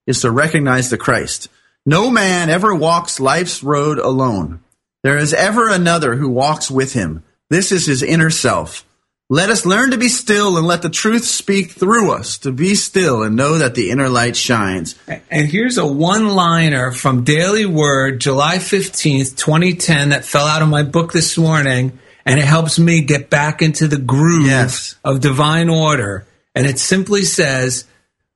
is 0.07 0.21
to 0.21 0.31
recognize 0.31 0.89
the 0.89 0.97
Christ. 0.97 1.49
No 1.85 2.09
man 2.09 2.49
ever 2.49 2.73
walks 2.73 3.19
life's 3.19 3.63
road 3.63 3.99
alone. 3.99 4.61
There 5.03 5.17
is 5.17 5.33
ever 5.33 5.69
another 5.69 6.15
who 6.15 6.29
walks 6.29 6.71
with 6.71 6.93
him. 6.93 7.23
This 7.49 7.71
is 7.71 7.85
his 7.87 8.01
inner 8.03 8.29
self. 8.29 8.85
Let 9.29 9.49
us 9.49 9.65
learn 9.65 9.91
to 9.91 9.97
be 9.97 10.09
still 10.09 10.57
and 10.57 10.67
let 10.67 10.81
the 10.81 10.89
truth 10.89 11.23
speak 11.25 11.71
through 11.71 12.11
us, 12.11 12.37
to 12.39 12.51
be 12.51 12.75
still 12.75 13.23
and 13.23 13.35
know 13.35 13.57
that 13.57 13.73
the 13.73 13.89
inner 13.89 14.09
light 14.09 14.35
shines. 14.35 14.95
And 15.07 15.47
here's 15.47 15.77
a 15.77 15.87
one 15.87 16.29
liner 16.29 16.91
from 16.91 17.23
Daily 17.23 17.65
Word, 17.65 18.19
July 18.21 18.57
15th, 18.57 19.35
2010, 19.37 20.09
that 20.09 20.25
fell 20.25 20.45
out 20.45 20.61
of 20.61 20.67
my 20.67 20.83
book 20.83 21.13
this 21.13 21.37
morning. 21.37 21.99
And 22.25 22.39
it 22.39 22.45
helps 22.45 22.79
me 22.79 23.01
get 23.01 23.29
back 23.29 23.61
into 23.61 23.87
the 23.87 23.97
groove 23.97 24.45
Yes. 24.45 24.95
of 25.03 25.19
divine 25.19 25.69
order. 25.69 26.25
And 26.55 26.65
it 26.67 26.79
simply 26.79 27.23
says, 27.23 27.85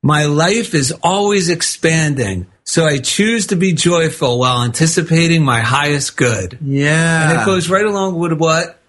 My 0.08 0.24
life 0.24 0.74
is 0.74 0.94
always 1.04 1.50
expanding. 1.50 2.48
So 2.64 2.86
I 2.86 3.00
choose 3.00 3.48
to 3.48 3.58
be 3.58 3.74
joyful 3.74 4.40
while 4.40 4.64
anticipating 4.64 5.44
my 5.44 5.60
highest 5.60 6.16
good. 6.16 6.58
Yeah. 6.64 7.30
And 7.32 7.42
it 7.42 7.46
goes 7.46 7.68
right 7.70 7.86
along 7.86 8.18
with 8.18 8.32
what 8.32 8.80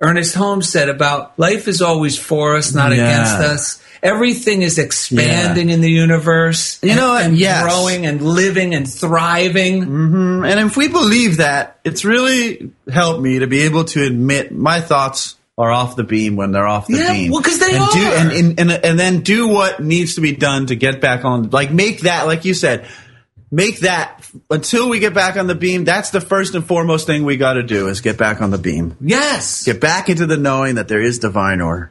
Ernest 0.00 0.36
Holmes 0.36 0.68
said 0.68 0.88
about 0.88 1.36
life 1.36 1.66
is 1.66 1.82
always 1.82 2.16
for 2.16 2.54
us, 2.54 2.72
not 2.72 2.94
Yeah. 2.94 2.98
against 3.10 3.34
us. 3.34 3.78
Everything 4.04 4.62
is 4.62 4.78
expanding 4.78 5.70
in 5.70 5.80
the 5.80 5.90
universe. 5.90 6.78
You 6.80 6.90
and- 6.90 7.00
know 7.00 7.16
and 7.16 7.36
Yes. 7.36 7.64
growing 7.64 8.06
and 8.06 8.22
living 8.22 8.72
and 8.72 8.88
thriving. 8.88 9.82
Mm-hmm. 9.82 10.44
And 10.44 10.60
if 10.70 10.76
we 10.76 10.86
believe 10.86 11.38
that, 11.38 11.78
it's 11.84 12.04
really 12.04 12.70
helped 12.88 13.20
me 13.20 13.40
to 13.40 13.48
be 13.48 13.62
able 13.62 13.82
to 13.94 14.04
admit 14.04 14.52
my 14.52 14.80
thoughts 14.80 15.34
are 15.62 15.70
off 15.70 15.96
the 15.96 16.04
beam 16.04 16.36
when 16.36 16.52
they're 16.52 16.66
off 16.66 16.86
the 16.86 16.98
Yeah, 16.98 17.12
beam. 17.12 17.30
well, 17.32 17.40
'cause 17.42 17.58
they 17.58 17.74
and 17.76 17.90
Do, 17.92 18.00
are. 18.04 18.14
and, 18.16 18.32
and, 18.32 18.60
and, 18.60 18.84
and 18.84 18.98
then 18.98 19.20
do 19.20 19.48
what 19.48 19.80
needs 19.82 20.16
to 20.16 20.20
be 20.20 20.32
done 20.32 20.66
to 20.66 20.74
get 20.76 21.00
back 21.00 21.24
on. 21.24 21.50
Like, 21.50 21.72
make 21.72 22.00
that, 22.02 22.26
like 22.26 22.44
you 22.44 22.52
said, 22.54 22.86
make 23.50 23.80
that 23.80 24.24
until 24.50 24.88
we 24.88 24.98
get 24.98 25.14
back 25.14 25.36
on 25.36 25.46
the 25.46 25.54
beam. 25.54 25.84
That's 25.84 26.10
the 26.10 26.20
first 26.20 26.54
and 26.54 26.66
foremost 26.66 27.06
thing 27.06 27.24
we 27.24 27.36
got 27.36 27.54
to 27.54 27.62
do 27.62 27.88
is 27.88 28.00
get 28.00 28.18
back 28.18 28.40
on 28.42 28.50
the 28.50 28.58
beam. 28.58 28.96
Yes. 29.00 29.64
Get 29.64 29.80
back 29.80 30.08
into 30.08 30.26
the 30.26 30.36
knowing 30.36 30.74
that 30.76 30.88
there 30.88 31.00
is 31.02 31.18
divine 31.18 31.60
order. 31.60 31.90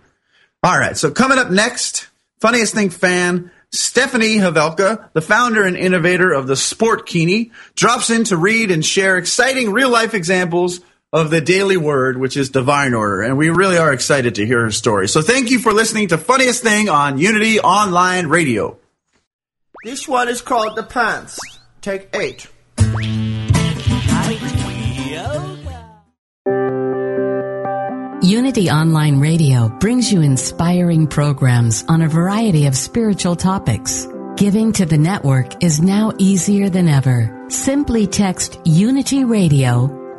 All 0.64 0.78
right. 0.78 0.98
So 0.98 1.12
coming 1.12 1.38
up 1.40 1.50
next, 1.52 2.08
funniest 2.40 2.74
thing 2.74 2.90
fan, 2.90 3.52
Stephanie 3.72 4.38
Havelka, 4.38 5.10
the 5.14 5.22
founder 5.22 5.64
and 5.64 5.78
innovator 5.78 6.32
of 6.34 6.46
the 6.48 6.56
Sport 6.58 7.06
Kini, 7.06 7.52
drops 7.76 8.10
in 8.10 8.26
to 8.26 8.38
read 8.38 8.70
and 8.70 8.84
share 8.86 9.18
exciting 9.18 9.72
real 9.72 9.90
life 9.90 10.14
examples 10.14 10.82
of 11.14 11.30
the 11.30 11.42
daily 11.42 11.78
word, 11.78 12.18
which 12.18 12.38
is 12.38 12.50
divine 12.50 12.94
order. 12.94 13.22
And 13.22 13.38
we 13.38 13.50
really 13.50 13.78
are 13.78 13.92
excited 13.92 14.36
to 14.36 14.46
hear 14.46 14.62
her 14.64 14.72
story. 14.72 15.08
So 15.08 15.22
thank 15.22 15.52
you 15.52 15.60
for 15.60 15.74
listening 15.74 16.10
to 16.10 16.18
Funniest 16.18 16.64
Thing 16.64 16.90
on 16.90 17.18
Unity 17.18 17.60
Online 17.60 18.28
Radio. 18.28 18.78
This 19.84 20.08
one 20.08 20.30
is 20.30 20.42
called 20.42 20.76
The 20.76 20.84
Pants. 20.84 21.40
Take 21.82 22.16
eight. 22.16 22.48
Unity 28.24 28.70
Online 28.70 29.20
Radio 29.20 29.68
brings 29.80 30.14
you 30.14 30.22
inspiring 30.22 31.08
programs 31.08 31.84
on 31.90 32.04
a 32.04 32.08
variety 32.08 32.68
of 32.68 32.78
spiritual 32.78 33.36
topics. 33.36 34.08
Giving 34.38 34.72
to 34.74 34.86
the 34.86 34.98
network 34.98 35.64
is 35.64 35.82
now 35.82 36.14
easier 36.20 36.70
than 36.70 36.88
ever. 36.88 37.46
Simply 37.50 38.08
text 38.08 38.60
Unity 38.64 39.26
Radio 39.26 40.01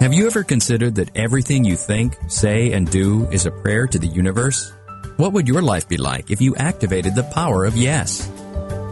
Have 0.00 0.14
you 0.14 0.26
ever 0.26 0.42
considered 0.42 0.94
that 0.94 1.14
everything 1.14 1.62
you 1.62 1.76
think, 1.76 2.16
say, 2.26 2.72
and 2.72 2.90
do 2.90 3.26
is 3.26 3.44
a 3.44 3.50
prayer 3.50 3.86
to 3.86 3.98
the 3.98 4.06
universe? 4.06 4.72
What 5.18 5.34
would 5.34 5.46
your 5.46 5.60
life 5.60 5.90
be 5.90 5.98
like 5.98 6.30
if 6.30 6.40
you 6.40 6.56
activated 6.56 7.14
the 7.14 7.30
power 7.34 7.66
of 7.66 7.76
yes? 7.76 8.26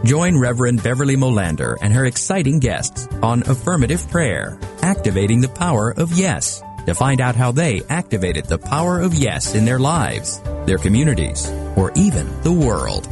Join 0.05 0.39
Reverend 0.39 0.83
Beverly 0.83 1.17
Molander 1.17 1.79
and 1.81 1.95
her 1.95 2.05
exciting 2.05 2.59
guests 2.59 3.09
on 3.23 3.43
Affirmative 3.45 4.07
Prayer, 4.11 4.61
Activating 4.83 5.41
the 5.41 5.49
Power 5.49 5.95
of 5.97 6.13
Yes, 6.13 6.63
to 6.85 6.95
find 6.95 7.23
out 7.23 7.35
how 7.35 7.53
they 7.53 7.81
activated 7.89 8.45
the 8.45 8.59
power 8.59 9.01
of 9.01 9.15
yes 9.15 9.55
in 9.55 9.65
their 9.65 9.79
lives, 9.79 10.43
their 10.67 10.77
communities, 10.77 11.49
or 11.75 11.91
even 11.97 12.29
the 12.43 12.53
world. 12.53 13.09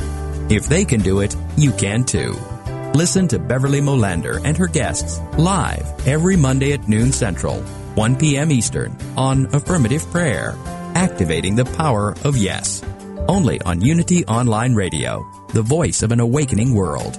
If 0.50 0.68
they 0.68 0.84
can 0.84 1.00
do 1.00 1.20
it, 1.20 1.34
you 1.56 1.72
can 1.72 2.04
too. 2.04 2.36
Listen 2.94 3.26
to 3.28 3.38
Beverly 3.38 3.80
Molander 3.80 4.38
and 4.44 4.54
her 4.58 4.66
guests 4.66 5.18
live 5.38 6.06
every 6.06 6.36
Monday 6.36 6.74
at 6.74 6.88
noon 6.88 7.10
Central, 7.10 7.64
1 7.96 8.16
p.m. 8.16 8.52
Eastern 8.52 8.94
on 9.16 9.46
Affirmative 9.54 10.04
Prayer, 10.10 10.54
Activating 10.94 11.56
the 11.56 11.64
Power 11.64 12.14
of 12.24 12.36
Yes. 12.36 12.82
Only 13.26 13.58
on 13.62 13.80
Unity 13.80 14.22
Online 14.26 14.74
Radio, 14.74 15.24
the 15.54 15.62
voice 15.62 16.02
of 16.02 16.12
an 16.12 16.20
awakening 16.20 16.74
world. 16.74 17.18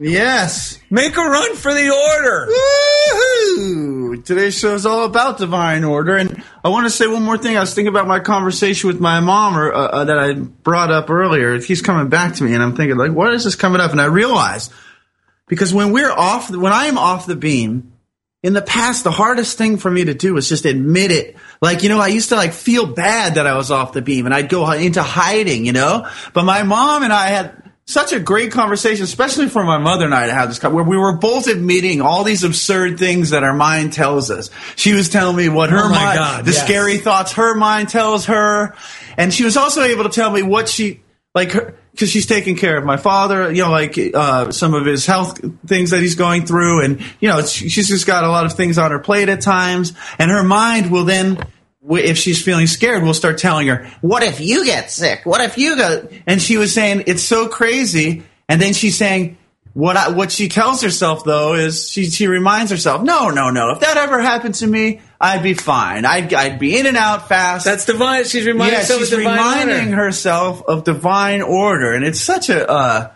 Yes. 0.00 0.78
make 0.88 1.14
a 1.14 1.20
run 1.20 1.56
for 1.56 1.74
the 1.74 1.90
order. 1.90 2.48
Woohoo! 2.50 4.24
Today's 4.24 4.58
show 4.58 4.74
is 4.74 4.86
all 4.86 5.04
about 5.04 5.36
divine 5.36 5.84
order, 5.84 6.16
and 6.16 6.42
I 6.64 6.70
want 6.70 6.86
to 6.86 6.90
say 6.90 7.06
one 7.06 7.22
more 7.22 7.36
thing. 7.36 7.56
I 7.56 7.60
was 7.60 7.74
thinking 7.74 7.90
about 7.90 8.08
my 8.08 8.18
conversation 8.20 8.88
with 8.88 8.98
my 8.98 9.20
mom, 9.20 9.58
or 9.58 9.72
uh, 9.72 9.78
uh, 9.78 10.04
that 10.04 10.18
I 10.18 10.32
brought 10.32 10.90
up 10.90 11.10
earlier. 11.10 11.60
Keeps 11.60 11.82
coming 11.82 12.08
back 12.08 12.36
to 12.36 12.44
me, 12.44 12.54
and 12.54 12.62
I'm 12.62 12.74
thinking, 12.74 12.96
like, 12.96 13.12
what 13.12 13.34
is 13.34 13.44
this 13.44 13.56
coming 13.56 13.80
up? 13.80 13.90
And 13.90 14.00
I 14.00 14.06
realized 14.06 14.72
because 15.48 15.74
when 15.74 15.92
we're 15.92 16.10
off, 16.10 16.50
when 16.50 16.72
I 16.72 16.86
am 16.86 16.96
off 16.96 17.26
the 17.26 17.36
beam, 17.36 17.92
in 18.42 18.54
the 18.54 18.62
past, 18.62 19.04
the 19.04 19.10
hardest 19.10 19.58
thing 19.58 19.76
for 19.76 19.90
me 19.90 20.06
to 20.06 20.14
do 20.14 20.32
was 20.32 20.48
just 20.48 20.64
admit 20.64 21.10
it. 21.10 21.36
Like, 21.60 21.82
you 21.82 21.90
know, 21.90 22.00
I 22.00 22.08
used 22.08 22.30
to 22.30 22.36
like 22.36 22.54
feel 22.54 22.86
bad 22.86 23.34
that 23.34 23.46
I 23.46 23.54
was 23.54 23.70
off 23.70 23.92
the 23.92 24.00
beam, 24.00 24.24
and 24.24 24.34
I'd 24.34 24.48
go 24.48 24.70
into 24.72 25.02
hiding, 25.02 25.66
you 25.66 25.72
know. 25.72 26.08
But 26.32 26.44
my 26.44 26.62
mom 26.62 27.02
and 27.02 27.12
I 27.12 27.26
had 27.26 27.69
such 27.90 28.12
a 28.12 28.20
great 28.20 28.52
conversation, 28.52 29.04
especially 29.04 29.48
for 29.48 29.64
my 29.64 29.78
mother 29.78 30.04
and 30.04 30.14
I 30.14 30.26
to 30.26 30.32
have 30.32 30.48
this, 30.48 30.62
where 30.62 30.84
we 30.84 30.96
were 30.96 31.16
both 31.16 31.48
admitting 31.48 32.00
all 32.00 32.24
these 32.24 32.44
absurd 32.44 32.98
things 32.98 33.30
that 33.30 33.42
our 33.42 33.54
mind 33.54 33.92
tells 33.92 34.30
us. 34.30 34.50
She 34.76 34.92
was 34.92 35.08
telling 35.08 35.36
me 35.36 35.48
what 35.48 35.70
her 35.70 35.84
Oh 35.84 35.88
mind, 35.88 36.18
God, 36.18 36.44
the 36.44 36.52
yes. 36.52 36.64
scary 36.64 36.98
thoughts 36.98 37.32
her 37.32 37.54
mind 37.54 37.88
tells 37.88 38.26
her, 38.26 38.74
and 39.16 39.34
she 39.34 39.44
was 39.44 39.56
also 39.56 39.82
able 39.82 40.04
to 40.04 40.10
tell 40.10 40.30
me 40.30 40.42
what 40.42 40.68
she 40.68 41.02
like 41.34 41.52
her 41.52 41.76
because 41.92 42.10
she's 42.10 42.26
taking 42.26 42.56
care 42.56 42.76
of 42.76 42.84
my 42.84 42.96
father, 42.96 43.52
you 43.52 43.62
know, 43.62 43.70
like 43.70 43.98
uh, 44.14 44.52
some 44.52 44.74
of 44.74 44.86
his 44.86 45.06
health 45.06 45.40
things 45.66 45.90
that 45.90 46.00
he's 46.00 46.14
going 46.14 46.46
through, 46.46 46.84
and 46.84 47.00
you 47.20 47.28
know, 47.28 47.42
she's 47.42 47.88
just 47.88 48.06
got 48.06 48.24
a 48.24 48.28
lot 48.28 48.46
of 48.46 48.52
things 48.52 48.78
on 48.78 48.90
her 48.90 49.00
plate 49.00 49.28
at 49.28 49.40
times, 49.40 49.92
and 50.18 50.30
her 50.30 50.44
mind 50.44 50.90
will 50.90 51.04
then 51.04 51.38
if 51.90 52.16
she's 52.18 52.42
feeling 52.42 52.66
scared, 52.66 53.02
we'll 53.02 53.14
start 53.14 53.38
telling 53.38 53.66
her, 53.68 53.90
"What 54.00 54.22
if 54.22 54.40
you 54.40 54.64
get 54.64 54.90
sick? 54.90 55.22
What 55.24 55.40
if 55.40 55.58
you 55.58 55.76
go?" 55.76 56.08
And 56.26 56.40
she 56.40 56.56
was 56.56 56.72
saying, 56.72 57.04
"It's 57.06 57.22
so 57.22 57.48
crazy." 57.48 58.22
And 58.48 58.60
then 58.60 58.72
she's 58.72 58.96
saying, 58.96 59.38
"What 59.74 59.96
I, 59.96 60.10
what 60.10 60.32
she 60.32 60.48
tells 60.48 60.82
herself 60.82 61.24
though 61.24 61.54
is 61.54 61.88
she 61.88 62.10
she 62.10 62.26
reminds 62.26 62.70
herself, 62.70 63.02
no, 63.02 63.30
no, 63.30 63.50
no. 63.50 63.70
If 63.70 63.80
that 63.80 63.96
ever 63.96 64.20
happened 64.20 64.54
to 64.56 64.66
me, 64.66 65.00
I'd 65.20 65.42
be 65.42 65.54
fine. 65.54 66.04
I'd 66.04 66.32
I'd 66.34 66.58
be 66.58 66.78
in 66.78 66.86
and 66.86 66.96
out 66.96 67.28
fast." 67.28 67.64
That's 67.64 67.84
divine. 67.84 68.24
She's 68.24 68.46
reminding 68.46 68.74
yeah, 68.74 68.80
herself 68.80 69.00
she's 69.00 69.12
of 69.12 69.18
divine 69.18 69.36
reminding 69.36 69.88
order. 69.94 70.04
herself 70.04 70.62
of 70.66 70.84
divine 70.84 71.42
order, 71.42 71.92
and 71.92 72.04
it's 72.04 72.20
such 72.20 72.50
a. 72.50 72.68
Uh, 72.68 73.12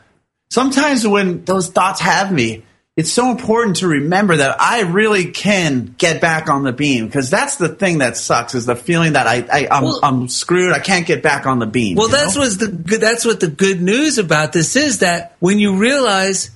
sometimes 0.51 1.07
when 1.07 1.45
those 1.45 1.69
thoughts 1.69 2.01
have 2.01 2.31
me, 2.33 2.65
it's 2.97 3.11
so 3.11 3.31
important 3.31 3.77
to 3.77 3.89
remember 3.89 4.37
that 4.37 4.61
I 4.61 4.83
really 4.83 5.33
can 5.33 5.95
get 5.99 6.21
back 6.21 6.49
on 6.49 6.63
the 6.63 6.73
beam 6.73 7.07
because 7.07 7.29
that's 7.29 7.57
the 7.57 7.69
thing 7.69 7.99
that 7.99 8.17
sucks 8.17 8.55
is 8.55 8.67
the 8.67 8.77
feeling 8.77 9.15
that 9.15 9.27
I, 9.27 9.45
I 9.53 9.69
I'm, 9.69 9.83
Well- 9.85 10.01
I'm 10.03 10.29
screwed. 10.29 10.73
I 10.73 10.79
can't 10.79 11.07
get 11.07 11.23
back 11.23 11.47
on 11.47 11.59
the 11.59 11.67
beam. 11.67 11.97
Well, 11.97 12.09
that's 12.09 12.37
know? 12.37 12.43
what's 12.43 12.59
the 12.59 12.69
good. 12.69 13.01
That's 13.01 13.25
what 13.25 13.41
the 13.41 13.49
good 13.49 13.83
news 13.83 14.19
about 14.19 14.53
this 14.53 14.77
is 14.77 15.01
that 15.01 15.37
when 15.41 15.59
you 15.59 15.77
realize 15.77 16.51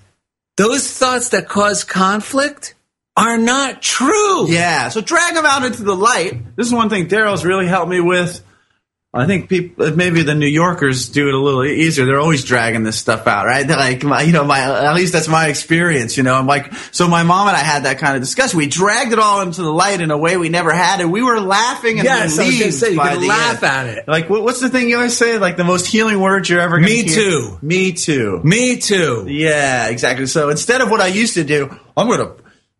those 0.57 0.91
thoughts 0.91 1.31
that 1.31 1.49
cause 1.49 1.83
conflict 1.83 2.75
are 3.17 3.37
not 3.37 3.83
true. 3.83 4.49
Yeah, 4.49 4.91
so 4.91 5.01
drag 5.01 5.35
them 5.35 5.45
out 5.45 5.65
into 5.65 5.83
the 5.83 5.97
light. 5.97 6.55
This 6.55 6.69
is 6.69 6.73
one 6.73 6.89
thing 6.89 7.09
Daryl's 7.09 7.45
really 7.45 7.67
helped 7.67 7.91
me 7.91 8.01
with. 8.01 8.45
I 9.15 9.25
think 9.27 9.49
people, 9.49 9.97
maybe 9.97 10.23
the 10.23 10.35
New 10.35 10.47
Yorkers 10.47 11.09
do 11.09 11.29
it 11.29 11.35
a 11.35 11.39
little 11.39 11.65
easier. 11.65 12.05
They're 12.05 12.21
always 12.21 12.45
dragging 12.45 12.83
this 12.83 12.99
stuff 12.99 13.27
out, 13.27 13.47
right? 13.47 13.67
They're 13.67 13.77
like, 13.79 14.05
my, 14.05 14.21
you 14.21 14.33
know, 14.33 14.45
my 14.45 14.61
at 14.61 14.95
least 14.95 15.15
that's 15.15 15.29
my 15.29 15.47
experience. 15.49 16.19
You 16.19 16.25
know, 16.25 16.35
I'm 16.35 16.47
like, 16.47 16.75
so 16.93 17.09
my 17.09 17.23
mom 17.23 17.49
and 17.49 17.57
I 17.57 17.61
had 17.61 17.85
that 17.85 17.99
kind 17.99 18.17
of 18.17 18.23
discussion. 18.23 18.59
We 18.59 18.67
dragged 18.67 19.15
it 19.15 19.19
all 19.19 19.41
into 19.41 19.63
the 19.63 19.73
light 19.73 20.03
in 20.03 20.11
a 20.11 20.19
way 20.19 20.37
we 20.37 20.51
never 20.51 20.73
had, 20.75 21.01
and 21.01 21.11
we 21.11 21.23
were 21.23 21.41
laughing 21.41 21.99
and 21.99 22.05
Yes, 22.05 22.39
I 22.39 22.45
was 22.47 22.59
gonna 22.61 22.71
say, 22.73 22.91
you 22.91 22.97
by 22.99 23.15
can 23.15 23.27
laugh 23.27 23.63
end. 23.63 23.65
at 23.65 23.87
it. 23.99 24.09
Like, 24.09 24.29
what, 24.29 24.43
what's 24.43 24.61
the 24.61 24.69
thing 24.69 24.91
you 24.91 24.97
always 24.97 25.17
say? 25.17 25.39
Like 25.39 25.57
the 25.57 25.65
most 25.65 25.87
healing 25.87 26.21
words 26.21 26.51
you're 26.51 26.61
ever 26.61 26.77
going 26.79 26.89
to 26.89 26.95
Me 26.95 27.03
hear. 27.03 27.15
too. 27.15 27.59
Me 27.63 27.93
too. 27.95 28.41
Me 28.45 28.77
too. 28.77 29.25
Yeah, 29.27 29.89
exactly. 29.89 30.27
So 30.27 30.51
instead 30.51 30.83
of 30.83 30.91
what 30.91 31.01
I 31.01 31.07
used 31.07 31.33
to 31.35 31.45
do, 31.45 31.75
I'm 31.97 32.09
gonna 32.09 32.35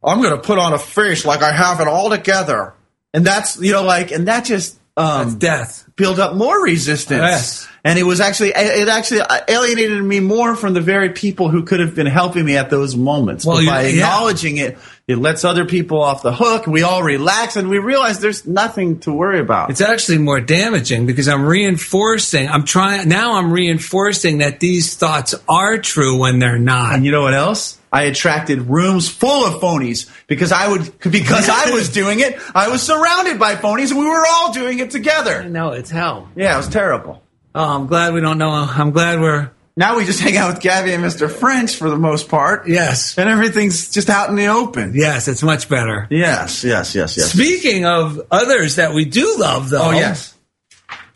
I'm 0.05 0.21
gonna 0.21 0.39
put 0.39 0.59
on 0.59 0.75
a 0.75 0.79
face 0.79 1.25
like 1.25 1.41
I 1.43 1.53
have 1.53 1.81
it 1.81 1.89
all 1.89 2.11
together, 2.11 2.75
and 3.15 3.25
that's 3.25 3.59
you 3.59 3.73
know 3.73 3.83
like, 3.83 4.11
and 4.13 4.29
that 4.29 4.45
just 4.45 4.79
That's 4.95 5.33
um, 5.33 5.39
death. 5.39 5.88
Build 5.99 6.19
up 6.19 6.35
more 6.35 6.63
resistance. 6.63 7.21
Yes. 7.21 7.69
And 7.85 7.99
it 7.99 8.05
was 8.05 8.21
actually 8.21 8.53
it 8.55 8.89
actually 8.89 9.21
uh, 9.21 9.41
alienated 9.47 10.03
me 10.03 10.21
more 10.21 10.57
from 10.57 10.73
the 10.73 10.81
very 10.81 11.11
people 11.11 11.49
who 11.51 11.65
could 11.65 11.81
have 11.81 11.95
been 11.95 12.07
helping 12.07 12.45
me 12.45 12.57
at 12.57 12.71
those 12.71 12.97
moments. 12.97 13.45
Well, 13.45 13.59
but 13.59 13.67
by 13.67 13.83
yeah. 13.83 13.89
acknowledging 13.89 14.57
it, 14.57 14.79
it 15.09 15.17
lets 15.17 15.43
other 15.43 15.65
people 15.65 16.03
off 16.03 16.23
the 16.23 16.35
hook. 16.35 16.67
We 16.67 16.83
all 16.83 17.03
relax, 17.03 17.57
and 17.57 17.71
we 17.71 17.79
realize 17.79 18.21
there's 18.21 18.47
nothing 18.47 19.01
to 19.01 19.13
worry 19.13 19.41
about. 19.41 19.71
It's 19.71 19.81
actually 19.81 20.19
more 20.19 20.39
damaging 20.39 21.07
because 21.07 21.29
I'm 21.29 21.47
reinforcing. 21.47 22.47
I'm 22.47 22.65
trying 22.65 23.09
now. 23.09 23.37
I'm 23.37 23.51
reinforcing 23.51 24.39
that 24.39 24.61
these 24.61 24.95
thoughts 24.97 25.35
are 25.49 25.79
true 25.79 26.19
when 26.19 26.39
they're 26.39 26.59
not. 26.59 26.95
And 26.95 27.07
you 27.07 27.11
know 27.11 27.23
what 27.23 27.33
else? 27.33 27.79
I 27.91 28.03
attracted 28.03 28.69
rooms 28.69 29.09
full 29.09 29.47
of 29.47 29.63
phonies 29.63 30.11
because 30.27 30.53
I 30.53 30.69
would 30.69 31.01
because 31.01 31.49
I 31.49 31.71
was 31.71 31.89
doing 32.01 32.21
it. 32.21 32.39
I 32.55 32.69
was 32.69 32.83
surrounded 32.83 33.39
by 33.39 33.55
phonies, 33.55 33.91
and 33.91 33.99
we 33.99 34.05
were 34.07 34.25
all 34.29 34.53
doing 34.53 34.79
it 34.79 34.91
together. 34.91 35.43
No, 35.49 35.73
it's 35.73 35.89
hell. 35.89 36.29
Yeah, 36.37 36.53
it 36.53 36.59
was 36.59 36.69
terrible. 36.69 37.23
Oh, 37.55 37.65
I'm 37.65 37.87
glad 37.87 38.13
we 38.13 38.21
don't 38.21 38.37
know. 38.37 38.51
I'm 38.51 38.91
glad 38.91 39.21
we're 39.21 39.51
Now 39.79 39.97
we 39.97 40.05
just 40.05 40.19
hang 40.21 40.37
out 40.37 40.53
with 40.55 40.61
Gabby 40.63 40.93
and 40.93 41.05
Mr. 41.05 41.31
French 41.31 41.77
for 41.77 41.89
the 41.89 41.97
most 41.97 42.29
part. 42.29 42.67
yes, 42.67 43.17
And 43.17 43.29
everything's 43.29 43.93
just 43.93 44.11
out 44.11 44.29
in 44.29 44.35
the 44.35 44.49
open. 44.49 44.91
yes. 44.93 45.29
It's 45.29 45.43
much 45.45 45.69
better. 45.69 46.09
Yes, 46.11 46.65
yes, 46.65 46.97
yes, 46.97 47.17
yes. 47.17 47.31
Speaking 47.33 47.87
of 47.87 48.21
others 48.31 48.75
that 48.77 48.93
we 48.93 49.05
do 49.05 49.37
love, 49.39 49.71
though, 49.71 49.85
Oh, 49.85 49.91
yes. 49.93 50.35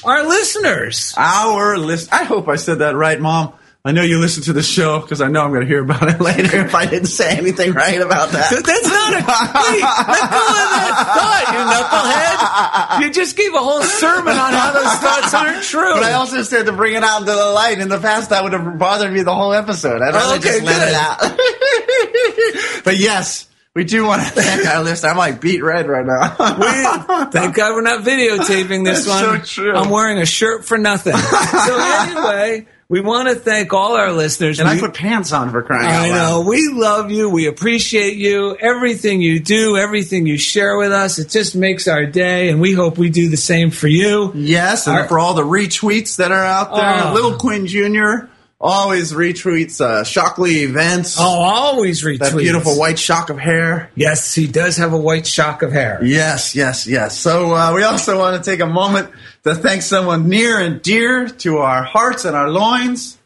our 0.05 0.25
listeners. 0.29 1.12
Our 1.16 1.77
list. 1.77 2.12
I 2.12 2.22
hope 2.22 2.48
I 2.48 2.55
said 2.57 2.79
that 2.79 2.94
right, 2.94 3.20
Mom. 3.20 3.53
I 3.85 3.90
know 3.90 4.03
you 4.03 4.21
listen 4.21 4.45
to 4.45 4.53
the 4.53 4.62
show 4.62 5.01
because 5.01 5.21
I 5.21 5.27
know 5.27 5.40
I'm 5.42 5.51
going 5.51 5.62
to 5.62 5.66
hear 5.66 5.83
about 5.83 6.09
it 6.09 6.21
later 6.21 6.64
if 6.64 6.73
I 6.75 6.87
didn't 6.87 7.09
say 7.09 7.37
anything 7.37 7.73
right 7.73 8.01
about 8.01 8.31
that. 8.31 8.49
That's 8.51 8.88
not 8.88 9.12
a 9.12 9.16
hey, 9.23 9.81
let 9.83 10.23
go 10.31 10.38
of 10.38 10.71
that 10.71 10.95
thought, 11.18 12.99
you 13.01 13.01
knucklehead. 13.03 13.07
You 13.09 13.12
just 13.12 13.37
gave 13.37 13.53
a 13.55 13.59
whole 13.59 13.83
sermon 13.83 14.37
on 14.37 14.53
how 14.53 14.73
those 14.73 14.92
thoughts 15.01 15.35
aren't 15.35 15.64
true. 15.64 15.95
But 15.95 16.05
I 16.05 16.12
also 16.12 16.42
said 16.45 16.66
to 16.66 16.73
bring 16.73 16.95
it 16.95 17.03
out 17.03 17.23
into 17.23 17.33
the 17.33 17.45
light. 17.47 17.81
In 17.81 17.88
the 17.88 17.99
past, 17.99 18.31
that 18.31 18.45
would 18.45 18.53
have 18.53 18.79
bothered 18.79 19.12
me 19.12 19.23
the 19.23 19.35
whole 19.35 19.53
episode. 19.53 20.01
I'd 20.01 20.14
rather 20.14 20.37
Okay, 20.37 20.61
just 20.61 20.64
let 20.64 20.88
it 20.88 20.95
out. 20.95 22.83
but 22.85 22.97
yes, 22.99 23.49
we 23.75 23.83
do 23.83 24.05
want 24.07 24.23
to 24.23 24.29
thank 24.29 24.64
our 24.64 24.85
listeners. 24.85 25.11
I'm 25.11 25.16
like 25.16 25.40
beat 25.40 25.61
red 25.61 25.88
right 25.88 26.07
now. 26.07 26.37
We- 26.38 27.31
thank 27.33 27.57
God 27.57 27.75
we're 27.75 27.83
not 27.83 28.05
videotaping 28.05 28.85
this 28.85 29.07
That's 29.07 29.27
one. 29.27 29.45
so 29.45 29.62
true. 29.62 29.75
I'm 29.75 29.90
wearing 29.90 30.18
a 30.18 30.27
shirt 30.27 30.64
for 30.64 30.79
nothing. 30.79 31.16
so 31.16 31.79
anyway, 31.81 32.68
we 32.93 33.01
want 33.01 33.27
to 33.31 33.35
thank 33.35 33.73
all 33.73 33.97
our 33.97 34.13
listeners. 34.13 34.61
and 34.61 34.69
I 34.69 34.79
put 34.79 34.93
pants 34.93 35.33
on 35.33 35.51
for 35.51 35.63
crying 35.63 35.87
out 35.87 36.11
loud. 36.11 36.13
I 36.13 36.31
know. 36.31 36.41
We 36.43 36.69
love 36.75 37.11
you. 37.11 37.31
We 37.31 37.47
appreciate 37.47 38.19
you. 38.19 38.55
Everything 38.61 39.23
you 39.23 39.41
do, 39.41 39.79
everything 39.79 40.27
you 40.27 40.37
share 40.37 40.77
with 40.77 40.93
us, 40.93 41.19
it 41.19 41.31
just 41.31 41.57
makes 41.57 41.89
our 41.89 42.05
day, 42.05 42.51
and 42.51 42.61
we 42.61 42.75
hope 42.75 42.99
we 42.99 43.09
do 43.09 43.31
the 43.31 43.39
same 43.39 43.71
for 43.71 43.89
you. 43.89 44.31
Yes, 44.35 44.87
and 44.87 44.95
Our- 44.95 45.09
for 45.09 45.19
all 45.19 45.33
the 45.33 45.43
retweets 45.43 46.17
that 46.17 46.33
are 46.33 46.45
out 46.45 46.75
there, 46.77 47.07
Oh. 47.07 47.15
Little 47.15 47.37
Quinn 47.39 47.67
Jr. 47.67 48.27
always 48.61 49.13
retweets 49.15 49.81
uh, 49.81 50.05
Shockley 50.05 50.61
events. 50.65 51.17
Oh, 51.19 51.23
always 51.25 52.05
retweets. 52.05 52.19
that 52.19 52.37
beautiful 52.37 52.79
white 52.79 52.99
shock 52.99 53.31
of 53.31 53.39
hair. 53.39 53.91
Yes, 53.97 54.35
he 54.35 54.47
does 54.47 54.77
have 54.77 54.93
a 54.93 54.99
white 54.99 55.27
shock 55.27 55.63
of 55.63 55.73
hair. 55.73 55.99
Yes, 56.05 56.55
yes, 56.55 56.87
yes. 56.87 57.19
So 57.19 57.55
uh, 57.55 57.73
we 57.75 57.83
also 57.85 58.19
want 58.19 58.37
to 58.45 58.49
take 58.51 58.61
a 58.61 58.67
moment 58.67 59.09
to 59.45 59.55
thank 59.55 59.83
someone 59.83 60.29
near 60.29 60.61
and 60.61 60.81
dear 60.83 61.29
to 61.29 61.59
our 61.59 61.83
hearts 61.83 62.25
and 62.25 62.37
our 62.37 62.49
loins. 62.49 63.19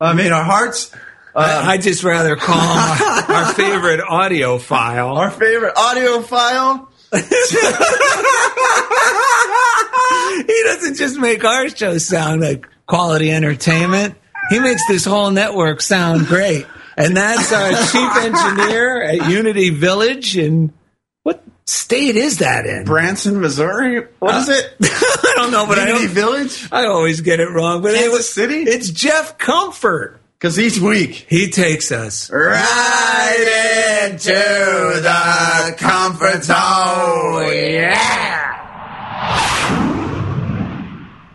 I 0.00 0.14
mean, 0.14 0.32
our 0.32 0.44
hearts. 0.44 0.92
Uh, 1.34 1.62
I, 1.64 1.72
I 1.72 1.78
just 1.78 2.04
rather 2.04 2.36
call 2.36 2.56
our, 2.56 3.32
our 3.32 3.54
favorite 3.54 4.00
audiophile. 4.00 5.16
our 5.16 5.30
favorite 5.30 5.74
audiophile. 5.74 6.88
he 10.46 10.62
doesn't 10.64 10.96
just 10.96 11.18
make 11.18 11.44
our 11.44 11.68
show 11.68 11.98
sound 11.98 12.40
like 12.40 12.66
quality 12.86 13.30
entertainment. 13.30 14.14
He 14.50 14.60
makes 14.60 14.82
this 14.88 15.04
whole 15.04 15.30
network 15.30 15.80
sound 15.80 16.26
great. 16.26 16.66
And 16.96 17.16
that's 17.16 17.52
our 17.52 17.70
chief 17.70 18.16
engineer 18.24 19.02
at 19.02 19.30
Unity 19.30 19.70
Village. 19.70 20.36
In 20.36 20.72
state 21.66 22.16
is 22.16 22.38
that 22.38 22.66
in? 22.66 22.84
Branson, 22.84 23.40
Missouri. 23.40 24.06
What 24.18 24.34
is 24.36 24.48
it? 24.48 24.76
I 24.82 25.32
don't 25.36 25.50
know, 25.50 25.66
but 25.66 25.78
I, 25.78 25.88
Unity 25.88 26.06
don't, 26.06 26.14
Village? 26.14 26.68
I 26.72 26.86
always 26.86 27.20
get 27.20 27.40
it 27.40 27.50
wrong. 27.50 27.82
But 27.82 27.94
Kansas 27.94 28.36
anyway, 28.38 28.56
City? 28.56 28.70
It's 28.70 28.90
Jeff 28.90 29.38
Comfort. 29.38 30.20
Because 30.38 30.58
each 30.58 30.78
week. 30.78 31.26
He 31.28 31.50
takes 31.50 31.90
us. 31.90 32.30
Right 32.30 34.06
into 34.06 34.32
the 34.32 35.74
comfort 35.78 36.44
zone. 36.44 37.52
Yeah. 37.54 38.52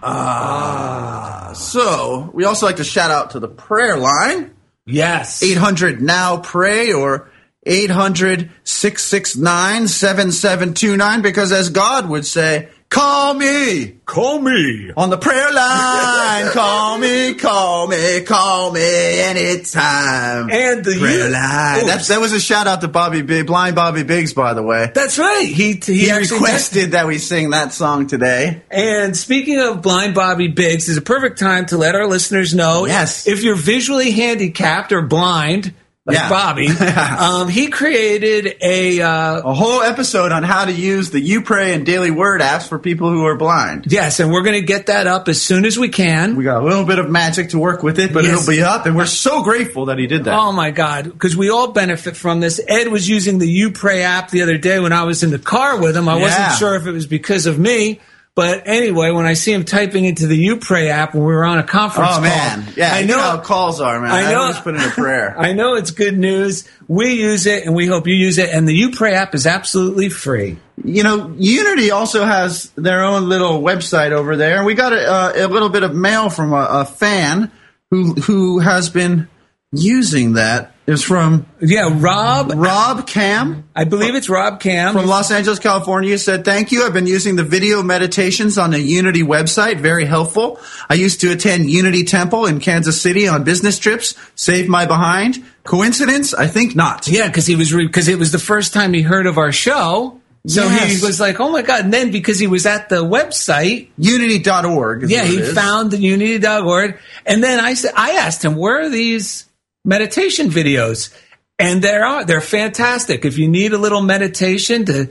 Ah. 0.04 1.52
So, 1.56 2.30
we 2.34 2.46
also 2.46 2.68
like 2.68 2.78
to 2.78 2.84
shout 2.84 3.12
out 3.12 3.32
to 3.32 3.40
the 3.40 3.48
prayer 3.48 3.98
line. 3.98 4.54
Yes. 4.86 5.42
800 5.42 6.02
now 6.02 6.38
pray 6.38 6.94
or 6.94 7.30
800 7.66 8.50
669 8.64 9.88
7729 9.88 11.22
because 11.22 11.52
as 11.52 11.70
God 11.70 12.10
would 12.10 12.26
say, 12.26 12.70
call 12.90 13.34
me 13.34 13.98
Call 14.06 14.42
me. 14.42 14.92
on 14.98 15.10
the 15.10 15.18
prayer 15.18 15.54
line. 15.54 16.50
call 16.52 16.98
me, 16.98 17.34
call 17.36 17.88
me, 17.88 18.22
call 18.24 18.72
me 18.72 18.82
anytime. 19.22 20.50
And 20.52 20.84
the 20.84 20.98
prayer 21.00 21.28
you- 21.28 21.32
line. 21.34 21.78
Oops. 21.78 21.86
That's, 21.88 22.08
that 22.10 22.20
was 22.20 22.34
a 22.34 22.40
shout 22.42 22.68
out 22.68 22.82
to 22.82 22.88
Bobby 22.90 23.22
Big, 23.22 23.48
blind 23.48 23.76
Bobby 23.76 24.04
Biggs, 24.04 24.34
by 24.34 24.54
the 24.54 24.64
way. 24.64 24.92
That's 24.94 25.18
right. 25.18 25.48
He 25.48 25.74
he, 25.74 26.00
He 26.08 26.12
requested 26.12 26.92
that 26.92 27.08
we 27.08 27.20
sing 27.20 27.52
that 27.52 27.72
song 27.74 28.08
today. 28.08 28.64
And 28.70 29.16
speaking 29.16 29.60
of 29.60 29.82
blind 29.82 30.14
Bobby 30.16 30.50
Biggs, 30.50 30.90
is 30.90 30.98
a 30.98 31.02
perfect 31.02 31.40
time 31.40 31.68
to 31.68 31.78
let 31.78 31.96
our 31.96 32.08
listeners 32.08 32.54
know 32.54 32.86
Yes. 32.86 33.28
if 33.28 33.44
you're 33.44 33.56
visually 33.56 34.12
handicapped 34.12 34.92
or 34.92 35.02
blind, 35.04 35.74
like 36.06 36.16
Yeah. 36.18 36.30
Bobby, 36.30 36.68
um, 37.20 37.48
he 37.48 37.68
created 37.68 38.56
a 38.62 39.02
uh, 39.02 39.42
A 39.42 39.54
whole 39.54 39.82
episode 39.84 40.32
on 40.32 40.42
how 40.44 40.66
to 40.66 40.72
use 40.72 41.12
the 41.12 41.20
You 41.20 41.42
Pray 41.44 41.74
and 41.76 41.86
Daily 41.86 42.10
Word 42.10 42.42
apps 42.42 42.68
for 42.68 42.80
people 42.80 43.10
who 43.12 43.26
are 43.26 43.38
blind. 43.38 43.86
yes, 43.88 44.20
and 44.20 44.32
we're 44.32 44.42
going 44.42 44.60
to 44.60 44.66
get 44.66 44.88
that 44.88 45.06
up 45.06 45.28
as 45.30 45.40
soon 45.42 45.64
as 45.66 45.78
we 45.78 45.90
can. 45.90 46.36
We 46.36 46.44
got 46.44 46.62
a 46.62 46.66
little 46.66 46.86
bit 46.86 46.98
of 46.98 47.10
magic 47.10 47.50
to 47.50 47.60
work 47.60 47.84
with 47.84 48.00
it, 48.00 48.14
but 48.14 48.24
Yes. 48.24 48.42
it'll 48.42 48.50
be 48.52 48.64
up, 48.64 48.86
and 48.88 48.96
we're 48.96 49.06
so 49.06 49.44
grateful 49.44 49.86
that 49.86 50.00
he 50.00 50.08
did 50.08 50.24
that. 50.24 50.34
Oh 50.34 50.52
my 50.52 50.72
God! 50.72 51.06
Because 51.06 51.38
we 51.38 51.50
all 51.52 51.72
benefit 51.72 52.18
from 52.18 52.40
this. 52.40 52.60
Ed 52.68 52.88
was 52.88 53.08
using 53.08 53.38
the 53.38 53.48
You 53.48 53.72
Pray 53.72 54.02
app 54.02 54.32
the 54.32 54.42
other 54.42 54.58
day 54.58 54.80
when 54.80 54.94
I 54.94 55.04
was 55.04 55.22
in 55.24 55.30
the 55.30 55.40
car 55.40 55.80
with 55.80 55.96
him. 55.96 56.10
I 56.10 56.16
Yeah. 56.18 56.22
wasn't 56.24 56.54
sure 56.60 56.76
if 56.76 56.88
it 56.88 56.92
was 56.92 57.06
because 57.06 57.46
of 57.46 57.60
me, 57.60 58.00
But 58.34 58.64
anyway, 58.66 59.12
when 59.12 59.26
I 59.26 59.34
see 59.34 59.52
him 59.52 59.66
typing 59.66 60.06
into 60.06 60.26
the 60.26 60.38
You 60.38 60.56
Pray 60.58 60.90
app 60.90 61.14
when 61.14 61.24
we 61.26 61.34
were 61.34 61.44
on 61.44 61.60
a 61.60 61.64
conference 61.64 62.12
Oh 62.12 62.14
call, 62.14 62.22
man, 62.22 62.66
yeah, 62.78 62.94
I 62.94 63.00
you 63.00 63.08
know, 63.08 63.18
know 63.18 63.22
how 63.22 63.38
calls 63.42 63.82
are, 63.82 64.00
man. 64.00 64.10
I 64.10 64.22
I, 64.24 64.32
know- 64.32 64.40
always 64.42 64.60
put 64.60 64.76
in 64.76 64.82
a 64.82 64.88
prayer. 64.90 65.36
I 65.40 65.52
know 65.52 65.76
it's 65.76 65.92
good 65.92 66.18
news. 66.18 66.66
We 66.88 67.14
use 67.16 67.46
it, 67.46 67.66
and 67.66 67.76
we 67.76 67.88
hope 67.88 68.08
you 68.08 68.16
use 68.16 68.38
it. 68.38 68.50
And 68.50 68.66
the 68.68 68.74
You 68.74 68.92
Pray 68.92 69.16
app 69.16 69.36
is 69.36 69.46
absolutely 69.46 70.08
free. 70.08 70.58
you 70.82 71.04
know, 71.04 71.34
Unity 71.38 71.92
also 71.92 72.24
has 72.24 72.70
their 72.78 73.04
own 73.04 73.28
little 73.28 73.62
website 73.62 74.12
over 74.12 74.38
there. 74.38 74.56
and 74.58 74.66
We 74.66 74.76
got 74.76 74.94
a, 74.94 75.06
uh, 75.12 75.34
a 75.36 75.48
little 75.50 75.70
bit 75.70 75.84
of 75.84 75.94
mail 75.94 76.30
from 76.30 76.54
a, 76.54 76.68
a 76.72 76.86
fan 76.86 77.52
who 77.90 78.14
who 78.14 78.60
has 78.60 78.90
been 78.90 79.28
using 79.72 80.34
that 80.34 80.76
is 80.88 81.04
from 81.04 81.46
Yeah, 81.62 81.90
Rob. 81.94 82.52
Rob 82.56 83.08
Cam 83.08 83.64
I 83.76 83.86
believe 83.86 84.16
it's 84.16 84.28
Rob 84.30 84.60
Cam. 84.60 84.94
from 84.94 85.06
Los 85.06 85.32
Angeles, 85.32 85.60
California. 85.60 86.18
Said, 86.18 86.44
"Thank 86.44 86.72
you. 86.72 86.86
I've 86.86 86.94
been 86.94 87.08
using 87.08 87.36
the 87.38 87.44
video 87.44 87.82
meditations 87.82 88.58
on 88.58 88.72
the 88.72 88.80
Unity 88.82 89.24
website. 89.24 89.80
Very 89.80 90.06
helpful. 90.06 90.60
I 90.90 90.96
used 90.96 91.22
to 91.22 91.32
attend 91.32 91.70
Unity 91.70 92.04
Temple 92.04 92.46
in 92.48 92.60
Kansas 92.60 93.00
City 93.02 93.28
on 93.28 93.44
business 93.44 93.80
trips. 93.80 94.16
Save 94.36 94.68
my 94.68 94.86
behind. 94.86 95.44
Coincidence? 95.64 96.34
I 96.34 96.48
think 96.48 96.76
not. 96.76 97.08
Yeah, 97.08 97.28
because 97.28 97.46
he 97.46 97.56
was 97.56 97.72
because 97.72 98.08
it 98.10 98.20
was 98.20 98.32
the 98.32 98.40
first 98.40 98.74
time 98.74 98.94
he 98.94 99.02
heard 99.04 99.28
of 99.28 99.38
our 99.38 99.52
show. 99.52 100.18
So 100.48 100.64
Yes. 100.66 101.00
he 101.00 101.06
was 101.06 101.20
like, 101.20 101.40
"Oh 101.40 101.52
my 101.52 101.62
god!" 101.62 101.82
And 101.86 101.94
then 101.94 102.10
because 102.12 102.40
he 102.40 102.48
was 102.48 102.66
at 102.66 102.90
the 102.90 103.06
website, 103.06 103.88
Unity.org. 103.98 105.10
yeah, 105.10 105.24
he 105.24 105.40
found 105.42 105.92
the 105.92 105.98
unity.org. 105.98 106.98
And 107.28 107.44
then 107.44 107.60
I 107.60 107.76
said, 107.76 107.92
I 107.96 108.14
asked 108.14 108.44
him, 108.44 108.56
"Where 108.56 108.82
are 108.82 108.90
these 108.90 109.46
meditation 109.86 110.50
videos?" 110.50 111.14
And 111.60 111.84
there 111.84 112.06
are. 112.06 112.26
They're 112.26 112.42
fantastic. 112.42 113.24
If 113.26 113.38
you 113.38 113.48
need 113.48 113.74
a 113.74 113.78
little 113.78 114.02
meditation 114.02 114.86
to 114.86 115.10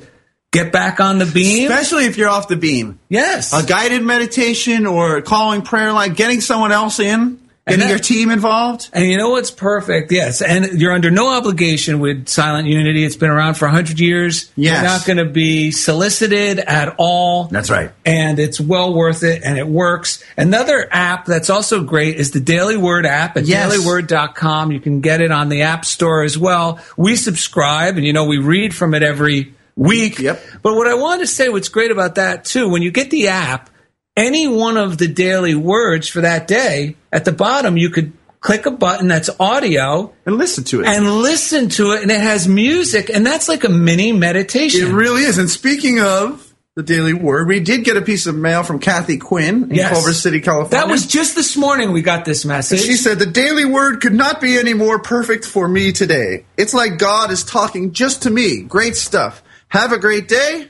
get 0.52 0.72
back 0.72 0.98
on 0.98 1.18
the 1.18 1.26
beam, 1.26 1.70
especially 1.70 2.06
if 2.06 2.16
you're 2.16 2.28
off 2.28 2.48
the 2.48 2.56
beam. 2.56 2.98
yes, 3.08 3.52
a 3.52 3.64
guided 3.66 4.02
meditation 4.02 4.86
or 4.86 5.22
calling 5.22 5.62
prayer 5.62 5.92
line, 5.92 6.14
getting 6.14 6.40
someone 6.40 6.72
else 6.72 6.98
in, 6.98 7.38
getting 7.70 7.84
that- 7.84 7.90
your 7.90 7.98
team 7.98 8.30
involved. 8.30 8.88
And 8.92 9.04
you 9.06 9.16
know 9.16 9.30
what's 9.30 9.50
perfect? 9.50 10.12
Yes. 10.12 10.42
And 10.42 10.80
you're 10.80 10.92
under 10.92 11.10
no 11.10 11.28
obligation 11.28 11.98
with 12.00 12.28
Silent 12.28 12.68
Unity. 12.68 13.04
It's 13.04 13.16
been 13.16 13.30
around 13.30 13.54
for 13.54 13.66
100 13.66 13.98
years. 14.00 14.50
Yes. 14.56 14.74
You're 14.74 14.82
not 14.84 15.04
going 15.06 15.16
to 15.18 15.32
be 15.32 15.70
solicited 15.70 16.58
at 16.58 16.94
all. 16.98 17.44
That's 17.44 17.70
right. 17.70 17.90
And 18.04 18.38
it's 18.38 18.60
well 18.60 18.94
worth 18.94 19.22
it 19.22 19.42
and 19.44 19.58
it 19.58 19.66
works. 19.66 20.22
Another 20.36 20.88
app 20.90 21.26
that's 21.26 21.50
also 21.50 21.82
great 21.82 22.16
is 22.16 22.30
the 22.32 22.40
Daily 22.40 22.76
Word 22.76 23.06
app 23.06 23.36
at 23.36 23.46
Yes. 23.46 23.72
dailyword.com. 23.76 24.72
You 24.72 24.80
can 24.80 25.00
get 25.00 25.20
it 25.20 25.30
on 25.30 25.48
the 25.48 25.62
App 25.62 25.84
Store 25.84 26.22
as 26.22 26.36
well. 26.38 26.78
We 26.96 27.16
subscribe 27.16 27.96
and, 27.96 28.04
you 28.06 28.12
know, 28.12 28.24
we 28.24 28.38
read 28.38 28.74
from 28.74 28.94
it 28.94 29.02
every 29.02 29.54
week. 29.76 30.18
Yep. 30.18 30.42
But 30.62 30.74
what 30.74 30.86
I 30.86 30.94
want 30.94 31.20
to 31.22 31.26
say, 31.26 31.48
what's 31.48 31.68
great 31.68 31.90
about 31.90 32.16
that 32.16 32.44
too, 32.44 32.68
when 32.68 32.82
you 32.82 32.90
get 32.90 33.10
the 33.10 33.28
app, 33.28 33.70
any 34.16 34.48
one 34.48 34.76
of 34.76 34.98
the 34.98 35.08
daily 35.08 35.54
words 35.54 36.08
for 36.08 36.20
that 36.22 36.46
day, 36.48 36.96
at 37.12 37.24
the 37.24 37.32
bottom, 37.32 37.76
you 37.76 37.90
could 37.90 38.12
click 38.40 38.66
a 38.66 38.70
button 38.70 39.08
that's 39.08 39.28
audio 39.38 40.12
And 40.26 40.36
listen 40.36 40.64
to 40.64 40.80
it. 40.80 40.86
and 40.86 41.04
listen 41.20 41.68
to 41.70 41.92
it, 41.92 42.02
and 42.02 42.10
it 42.10 42.20
has 42.20 42.48
music, 42.48 43.10
and 43.10 43.24
that's 43.24 43.48
like 43.48 43.64
a 43.64 43.68
mini 43.68 44.12
meditation. 44.12 44.86
it 44.88 44.92
really 44.92 45.22
is. 45.22 45.38
And 45.38 45.48
speaking 45.50 46.00
of 46.00 46.46
the 46.76 46.82
Daily 46.82 47.12
Word, 47.12 47.48
we 47.48 47.60
did 47.60 47.84
get 47.84 47.96
a 47.96 48.00
piece 48.02 48.26
of 48.26 48.34
mail 48.34 48.62
from 48.62 48.78
Kathy 48.78 49.18
Quinn 49.18 49.64
in 49.64 49.74
Yes. 49.74 49.92
Culver 49.92 50.12
City, 50.14 50.40
California. 50.40 50.70
that 50.86 50.88
was 50.90 51.06
just 51.06 51.34
this 51.34 51.56
morning 51.56 51.92
we 51.92 52.00
got 52.00 52.24
this 52.24 52.44
message. 52.44 52.80
She 52.80 52.94
said, 52.94 53.18
The 53.18 53.26
Daily 53.26 53.64
Word 53.66 54.00
could 54.00 54.14
not 54.14 54.40
be 54.40 54.56
any 54.58 54.72
more 54.72 54.98
perfect 55.00 55.44
for 55.44 55.68
me 55.68 55.92
today. 55.92 56.46
It's 56.56 56.72
like 56.72 56.96
God 56.98 57.30
is 57.30 57.44
talking 57.44 57.92
just 57.92 58.22
to 58.22 58.30
me. 58.30 58.62
Great 58.62 58.96
stuff. 58.96 59.42
Have 59.68 59.92
a 59.92 59.98
great 59.98 60.28
day. 60.28 60.68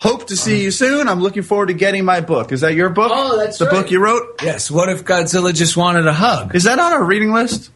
Hope 0.00 0.28
to 0.28 0.36
see 0.36 0.62
you 0.62 0.70
soon. 0.70 1.08
I'm 1.08 1.20
looking 1.20 1.42
forward 1.42 1.66
to 1.66 1.74
getting 1.74 2.04
my 2.04 2.20
book. 2.20 2.52
Is 2.52 2.60
that 2.60 2.74
your 2.74 2.88
book? 2.90 3.10
Oh, 3.12 3.36
that's 3.36 3.58
the 3.58 3.64
right. 3.66 3.74
book 3.74 3.90
you 3.90 3.98
wrote. 4.00 4.40
yes, 4.42 4.70
what 4.70 4.88
if 4.88 5.04
Godzilla 5.04 5.52
just 5.52 5.76
wanted 5.76 6.06
a 6.06 6.12
hug? 6.12 6.54
Is 6.54 6.64
that 6.64 6.78
on 6.78 6.92
our 6.92 7.02
reading 7.02 7.32
list? 7.32 7.70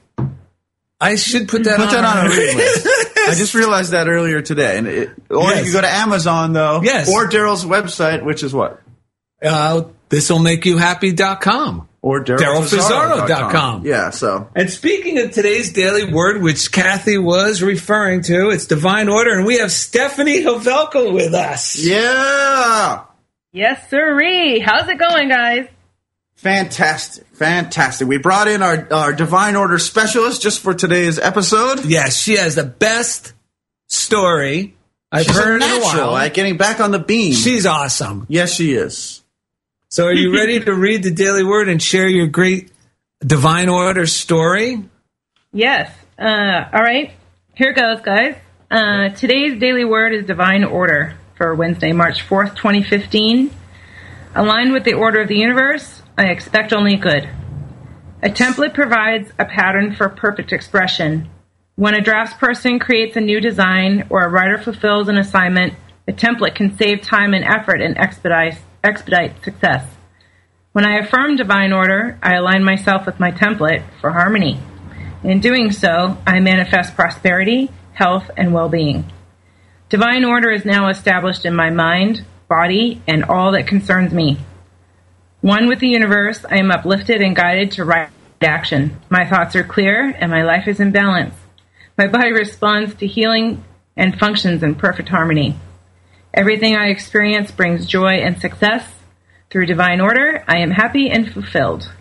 I 1.00 1.16
should 1.16 1.48
put 1.48 1.64
that 1.64 1.78
Put 1.78 1.88
on. 1.88 1.94
that 1.94 2.04
on 2.04 2.18
our 2.18 2.28
reading 2.28 2.56
list. 2.58 2.86
I 3.16 3.34
just 3.34 3.54
realized 3.54 3.90
that 3.90 4.06
earlier 4.08 4.40
today. 4.40 4.78
And 4.78 4.86
it, 4.86 5.10
or 5.30 5.42
Yes. 5.50 5.58
you 5.58 5.64
can 5.64 5.72
go 5.72 5.80
to 5.80 5.92
Amazon 5.92 6.52
though. 6.52 6.80
Yes. 6.82 7.08
Or 7.12 7.28
Daryl's 7.28 7.64
website, 7.64 8.22
which 8.24 8.44
is 8.44 8.54
what? 8.54 8.80
Uh, 9.42 9.84
this'll 10.08 10.38
make 10.38 10.64
you 10.64 10.76
happy.com. 10.78 11.88
Or 12.02 12.24
DarylFusaro.com. 12.24 13.86
Yeah, 13.86 14.10
so 14.10 14.48
And 14.56 14.68
speaking 14.68 15.18
of 15.18 15.30
today's 15.30 15.72
daily 15.72 16.12
word, 16.12 16.42
which 16.42 16.72
Kathy 16.72 17.16
was 17.16 17.62
referring 17.62 18.22
to, 18.22 18.50
it's 18.50 18.66
divine 18.66 19.08
order, 19.08 19.32
and 19.36 19.46
we 19.46 19.58
have 19.58 19.70
Stephanie 19.70 20.42
Havelka 20.42 21.12
with 21.12 21.32
us. 21.32 21.78
yeah. 21.78 23.04
Yes, 23.52 23.88
sirree. 23.90 24.58
How's 24.60 24.88
it 24.88 24.98
going, 24.98 25.28
guys? 25.28 25.68
Fantastic. 26.36 27.24
Fantastic. 27.34 28.08
We 28.08 28.18
brought 28.18 28.48
in 28.48 28.62
our, 28.62 28.88
our 28.92 29.12
divine 29.12 29.54
order 29.56 29.78
specialist 29.78 30.42
just 30.42 30.60
for 30.60 30.74
today's 30.74 31.18
episode. 31.18 31.84
Yes, 31.84 32.16
she 32.16 32.36
has 32.36 32.54
the 32.56 32.64
best 32.64 33.32
story 33.86 34.74
I've 35.12 35.26
She's 35.26 35.36
heard 35.38 35.62
a 35.62 35.64
in 35.64 35.70
a 35.70 35.84
while. 35.84 36.10
Like 36.12 36.34
getting 36.34 36.56
back 36.56 36.80
on 36.80 36.90
the 36.90 36.98
beam. 36.98 37.34
She's 37.34 37.66
awesome. 37.66 38.26
yes, 38.28 38.52
she 38.54 38.72
is. 38.72 39.21
So, 39.92 40.06
are 40.06 40.14
you 40.14 40.32
ready 40.34 40.58
to 40.58 40.72
read 40.72 41.02
the 41.02 41.10
daily 41.10 41.44
word 41.44 41.68
and 41.68 41.80
share 41.80 42.08
your 42.08 42.26
great 42.26 42.72
divine 43.20 43.68
order 43.68 44.06
story? 44.06 44.82
Yes. 45.52 45.94
Uh, 46.18 46.64
all 46.72 46.80
right. 46.80 47.12
Here 47.54 47.74
goes, 47.74 48.00
guys. 48.00 48.36
Uh, 48.70 49.10
today's 49.10 49.60
daily 49.60 49.84
word 49.84 50.14
is 50.14 50.24
divine 50.24 50.64
order 50.64 51.18
for 51.36 51.54
Wednesday, 51.54 51.92
March 51.92 52.26
4th, 52.26 52.56
2015. 52.56 53.50
Aligned 54.34 54.72
with 54.72 54.84
the 54.84 54.94
order 54.94 55.20
of 55.20 55.28
the 55.28 55.36
universe, 55.36 56.00
I 56.16 56.28
expect 56.28 56.72
only 56.72 56.96
good. 56.96 57.28
A 58.22 58.30
template 58.30 58.72
provides 58.72 59.30
a 59.38 59.44
pattern 59.44 59.94
for 59.94 60.08
perfect 60.08 60.54
expression. 60.54 61.28
When 61.76 61.94
a 61.94 62.00
draftsperson 62.00 62.80
creates 62.80 63.16
a 63.16 63.20
new 63.20 63.42
design 63.42 64.06
or 64.08 64.22
a 64.22 64.30
writer 64.30 64.56
fulfills 64.56 65.08
an 65.08 65.18
assignment, 65.18 65.74
the 66.06 66.14
template 66.14 66.54
can 66.54 66.78
save 66.78 67.02
time 67.02 67.34
and 67.34 67.44
effort 67.44 67.82
and 67.82 67.98
expedite, 67.98 68.56
expedite 68.84 69.42
success. 69.44 69.86
When 70.72 70.86
I 70.86 70.98
affirm 70.98 71.36
divine 71.36 71.72
order, 71.72 72.18
I 72.22 72.34
align 72.34 72.64
myself 72.64 73.06
with 73.06 73.20
my 73.20 73.30
template 73.30 73.84
for 74.00 74.10
harmony. 74.10 74.58
In 75.22 75.40
doing 75.40 75.70
so, 75.70 76.16
I 76.26 76.40
manifest 76.40 76.96
prosperity, 76.96 77.70
health, 77.92 78.30
and 78.36 78.52
well 78.52 78.68
being. 78.68 79.10
Divine 79.88 80.24
order 80.24 80.50
is 80.50 80.64
now 80.64 80.88
established 80.88 81.44
in 81.44 81.54
my 81.54 81.70
mind, 81.70 82.24
body, 82.48 83.02
and 83.06 83.24
all 83.24 83.52
that 83.52 83.66
concerns 83.66 84.12
me. 84.12 84.38
One 85.42 85.68
with 85.68 85.80
the 85.80 85.88
universe, 85.88 86.44
I 86.48 86.58
am 86.58 86.70
uplifted 86.70 87.20
and 87.20 87.36
guided 87.36 87.72
to 87.72 87.84
right 87.84 88.08
action. 88.40 88.98
My 89.10 89.28
thoughts 89.28 89.54
are 89.56 89.64
clear 89.64 90.14
and 90.18 90.30
my 90.30 90.42
life 90.42 90.66
is 90.66 90.80
in 90.80 90.92
balance. 90.92 91.34
My 91.98 92.06
body 92.06 92.32
responds 92.32 92.94
to 92.94 93.06
healing 93.06 93.62
and 93.96 94.18
functions 94.18 94.62
in 94.62 94.74
perfect 94.74 95.08
harmony. 95.08 95.58
Everything 96.34 96.76
I 96.76 96.88
experience 96.88 97.50
brings 97.50 97.84
joy 97.86 98.14
and 98.14 98.40
success. 98.40 98.86
Through 99.50 99.66
divine 99.66 100.00
order, 100.00 100.42
I 100.48 100.58
am 100.58 100.70
happy 100.70 101.10
and 101.10 101.30
fulfilled. 101.30 101.92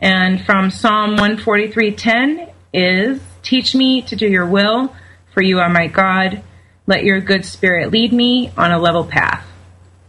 And 0.00 0.40
from 0.44 0.70
Psalm 0.70 1.16
143:10 1.16 2.50
is 2.72 3.20
teach 3.42 3.74
me 3.74 4.00
to 4.02 4.16
do 4.16 4.26
your 4.26 4.46
will, 4.46 4.94
for 5.34 5.42
you 5.42 5.60
are 5.60 5.68
my 5.68 5.88
God. 5.88 6.42
Let 6.86 7.04
your 7.04 7.20
good 7.20 7.44
spirit 7.44 7.92
lead 7.92 8.12
me 8.12 8.50
on 8.56 8.72
a 8.72 8.78
level 8.78 9.04
path. 9.04 9.46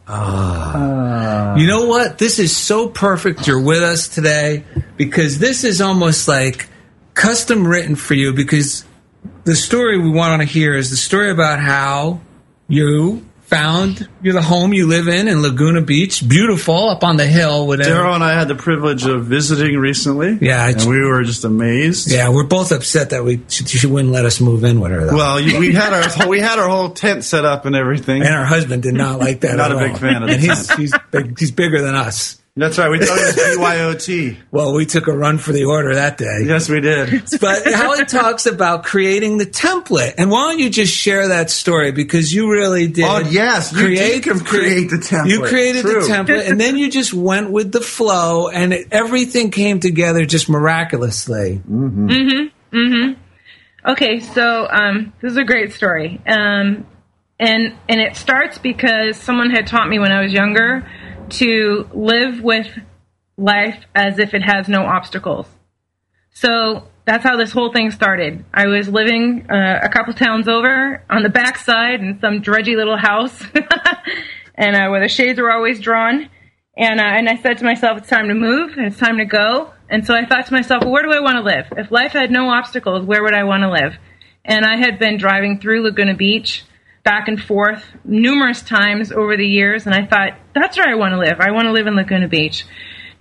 Ah. 0.08 1.56
You 1.56 1.68
know 1.68 1.86
what? 1.86 2.18
This 2.18 2.39
is 2.39 2.56
so 2.56 2.88
perfect 2.88 3.46
you're 3.46 3.62
with 3.62 3.84
us 3.84 4.08
today 4.08 4.63
because 4.96 5.39
this 5.39 5.63
is 5.63 5.82
almost 5.82 6.28
like 6.28 6.70
custom 7.13 7.68
written 7.68 7.96
for 7.96 8.13
you 8.13 8.34
because 8.34 8.86
the 9.44 9.56
story 9.56 10.00
we 10.00 10.10
want 10.10 10.42
to 10.42 10.48
hear 10.48 10.76
is 10.76 10.89
the 10.89 10.98
story 10.98 11.30
about 11.30 11.60
how 11.60 12.22
you 12.67 13.26
found 13.41 14.08
the 14.23 14.41
home 14.41 14.73
you 14.73 14.88
live 14.88 15.08
in 15.08 15.28
in 15.28 15.41
Laguna 15.43 15.82
Beach, 15.82 16.28
beautiful 16.28 16.89
up 16.89 17.04
on 17.04 17.17
the 17.17 17.28
hill. 17.28 17.67
Whatever. 17.67 17.89
Daryl 17.89 18.15
and 18.15 18.23
I 18.23 18.34
had 18.34 18.47
the 18.47 18.56
privilege 18.56 19.06
of 19.06 19.26
visiting 19.26 19.78
recently. 19.78 20.38
Yeah, 20.41 20.69
and 20.69 20.89
we 20.89 20.99
were 21.02 21.21
just 21.23 21.43
amazed. 21.43 22.12
Yeah, 22.12 22.30
we're 22.30 22.45
both 22.47 22.71
upset 22.71 23.12
that 23.12 23.23
we 23.23 23.41
she, 23.49 23.65
she 23.65 23.86
wouldn't 23.88 24.12
let 24.13 24.26
us 24.26 24.41
move 24.41 24.63
in 24.63 24.80
with 24.80 24.91
her 24.91 25.06
though. 25.06 25.15
Well, 25.15 25.39
you- 25.39 25.60
we 25.60 25.73
had 25.73 25.93
our 25.93 26.28
we 26.28 26.39
had 26.39 26.58
our 26.58 26.67
whole 26.69 26.89
tent 26.91 27.23
set 27.26 27.45
up 27.45 27.65
and 27.65 27.76
everything. 27.76 28.21
and 28.23 28.34
our 28.34 28.45
husband 28.45 28.82
did 28.82 28.95
not 28.95 29.19
like 29.19 29.41
that. 29.41 29.56
Not 29.58 29.71
a 29.71 29.78
big 29.78 29.97
fan 29.97 30.23
of 30.23 30.30
And 30.30 30.41
he's 30.41 30.73
he's 30.76 30.93
big, 31.12 31.38
he's 31.38 31.52
bigger 31.52 31.82
than 31.82 31.93
us. 31.95 32.39
That's 32.56 32.78
right. 32.78 32.89
We 32.89 33.00
thought 33.00 33.18
it 33.18 33.58
was 33.58 33.58
BYOT. 33.58 34.38
Well, 34.52 34.76
we 34.76 34.86
took 34.86 35.08
a 35.08 35.12
run 35.12 35.39
for 35.39 35.52
the 35.52 35.63
order 35.63 35.96
that 35.96 36.20
day. 36.20 36.44
Yes, 36.46 36.70
we 36.70 36.82
did. 36.82 37.24
but 37.42 37.74
how 37.74 37.98
he 37.98 38.06
talks 38.06 38.46
about 38.46 38.84
creating 38.84 39.39
the 39.39 39.46
template. 39.48 40.13
And 40.20 40.30
why 40.30 40.52
don't 40.52 40.60
you 40.60 40.70
just 40.70 40.94
share 40.94 41.30
that 41.30 41.50
story 41.50 41.92
because 41.92 42.32
you 42.32 42.52
really 42.52 42.88
did. 42.88 43.06
Oh, 43.06 43.19
yes, 43.19 43.73
you 43.73 43.88
did 43.88 44.23
create 44.46 44.92
the 44.92 44.98
template. 44.98 45.30
You 45.30 45.42
created 45.42 45.82
True. 45.82 46.02
the 46.02 46.08
template, 46.08 46.48
and 46.48 46.62
then 46.62 46.77
you 46.77 46.92
just 46.92 47.12
went 47.12 47.50
with 47.50 47.71
the 47.71 47.82
flow, 47.82 48.50
and 48.50 48.71
it, 48.71 48.88
everything 48.92 49.50
came 49.50 49.80
together 49.80 50.23
just 50.23 50.48
miraculously. 50.48 51.56
Mm-hmm. 51.58 52.08
Mm-hmm. 52.08 52.77
mm-hmm. 52.77 53.19
Okay, 53.86 54.19
so 54.19 54.67
um, 54.69 55.12
this 55.21 55.32
is 55.32 55.38
a 55.38 55.44
great 55.44 55.73
story. 55.73 56.21
Um, 56.27 56.86
and 57.40 57.73
and 57.90 58.00
it 58.00 58.15
starts 58.15 58.60
because 58.60 59.17
someone 59.17 59.50
had 59.50 59.65
taught 59.65 59.90
me 59.90 59.98
when 59.98 60.12
I 60.12 60.21
was 60.21 60.32
younger 60.32 60.88
to 61.32 61.90
live 61.94 62.42
with 62.42 62.67
life 63.38 63.86
as 63.96 64.19
if 64.19 64.34
it 64.34 64.42
has 64.42 64.67
no 64.67 64.86
obstacles. 64.86 65.48
So 66.34 66.88
that's 67.06 67.24
how 67.24 67.38
this 67.38 67.52
whole 67.52 67.71
thing 67.71 67.92
started. 67.92 68.46
I 68.54 68.67
was 68.67 68.88
living 68.88 69.46
uh, 69.50 69.80
a 69.82 69.90
couple 69.90 70.13
towns 70.13 70.48
over 70.48 71.04
on 71.10 71.24
the 71.24 71.30
backside 71.30 72.02
in 72.02 72.19
some 72.19 72.42
drudgy 72.42 72.76
little 72.76 72.98
house, 72.98 73.44
and 74.56 74.76
uh, 74.76 74.90
where 74.90 75.02
the 75.02 75.08
shades 75.08 75.40
were 75.40 75.52
always 75.52 75.80
drawn. 75.80 76.30
And 76.76 77.00
uh, 77.00 77.04
and 77.04 77.30
I 77.30 77.36
said 77.38 77.60
to 77.60 77.65
myself, 77.65 78.00
it's 78.00 78.10
time 78.10 78.30
to 78.30 78.34
move 78.34 78.74
it's 78.78 78.98
time 78.98 79.17
to 79.17 79.26
go. 79.26 79.71
And 79.90 80.06
so 80.08 80.15
I 80.15 80.26
thought 80.26 80.48
to 80.48 80.54
myself, 80.54 80.84
well, 80.84 80.92
where 80.92 81.04
do 81.04 81.12
I 81.12 81.19
want 81.19 81.38
to 81.38 81.44
live? 81.44 81.67
If 81.78 81.92
life 81.92 82.13
had 82.13 82.32
no 82.32 82.50
obstacles, 82.50 83.06
where 83.06 83.21
would 83.21 83.36
I 83.36 83.44
want 83.44 83.62
to 83.62 83.69
live? 83.69 83.94
And 84.44 84.65
I 84.65 84.78
had 84.78 84.98
been 84.98 85.17
driving 85.17 85.60
through 85.60 85.84
Laguna 85.84 86.15
Beach 86.15 86.63
back 87.04 87.27
and 87.27 87.41
forth 87.41 87.83
numerous 88.06 88.62
times 88.62 89.12
over 89.12 89.35
the 89.35 89.45
years, 89.45 89.85
and 89.85 89.93
I 89.93 90.06
thought, 90.06 90.37
that's 90.54 90.77
where 90.77 90.87
I 90.87 90.95
want 90.95 91.13
to 91.13 91.19
live. 91.19 91.39
I 91.39 91.51
want 91.51 91.65
to 91.65 91.71
live 91.71 91.87
in 91.87 91.95
Laguna 91.95 92.27
Beach. 92.27 92.65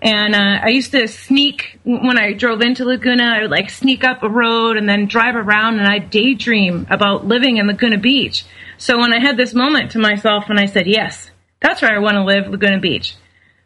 And 0.01 0.35
uh, 0.35 0.59
I 0.63 0.69
used 0.69 0.93
to 0.93 1.07
sneak 1.07 1.79
when 1.85 2.19
I 2.19 2.33
drove 2.33 2.61
into 2.61 2.85
Laguna. 2.85 3.25
I 3.25 3.43
would 3.43 3.51
like 3.51 3.71
sneak 3.71 4.03
up 4.03 4.23
a 4.23 4.29
road 4.29 4.77
and 4.77 4.89
then 4.89 5.07
drive 5.07 5.37
around, 5.37 5.79
and 5.79 5.87
I'd 5.87 6.11
daydream 6.11 6.87
about 6.91 7.27
living 7.27 7.59
in 7.59 7.69
Laguna 7.69 7.99
Beach. 7.99 8.45
So 8.79 8.99
when 8.99 9.13
I 9.13 9.21
had 9.21 9.37
this 9.37 9.55
moment 9.55 9.93
to 9.93 10.01
myself, 10.01 10.47
and 10.49 10.59
I 10.59 10.67
said, 10.67 10.89
"Yes, 10.89 11.31
that's 11.61 11.83
where 11.83 11.95
I 11.95 12.01
want 12.01 12.17
to 12.17 12.25
live, 12.25 12.49
Laguna 12.49 12.81
Beach." 12.81 13.15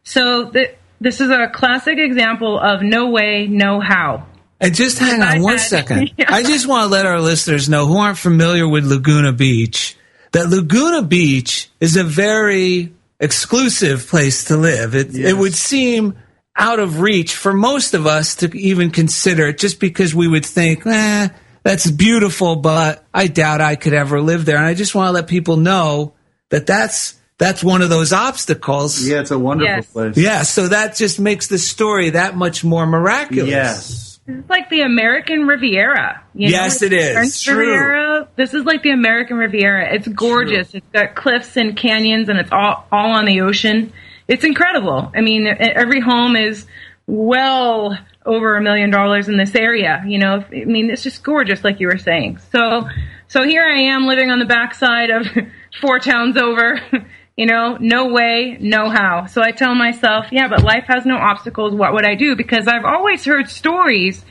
So 0.04 0.50
th- 0.50 0.76
this 1.00 1.22
is 1.22 1.30
a 1.30 1.48
classic 1.48 1.98
example 1.98 2.58
of 2.58 2.82
no 2.82 3.08
way, 3.08 3.46
no 3.46 3.80
how. 3.80 4.26
And 4.60 4.74
just 4.74 4.98
hang 4.98 5.22
on 5.22 5.40
one 5.40 5.58
second. 5.58 6.12
I 6.28 6.42
just 6.42 6.66
want 6.66 6.84
to 6.84 6.88
let 6.88 7.06
our 7.06 7.20
listeners 7.20 7.66
know 7.66 7.86
who 7.86 7.96
aren't 7.96 8.18
familiar 8.18 8.68
with 8.68 8.84
Laguna 8.84 9.32
Beach 9.32 9.96
that 10.36 10.50
Laguna 10.50 11.00
Beach 11.00 11.70
is 11.80 11.96
a 11.96 12.04
very 12.04 12.92
exclusive 13.18 14.06
place 14.06 14.44
to 14.44 14.58
live. 14.58 14.94
It, 14.94 15.08
yes. 15.12 15.30
it 15.30 15.34
would 15.34 15.54
seem 15.54 16.14
out 16.54 16.78
of 16.78 17.00
reach 17.00 17.34
for 17.34 17.54
most 17.54 17.94
of 17.94 18.06
us 18.06 18.34
to 18.36 18.54
even 18.54 18.90
consider 18.90 19.46
it 19.48 19.56
just 19.56 19.80
because 19.80 20.14
we 20.14 20.28
would 20.28 20.44
think, 20.44 20.84
eh, 20.84 21.28
that's 21.62 21.90
beautiful, 21.90 22.56
but 22.56 23.02
I 23.14 23.28
doubt 23.28 23.62
I 23.62 23.76
could 23.76 23.94
ever 23.94 24.20
live 24.20 24.44
there. 24.44 24.58
And 24.58 24.66
I 24.66 24.74
just 24.74 24.94
want 24.94 25.08
to 25.08 25.12
let 25.12 25.26
people 25.26 25.56
know 25.56 26.12
that 26.50 26.66
that's 26.66 27.14
that's 27.38 27.64
one 27.64 27.80
of 27.80 27.88
those 27.88 28.12
obstacles. 28.12 29.08
Yeah, 29.08 29.20
it's 29.20 29.30
a 29.30 29.38
wonderful 29.38 29.74
yes. 29.74 29.90
place. 29.90 30.18
Yeah, 30.18 30.42
so 30.42 30.68
that 30.68 30.96
just 30.96 31.18
makes 31.18 31.46
the 31.46 31.58
story 31.58 32.10
that 32.10 32.36
much 32.36 32.62
more 32.62 32.84
miraculous. 32.86 33.48
Yes. 33.48 34.15
It's 34.28 34.50
like 34.50 34.68
the 34.70 34.80
American 34.80 35.46
Riviera. 35.46 36.22
You 36.34 36.48
know? 36.48 36.52
yes, 36.52 36.82
like 36.82 36.92
it 36.92 36.96
is. 36.96 37.40
True. 37.40 37.58
Riviera. 37.58 38.28
This 38.36 38.54
is 38.54 38.64
like 38.64 38.82
the 38.82 38.90
American 38.90 39.36
Riviera. 39.36 39.94
It's 39.94 40.08
gorgeous. 40.08 40.70
True. 40.70 40.78
It's 40.78 40.86
got 40.92 41.14
cliffs 41.14 41.56
and 41.56 41.76
canyons, 41.76 42.28
and 42.28 42.38
it's 42.38 42.50
all 42.50 42.86
all 42.90 43.10
on 43.12 43.24
the 43.24 43.40
ocean. 43.42 43.92
It's 44.26 44.42
incredible. 44.42 45.12
I 45.14 45.20
mean, 45.20 45.46
every 45.46 46.00
home 46.00 46.34
is 46.34 46.66
well 47.06 47.96
over 48.24 48.56
a 48.56 48.62
million 48.62 48.90
dollars 48.90 49.28
in 49.28 49.36
this 49.36 49.54
area. 49.54 50.02
You 50.06 50.18
know, 50.18 50.44
I 50.50 50.64
mean, 50.64 50.90
it's 50.90 51.04
just 51.04 51.22
gorgeous, 51.22 51.62
like 51.62 51.78
you 51.78 51.86
were 51.86 51.98
saying. 51.98 52.38
So, 52.50 52.88
so 53.28 53.44
here 53.44 53.62
I 53.62 53.94
am 53.94 54.06
living 54.06 54.30
on 54.30 54.40
the 54.40 54.44
backside 54.44 55.10
of 55.10 55.28
four 55.80 56.00
towns 56.00 56.36
over. 56.36 56.80
You 57.36 57.44
know, 57.44 57.76
no 57.78 58.06
way, 58.06 58.56
no 58.60 58.88
how. 58.88 59.26
So 59.26 59.42
I 59.42 59.50
tell 59.50 59.74
myself, 59.74 60.26
yeah, 60.32 60.48
but 60.48 60.62
life 60.64 60.84
has 60.88 61.04
no 61.04 61.16
obstacles. 61.16 61.74
What 61.74 61.92
would 61.92 62.06
I 62.06 62.14
do? 62.14 62.34
Because 62.34 62.66
I've 62.66 62.86
always 62.86 63.26
heard 63.26 63.50
stories 63.50 64.24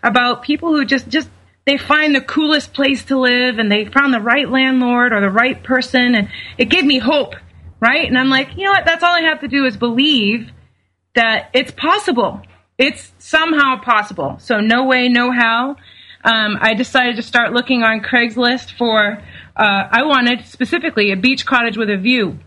about 0.00 0.42
people 0.42 0.70
who 0.70 0.84
just, 0.84 1.08
just, 1.08 1.28
they 1.64 1.76
find 1.76 2.14
the 2.14 2.20
coolest 2.20 2.72
place 2.72 3.04
to 3.06 3.18
live 3.18 3.58
and 3.58 3.70
they 3.70 3.84
found 3.86 4.14
the 4.14 4.20
right 4.20 4.48
landlord 4.48 5.12
or 5.12 5.20
the 5.20 5.30
right 5.30 5.60
person 5.62 6.14
and 6.14 6.28
it 6.56 6.66
gave 6.66 6.84
me 6.84 6.98
hope, 6.98 7.34
right? 7.80 8.06
And 8.06 8.16
I'm 8.16 8.30
like, 8.30 8.56
you 8.56 8.64
know 8.64 8.70
what? 8.70 8.84
That's 8.84 9.02
all 9.02 9.12
I 9.12 9.22
have 9.22 9.40
to 9.40 9.48
do 9.48 9.64
is 9.64 9.76
believe 9.76 10.50
that 11.16 11.50
it's 11.52 11.72
possible. 11.72 12.42
It's 12.78 13.12
somehow 13.18 13.80
possible. 13.80 14.36
So 14.38 14.60
no 14.60 14.86
way, 14.86 15.08
no 15.08 15.32
how. 15.32 15.76
Um, 16.24 16.58
I 16.60 16.74
decided 16.74 17.16
to 17.16 17.22
start 17.22 17.52
looking 17.52 17.82
on 17.82 18.00
Craigslist 18.00 18.76
for, 18.78 19.20
uh, 19.56 19.88
I 19.90 20.04
wanted 20.04 20.46
specifically 20.46 21.10
a 21.10 21.16
beach 21.16 21.44
cottage 21.44 21.76
with 21.76 21.90
a 21.90 21.96
view. 21.96 22.38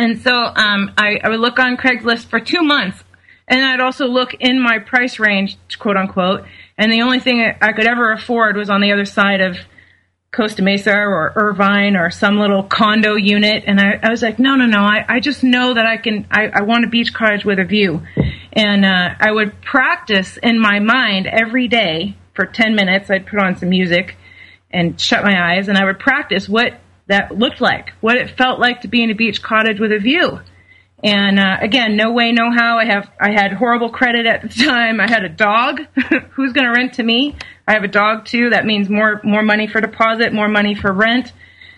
And 0.00 0.22
so 0.22 0.32
um, 0.32 0.92
I, 0.96 1.20
I 1.22 1.28
would 1.28 1.40
look 1.40 1.58
on 1.58 1.76
Craigslist 1.76 2.24
for 2.30 2.40
two 2.40 2.62
months, 2.62 3.04
and 3.46 3.62
I'd 3.62 3.80
also 3.80 4.06
look 4.06 4.32
in 4.32 4.58
my 4.58 4.78
price 4.78 5.18
range, 5.18 5.58
quote 5.78 5.98
unquote. 5.98 6.44
And 6.78 6.90
the 6.90 7.02
only 7.02 7.20
thing 7.20 7.44
I 7.60 7.72
could 7.72 7.86
ever 7.86 8.10
afford 8.10 8.56
was 8.56 8.70
on 8.70 8.80
the 8.80 8.92
other 8.92 9.04
side 9.04 9.42
of 9.42 9.58
Costa 10.34 10.62
Mesa 10.62 10.96
or 10.96 11.34
Irvine 11.36 11.96
or 11.96 12.08
some 12.08 12.38
little 12.38 12.62
condo 12.62 13.16
unit. 13.16 13.64
And 13.66 13.78
I, 13.78 14.00
I 14.02 14.08
was 14.08 14.22
like, 14.22 14.38
no, 14.38 14.56
no, 14.56 14.64
no. 14.64 14.78
I, 14.78 15.04
I 15.06 15.20
just 15.20 15.44
know 15.44 15.74
that 15.74 15.84
I 15.84 15.98
can. 15.98 16.26
I, 16.30 16.46
I 16.46 16.62
want 16.62 16.86
a 16.86 16.88
beach 16.88 17.12
cottage 17.12 17.44
with 17.44 17.58
a 17.58 17.64
view. 17.64 18.00
And 18.54 18.86
uh, 18.86 19.10
I 19.20 19.30
would 19.30 19.60
practice 19.60 20.38
in 20.42 20.58
my 20.58 20.78
mind 20.78 21.26
every 21.26 21.68
day 21.68 22.16
for 22.32 22.46
10 22.46 22.74
minutes. 22.74 23.10
I'd 23.10 23.26
put 23.26 23.38
on 23.38 23.58
some 23.58 23.68
music 23.68 24.16
and 24.70 24.98
shut 24.98 25.24
my 25.24 25.52
eyes, 25.52 25.68
and 25.68 25.76
I 25.76 25.84
would 25.84 25.98
practice 25.98 26.48
what 26.48 26.80
that 27.10 27.36
looked 27.36 27.60
like, 27.60 27.90
what 28.00 28.16
it 28.16 28.30
felt 28.30 28.60
like 28.60 28.82
to 28.82 28.88
be 28.88 29.02
in 29.02 29.10
a 29.10 29.14
beach 29.14 29.42
cottage 29.42 29.80
with 29.80 29.92
a 29.92 29.98
view. 29.98 30.40
And 31.02 31.38
uh, 31.40 31.56
again, 31.60 31.96
no 31.96 32.12
way, 32.12 32.30
no 32.30 32.50
how. 32.50 32.78
I 32.78 32.84
have 32.84 33.10
I 33.20 33.30
had 33.32 33.52
horrible 33.52 33.90
credit 33.90 34.26
at 34.26 34.42
the 34.42 34.48
time. 34.64 35.00
I 35.00 35.08
had 35.08 35.24
a 35.24 35.28
dog. 35.28 35.80
Who's 36.32 36.52
going 36.52 36.66
to 36.66 36.72
rent 36.72 36.94
to 36.94 37.02
me? 37.02 37.36
I 37.66 37.72
have 37.72 37.84
a 37.84 37.88
dog 37.88 38.26
too. 38.26 38.50
That 38.50 38.64
means 38.64 38.88
more 38.88 39.20
more 39.24 39.42
money 39.42 39.66
for 39.66 39.80
deposit, 39.80 40.32
more 40.32 40.48
money 40.48 40.74
for 40.74 40.92
rent. 40.92 41.32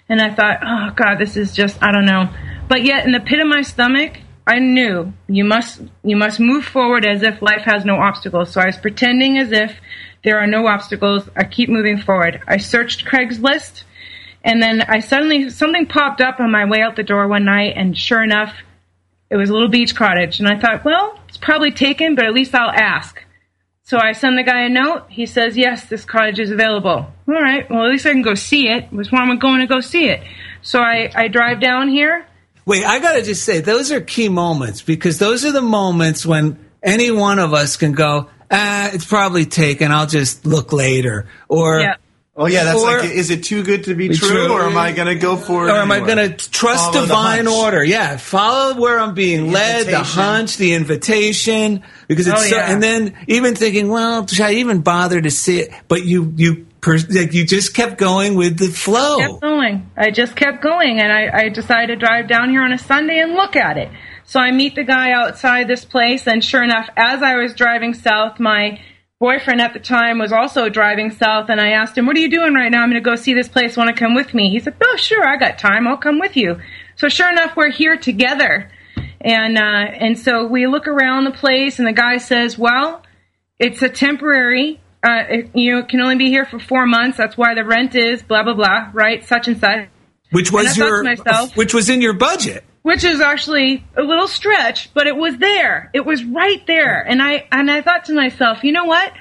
And 0.08 0.20
I 0.20 0.34
thought, 0.34 0.58
oh 0.62 0.92
God, 0.94 1.16
this 1.18 1.36
is 1.36 1.54
just 1.54 1.82
I 1.82 1.92
don't 1.92 2.06
know. 2.06 2.28
But 2.68 2.84
yet, 2.84 3.06
in 3.06 3.12
the 3.12 3.20
pit 3.20 3.40
of 3.40 3.46
my 3.46 3.62
stomach, 3.62 4.18
I 4.46 4.58
knew 4.58 5.12
you 5.28 5.44
must 5.44 5.80
you 6.02 6.16
must 6.16 6.40
move 6.40 6.64
forward 6.64 7.06
as 7.06 7.22
if 7.22 7.40
life 7.40 7.62
has 7.64 7.84
no 7.84 7.96
obstacles. 7.96 8.50
So 8.52 8.60
I 8.60 8.66
was 8.66 8.76
pretending 8.76 9.38
as 9.38 9.52
if 9.52 9.80
there 10.24 10.38
are 10.38 10.46
no 10.46 10.66
obstacles. 10.66 11.28
I 11.36 11.44
keep 11.44 11.68
moving 11.68 11.98
forward. 11.98 12.42
I 12.46 12.56
searched 12.56 13.04
Craigslist. 13.04 13.84
And 14.44 14.62
then 14.62 14.82
I 14.82 15.00
suddenly, 15.00 15.50
something 15.50 15.86
popped 15.86 16.20
up 16.20 16.40
on 16.40 16.50
my 16.50 16.64
way 16.64 16.80
out 16.80 16.96
the 16.96 17.02
door 17.02 17.28
one 17.28 17.44
night, 17.44 17.74
and 17.76 17.96
sure 17.96 18.22
enough, 18.22 18.54
it 19.30 19.36
was 19.36 19.50
a 19.50 19.52
little 19.52 19.68
beach 19.68 19.94
cottage. 19.94 20.40
And 20.40 20.48
I 20.48 20.58
thought, 20.58 20.84
well, 20.84 21.18
it's 21.28 21.38
probably 21.38 21.70
taken, 21.70 22.14
but 22.14 22.24
at 22.24 22.34
least 22.34 22.54
I'll 22.54 22.70
ask. 22.70 23.22
So 23.84 23.98
I 23.98 24.12
send 24.12 24.38
the 24.38 24.42
guy 24.42 24.62
a 24.64 24.68
note. 24.68 25.06
He 25.08 25.26
says, 25.26 25.56
yes, 25.56 25.86
this 25.86 26.04
cottage 26.04 26.38
is 26.38 26.50
available. 26.50 26.90
All 27.28 27.34
right, 27.34 27.68
well, 27.70 27.84
at 27.84 27.90
least 27.90 28.06
I 28.06 28.12
can 28.12 28.22
go 28.22 28.34
see 28.34 28.68
it. 28.68 28.92
Which 28.92 29.10
one 29.10 29.22
am 29.22 29.30
I 29.30 29.36
going 29.36 29.60
to 29.60 29.66
go 29.66 29.80
see 29.80 30.08
it? 30.08 30.22
So 30.62 30.80
I, 30.80 31.10
I 31.14 31.28
drive 31.28 31.60
down 31.60 31.88
here. 31.88 32.26
Wait, 32.64 32.84
I 32.84 33.00
got 33.00 33.14
to 33.14 33.22
just 33.22 33.44
say, 33.44 33.60
those 33.60 33.90
are 33.90 34.00
key 34.00 34.28
moments 34.28 34.82
because 34.82 35.18
those 35.18 35.44
are 35.44 35.52
the 35.52 35.62
moments 35.62 36.24
when 36.24 36.58
any 36.82 37.10
one 37.10 37.38
of 37.38 37.52
us 37.54 37.76
can 37.76 37.92
go, 37.92 38.28
ah, 38.50 38.90
it's 38.92 39.04
probably 39.04 39.46
taken. 39.46 39.90
I'll 39.90 40.06
just 40.06 40.46
look 40.46 40.72
later. 40.72 41.28
Or, 41.48 41.80
yeah. 41.80 41.96
Oh 42.34 42.46
yeah, 42.46 42.64
that's 42.64 42.80
or, 42.80 43.00
like, 43.00 43.10
is 43.10 43.30
it 43.30 43.44
too 43.44 43.62
good 43.62 43.84
to 43.84 43.94
be, 43.94 44.08
be 44.08 44.14
true, 44.14 44.30
true, 44.30 44.52
or 44.52 44.62
am 44.62 44.78
I 44.78 44.92
going 44.92 45.08
to 45.08 45.16
go 45.16 45.36
for 45.36 45.68
it? 45.68 45.70
Or 45.70 45.76
am 45.76 45.92
I 45.92 46.00
going 46.00 46.16
to 46.16 46.30
trust 46.50 46.92
follow 46.92 47.06
divine 47.06 47.46
order? 47.46 47.84
Yeah, 47.84 48.16
follow 48.16 48.80
where 48.80 48.98
I'm 48.98 49.12
being 49.12 49.48
the 49.48 49.52
led, 49.52 49.80
invitation. 49.80 49.92
the 49.92 50.04
hunch, 50.04 50.56
the 50.56 50.72
invitation, 50.72 51.82
because 52.08 52.26
it's 52.26 52.40
oh, 52.40 52.44
so, 52.44 52.56
yeah. 52.56 52.72
and 52.72 52.82
then 52.82 53.14
even 53.28 53.54
thinking, 53.54 53.90
well, 53.90 54.26
should 54.26 54.46
I 54.46 54.54
even 54.54 54.80
bother 54.80 55.20
to 55.20 55.30
see 55.30 55.60
it? 55.60 55.74
But 55.88 56.06
you, 56.06 56.32
you, 56.36 56.66
like 56.86 57.34
you 57.34 57.44
just 57.44 57.74
kept 57.74 57.98
going 57.98 58.34
with 58.34 58.56
the 58.56 58.68
flow. 58.68 59.18
Kept 59.18 59.42
going. 59.42 59.90
I 59.94 60.10
just 60.10 60.34
kept 60.34 60.62
going, 60.62 61.00
and 61.00 61.12
I, 61.12 61.44
I 61.44 61.48
decided 61.50 62.00
to 62.00 62.06
drive 62.06 62.28
down 62.28 62.48
here 62.48 62.62
on 62.62 62.72
a 62.72 62.78
Sunday 62.78 63.18
and 63.20 63.34
look 63.34 63.56
at 63.56 63.76
it. 63.76 63.90
So 64.24 64.40
I 64.40 64.52
meet 64.52 64.74
the 64.74 64.84
guy 64.84 65.12
outside 65.12 65.68
this 65.68 65.84
place, 65.84 66.26
and 66.26 66.42
sure 66.42 66.64
enough, 66.64 66.88
as 66.96 67.22
I 67.22 67.36
was 67.36 67.52
driving 67.52 67.92
south, 67.92 68.40
my 68.40 68.80
boyfriend 69.22 69.60
at 69.60 69.72
the 69.72 69.78
time 69.78 70.18
was 70.18 70.32
also 70.32 70.68
driving 70.68 71.12
south, 71.12 71.48
and 71.48 71.60
I 71.60 71.70
asked 71.70 71.96
him, 71.96 72.06
"What 72.06 72.16
are 72.16 72.20
you 72.20 72.28
doing 72.28 72.54
right 72.54 72.72
now? 72.72 72.82
I'm 72.82 72.90
going 72.90 73.00
to 73.00 73.10
go 73.10 73.14
see 73.14 73.34
this 73.34 73.48
place. 73.48 73.76
Want 73.76 73.88
to 73.88 73.94
come 73.94 74.16
with 74.16 74.34
me?" 74.34 74.50
He 74.50 74.58
said, 74.58 74.74
"Oh, 74.82 74.96
sure, 74.96 75.24
I 75.24 75.36
got 75.36 75.60
time. 75.60 75.86
I'll 75.86 75.96
come 75.96 76.18
with 76.18 76.36
you." 76.36 76.58
So 76.96 77.08
sure 77.08 77.30
enough, 77.30 77.56
we're 77.56 77.70
here 77.70 77.96
together, 77.96 78.68
and 79.20 79.56
uh, 79.56 79.86
and 80.04 80.18
so 80.18 80.46
we 80.48 80.66
look 80.66 80.88
around 80.88 81.22
the 81.24 81.30
place, 81.30 81.78
and 81.78 81.86
the 81.86 81.92
guy 81.92 82.16
says, 82.16 82.58
"Well, 82.58 83.02
it's 83.60 83.80
a 83.80 83.88
temporary. 83.88 84.80
Uh, 85.04 85.22
it, 85.28 85.50
you 85.54 85.70
know, 85.70 85.78
it 85.78 85.88
can 85.88 86.00
only 86.00 86.16
be 86.16 86.28
here 86.28 86.44
for 86.44 86.58
four 86.58 86.84
months. 86.84 87.16
That's 87.16 87.36
why 87.36 87.54
the 87.54 87.64
rent 87.64 87.94
is 87.94 88.24
blah 88.24 88.42
blah 88.42 88.54
blah. 88.54 88.90
Right? 88.92 89.24
Such 89.24 89.46
and 89.46 89.58
such." 89.58 89.88
Which 90.32 90.50
was 90.50 90.76
your, 90.76 91.04
myself, 91.04 91.56
which 91.56 91.74
was 91.74 91.90
in 91.90 92.00
your 92.00 92.14
budget 92.14 92.64
which 92.82 93.04
is 93.04 93.20
actually 93.20 93.84
a 93.96 94.02
little 94.02 94.28
stretch, 94.28 94.92
but 94.92 95.06
it 95.06 95.16
was 95.16 95.36
there. 95.38 95.90
It 95.94 96.04
was 96.04 96.24
right 96.24 96.64
there. 96.66 97.00
And 97.00 97.22
I 97.22 97.46
and 97.50 97.70
I 97.70 97.80
thought 97.82 98.06
to 98.06 98.14
myself, 98.14 98.64
you 98.64 98.72
know 98.72 98.84
what? 98.84 99.12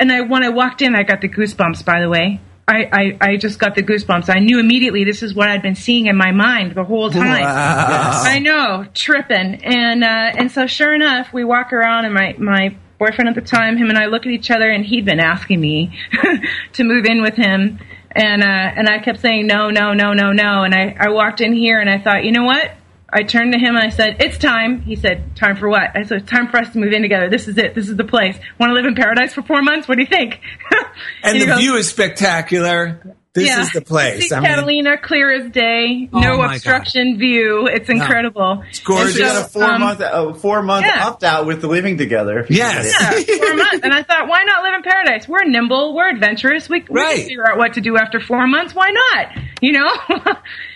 And 0.00 0.10
I 0.10 0.22
when 0.22 0.42
I 0.42 0.48
walked 0.48 0.82
in, 0.82 0.94
I 0.94 1.02
got 1.02 1.20
the 1.20 1.28
goosebumps. 1.28 1.84
By 1.84 2.00
the 2.00 2.08
way, 2.08 2.40
I 2.66 2.88
I, 2.92 3.18
I 3.32 3.36
just 3.36 3.58
got 3.58 3.74
the 3.74 3.82
goosebumps. 3.82 4.34
I 4.34 4.40
knew 4.40 4.58
immediately 4.58 5.04
this 5.04 5.22
is 5.22 5.34
what 5.34 5.48
I'd 5.48 5.62
been 5.62 5.74
seeing 5.74 6.06
in 6.06 6.16
my 6.16 6.32
mind 6.32 6.74
the 6.74 6.84
whole 6.84 7.10
time. 7.10 7.42
Wow. 7.42 8.22
I 8.24 8.38
know, 8.38 8.86
tripping. 8.94 9.64
And 9.64 10.02
uh, 10.02 10.32
and 10.38 10.50
so 10.50 10.66
sure 10.66 10.94
enough, 10.94 11.32
we 11.32 11.44
walk 11.44 11.72
around, 11.72 12.06
and 12.06 12.14
my 12.14 12.34
my 12.38 12.76
boyfriend 12.98 13.28
at 13.28 13.34
the 13.34 13.42
time, 13.42 13.76
him 13.76 13.90
and 13.90 13.98
I 13.98 14.06
look 14.06 14.24
at 14.24 14.32
each 14.32 14.50
other, 14.50 14.70
and 14.70 14.84
he'd 14.84 15.04
been 15.04 15.20
asking 15.20 15.60
me 15.60 15.98
to 16.72 16.84
move 16.84 17.04
in 17.04 17.22
with 17.22 17.34
him 17.34 17.78
And 18.14 18.42
uh, 18.42 18.46
and 18.46 18.88
I 18.88 19.00
kept 19.00 19.20
saying 19.20 19.46
no, 19.46 19.70
no, 19.70 19.92
no, 19.92 20.12
no, 20.12 20.32
no. 20.32 20.62
And 20.62 20.72
I, 20.74 20.96
I 20.98 21.08
walked 21.10 21.40
in 21.40 21.52
here 21.52 21.80
and 21.80 21.90
I 21.90 21.98
thought, 21.98 22.24
you 22.24 22.30
know 22.32 22.44
what? 22.44 22.70
I 23.14 23.22
turned 23.22 23.52
to 23.52 23.58
him 23.58 23.76
and 23.76 23.84
I 23.84 23.90
said, 23.90 24.16
"It's 24.20 24.36
time." 24.38 24.80
He 24.82 24.96
said, 24.96 25.36
"Time 25.36 25.56
for 25.56 25.68
what?" 25.68 25.90
I 25.96 26.02
said, 26.02 26.22
"It's 26.22 26.30
time 26.30 26.48
for 26.48 26.58
us 26.58 26.70
to 26.72 26.78
move 26.78 26.92
in 26.92 27.02
together. 27.02 27.30
This 27.30 27.46
is 27.48 27.56
it. 27.58 27.74
This 27.74 27.88
is 27.88 27.96
the 27.96 28.04
place. 28.04 28.36
Want 28.58 28.70
to 28.70 28.74
live 28.74 28.86
in 28.86 28.94
paradise 28.94 29.32
for 29.32 29.42
four 29.42 29.62
months? 29.62 29.86
What 29.88 29.96
do 29.96 30.02
you 30.02 30.08
think?" 30.08 30.40
And 31.24 31.34
he 31.36 31.40
the 31.40 31.46
goes, 31.46 31.58
view 31.60 31.74
is 31.76 31.88
spectacular. 31.88 33.16
This 33.32 33.48
yeah. 33.48 33.62
is 33.62 33.72
the 33.72 33.80
place. 33.80 34.28
See 34.28 34.34
I 34.34 34.38
mean, 34.38 34.48
Catalina, 34.48 34.96
clear 34.96 35.32
as 35.32 35.50
day. 35.50 36.08
Oh 36.12 36.20
no 36.20 36.36
my 36.36 36.46
God. 36.46 36.54
obstruction 36.54 37.18
view. 37.18 37.66
It's 37.66 37.88
incredible. 37.88 38.62
it's 38.70 38.78
gorgeous. 38.78 39.14
she 39.14 39.22
got 39.22 39.44
a 39.44 39.48
four 39.48 39.64
um, 39.64 39.80
month 39.80 40.00
uh, 40.00 40.34
four 40.34 40.62
month 40.62 40.86
yeah. 40.86 41.04
opt 41.04 41.24
out 41.24 41.44
with 41.44 41.60
the 41.60 41.66
living 41.66 41.98
together. 41.98 42.46
Yes. 42.48 42.94
Yeah, 43.26 43.36
four 43.38 43.56
months. 43.56 43.80
And 43.82 43.92
I 43.92 44.04
thought, 44.04 44.28
why 44.28 44.44
not 44.44 44.62
live 44.62 44.74
in 44.74 44.82
paradise? 44.82 45.26
We're 45.26 45.42
nimble, 45.46 45.96
we're 45.96 46.10
adventurous. 46.10 46.68
We, 46.68 46.84
we 46.88 47.00
Right. 47.00 47.16
can 47.16 47.26
figure 47.26 47.50
out 47.50 47.58
what 47.58 47.72
to 47.74 47.80
do 47.80 47.96
after 47.96 48.20
four 48.20 48.46
months. 48.46 48.72
Why 48.72 48.90
not? 48.90 49.36
You 49.60 49.72
know? 49.72 49.90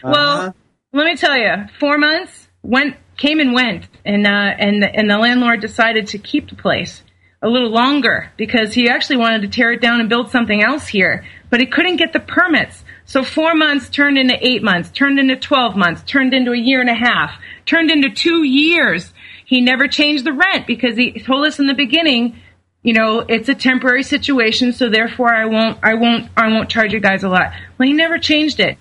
well, 0.03 0.41
Uh-huh. 0.41 0.53
Let 0.93 1.05
me 1.05 1.17
tell 1.17 1.37
you, 1.37 1.67
four 1.79 1.99
months 1.99 2.49
went, 2.63 2.97
came 3.17 3.41
and 3.41 3.53
went, 3.53 3.87
and 4.05 4.27
uh, 4.27 4.31
and 4.31 4.83
the, 4.83 4.95
and 4.95 5.11
the 5.11 5.19
landlord 5.19 5.61
decided 5.61 6.07
to 6.09 6.19
keep 6.19 6.49
the 6.49 6.57
place 6.57 7.03
a 7.43 7.49
little 7.49 7.71
longer 7.71 8.33
because 8.37 8.73
he 8.73 8.89
actually 8.89 9.19
wanted 9.19 9.43
to 9.43 9.49
tear 9.49 9.73
it 9.73 9.81
down 9.81 10.01
and 10.01 10.09
build 10.09 10.31
something 10.31 10.63
else 10.63 10.89
here, 10.89 11.25
but 11.51 11.61
he 11.61 11.67
couldn't 11.67 11.97
get 11.97 12.13
the 12.13 12.21
permits. 12.21 12.85
So 13.05 13.23
four 13.23 13.55
months 13.55 13.89
turned 13.89 14.19
into 14.19 14.37
eight 14.41 14.63
months, 14.63 14.91
turned 14.91 15.19
into 15.19 15.37
twelve 15.37 15.77
months, 15.77 16.03
turned 16.03 16.33
into 16.35 16.53
a 16.53 16.59
year 16.59 16.81
and 16.81 16.91
a 16.91 16.95
half, 16.95 17.39
turned 17.67 17.91
into 17.91 18.11
two 18.11 18.43
years. 18.43 19.13
He 19.45 19.61
never 19.61 19.89
changed 19.89 20.25
the 20.25 20.33
rent 20.33 20.67
because 20.67 20.97
he 20.97 21.13
told 21.21 21.47
us 21.47 21.59
in 21.59 21.67
the 21.67 21.75
beginning, 21.75 22.41
you 22.83 22.95
know, 22.95 23.21
it's 23.21 23.49
a 23.49 23.55
temporary 23.55 24.03
situation, 24.03 24.73
so 24.73 24.89
therefore 24.89 25.35
I 25.35 25.45
won't, 25.45 25.79
I 25.83 25.95
won't, 25.95 26.31
I 26.37 26.49
won't 26.49 26.71
charge 26.71 26.93
you 26.93 27.01
guys 27.01 27.25
a 27.25 27.29
lot. 27.29 27.53
Well, 27.77 27.89
he 27.89 27.93
never 27.93 28.19
changed 28.19 28.61
it. 28.61 28.79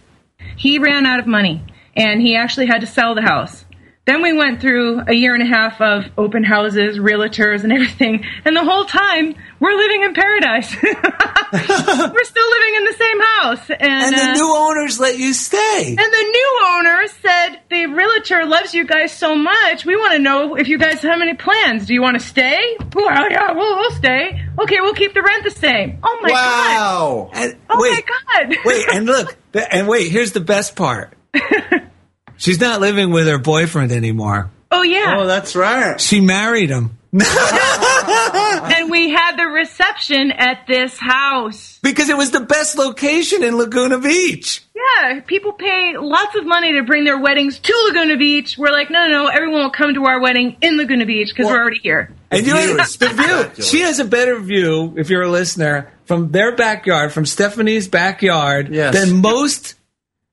He 0.56 0.80
ran 0.80 1.06
out 1.06 1.20
of 1.20 1.28
money 1.28 1.64
and 1.98 2.22
he 2.22 2.36
actually 2.36 2.68
had 2.68 2.82
to 2.82 2.88
sell 2.88 3.16
the 3.16 3.22
house. 3.22 3.66
Then 4.08 4.22
we 4.22 4.32
went 4.32 4.62
through 4.62 5.02
a 5.06 5.14
year 5.14 5.34
and 5.34 5.44
a 5.44 5.46
half 5.46 5.82
of 5.82 6.06
open 6.18 6.46
houses, 6.46 6.98
realtors, 6.98 7.66
and 7.66 7.74
everything. 7.74 8.24
And 8.46 8.56
the 8.56 8.64
whole 8.64 8.86
time, 8.86 9.36
we're 9.60 9.76
living 9.76 10.04
in 10.04 10.14
paradise. 10.14 10.74
we're 10.82 12.24
still 12.24 12.50
living 12.50 12.76
in 12.76 12.86
the 12.86 12.96
same 12.98 13.20
house. 13.20 13.70
And, 13.70 13.82
and 13.82 14.16
the 14.16 14.30
uh, 14.30 14.34
new 14.34 14.56
owners 14.56 14.98
let 14.98 15.18
you 15.18 15.34
stay. 15.34 15.88
and 15.90 15.98
the 15.98 16.24
new 16.24 16.60
owner 16.68 17.08
said 17.22 17.60
the 17.70 17.88
realtor 17.88 18.46
loves 18.46 18.74
you 18.74 18.86
guys 18.86 19.12
so 19.12 19.36
much. 19.36 19.86
We 19.86 19.98
want 19.98 20.14
to 20.14 20.20
know 20.20 20.56
if 20.56 20.70
you 20.70 20.78
guys 20.78 21.02
have 21.02 21.20
any 21.20 21.34
plans. 21.34 21.86
Do 21.86 21.94
you 21.94 22.02
want 22.02 22.18
to 22.18 22.26
stay? 22.26 22.78
Well, 22.96 23.30
yeah, 23.30 23.52
we'll, 23.52 23.76
we'll 23.76 23.92
stay. 23.92 24.42
Okay, 24.58 24.78
we'll 24.80 24.94
keep 24.94 25.16
the 25.16 25.22
rent 25.22 25.44
the 25.44 25.52
same. 25.52 26.00
Oh 26.02 26.20
my 26.22 26.30
god! 26.30 26.36
wow. 26.36 27.32
Oh 27.70 27.82
wait, 27.82 27.92
my 27.92 28.46
god! 28.46 28.58
wait, 28.64 28.86
and 28.94 29.06
look, 29.06 29.36
and 29.54 29.88
wait. 29.90 30.10
Here's 30.10 30.32
the 30.32 30.40
best 30.40 30.78
part. 30.78 31.17
She's 32.38 32.60
not 32.60 32.82
living 32.82 33.12
with 33.12 33.28
her 33.28 33.38
boyfriend 33.40 33.92
anymore. 33.92 34.52
oh 34.72 34.84
yeah. 34.84 35.16
Oh, 35.20 35.26
that's 35.26 35.56
right. 35.56 36.00
She 36.00 36.20
married 36.22 36.70
him 36.70 36.98
and 37.14 38.92
we 38.92 39.10
had 39.10 39.38
the 39.38 39.46
reception 39.52 40.32
at 40.32 40.68
this 40.68 40.98
house. 41.00 41.80
because 41.82 42.10
it 42.10 42.18
was 42.18 42.32
the 42.32 42.42
best 42.42 42.78
location 42.78 43.44
in 43.44 43.58
Laguna 43.58 43.98
Beach. 44.00 44.64
Yeah, 44.76 45.22
people 45.22 45.54
pay 45.54 45.96
lots 45.98 46.36
of 46.36 46.46
money 46.46 46.74
to 46.74 46.84
bring 46.84 47.06
their 47.06 47.18
weddings 47.20 47.60
to 47.60 47.74
Laguna 47.88 48.18
Beach. 48.18 48.58
We're 48.58 48.72
like, 48.72 48.90
no, 48.92 49.08
no, 49.08 49.24
no, 49.24 49.28
everyone 49.28 49.62
will 49.64 49.70
come 49.72 49.94
to 49.96 50.06
our 50.06 50.20
wedding 50.20 50.58
in 50.62 50.78
Laguna 50.78 51.06
Beach 51.06 51.30
because 51.30 51.50
we're 51.50 51.60
already 51.60 51.80
here. 51.82 52.14
And 52.30 52.46
you 52.46 52.54
view 52.56 52.76
know, 52.78 52.84
the 52.84 53.54
view. 53.56 53.64
She 53.64 53.80
has 53.82 54.00
a 54.00 54.06
better 54.06 54.40
view, 54.40 54.94
if 54.98 55.10
you're 55.10 55.24
a 55.24 55.30
listener, 55.32 55.92
from 56.06 56.32
their 56.32 56.56
backyard, 56.56 57.14
from 57.14 57.26
Stephanie's 57.26 57.88
backyard, 57.88 58.70
Yes. 58.70 58.94
than 58.94 59.22
most 59.22 59.76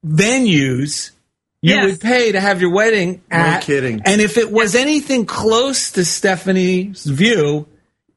venues 0.07 1.11
you 1.63 1.75
Yes. 1.75 1.87
would 1.87 2.01
pay 2.01 2.33
to 2.33 2.41
have 2.41 2.61
your 2.61 2.71
wedding 2.71 3.23
at. 3.31 3.63
kidding. 3.63 4.03
And 4.05 4.21
if 4.21 4.37
it 4.37 4.53
was 4.53 4.75
anything 4.75 5.25
close 5.25 5.93
to 5.93 6.05
Stephanie's 6.05 7.05
view, 7.05 7.67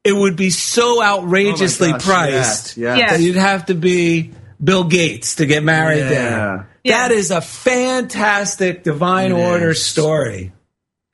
it 0.03 0.13
would 0.13 0.35
be 0.35 0.49
so 0.49 1.01
outrageously 1.01 1.89
Oh 1.89 1.91
gosh, 1.93 2.03
priced 2.03 2.33
yes, 2.33 2.77
yes. 2.77 2.97
Yes. 2.99 3.11
that 3.11 3.21
you'd 3.21 3.35
have 3.37 3.67
to 3.67 3.73
be 3.73 4.31
Bill 4.61 4.83
Gates 4.83 5.35
to 5.35 5.45
get 5.45 5.63
married 5.63 5.99
Yeah. 5.99 6.09
there. 6.09 6.67
Yeah. 6.83 7.07
That 7.07 7.11
is 7.15 7.31
a 7.31 7.39
fantastic 7.41 8.83
divine 8.83 9.31
It 9.31 9.35
order 9.35 9.69
is. 9.71 9.83
story. 9.83 10.51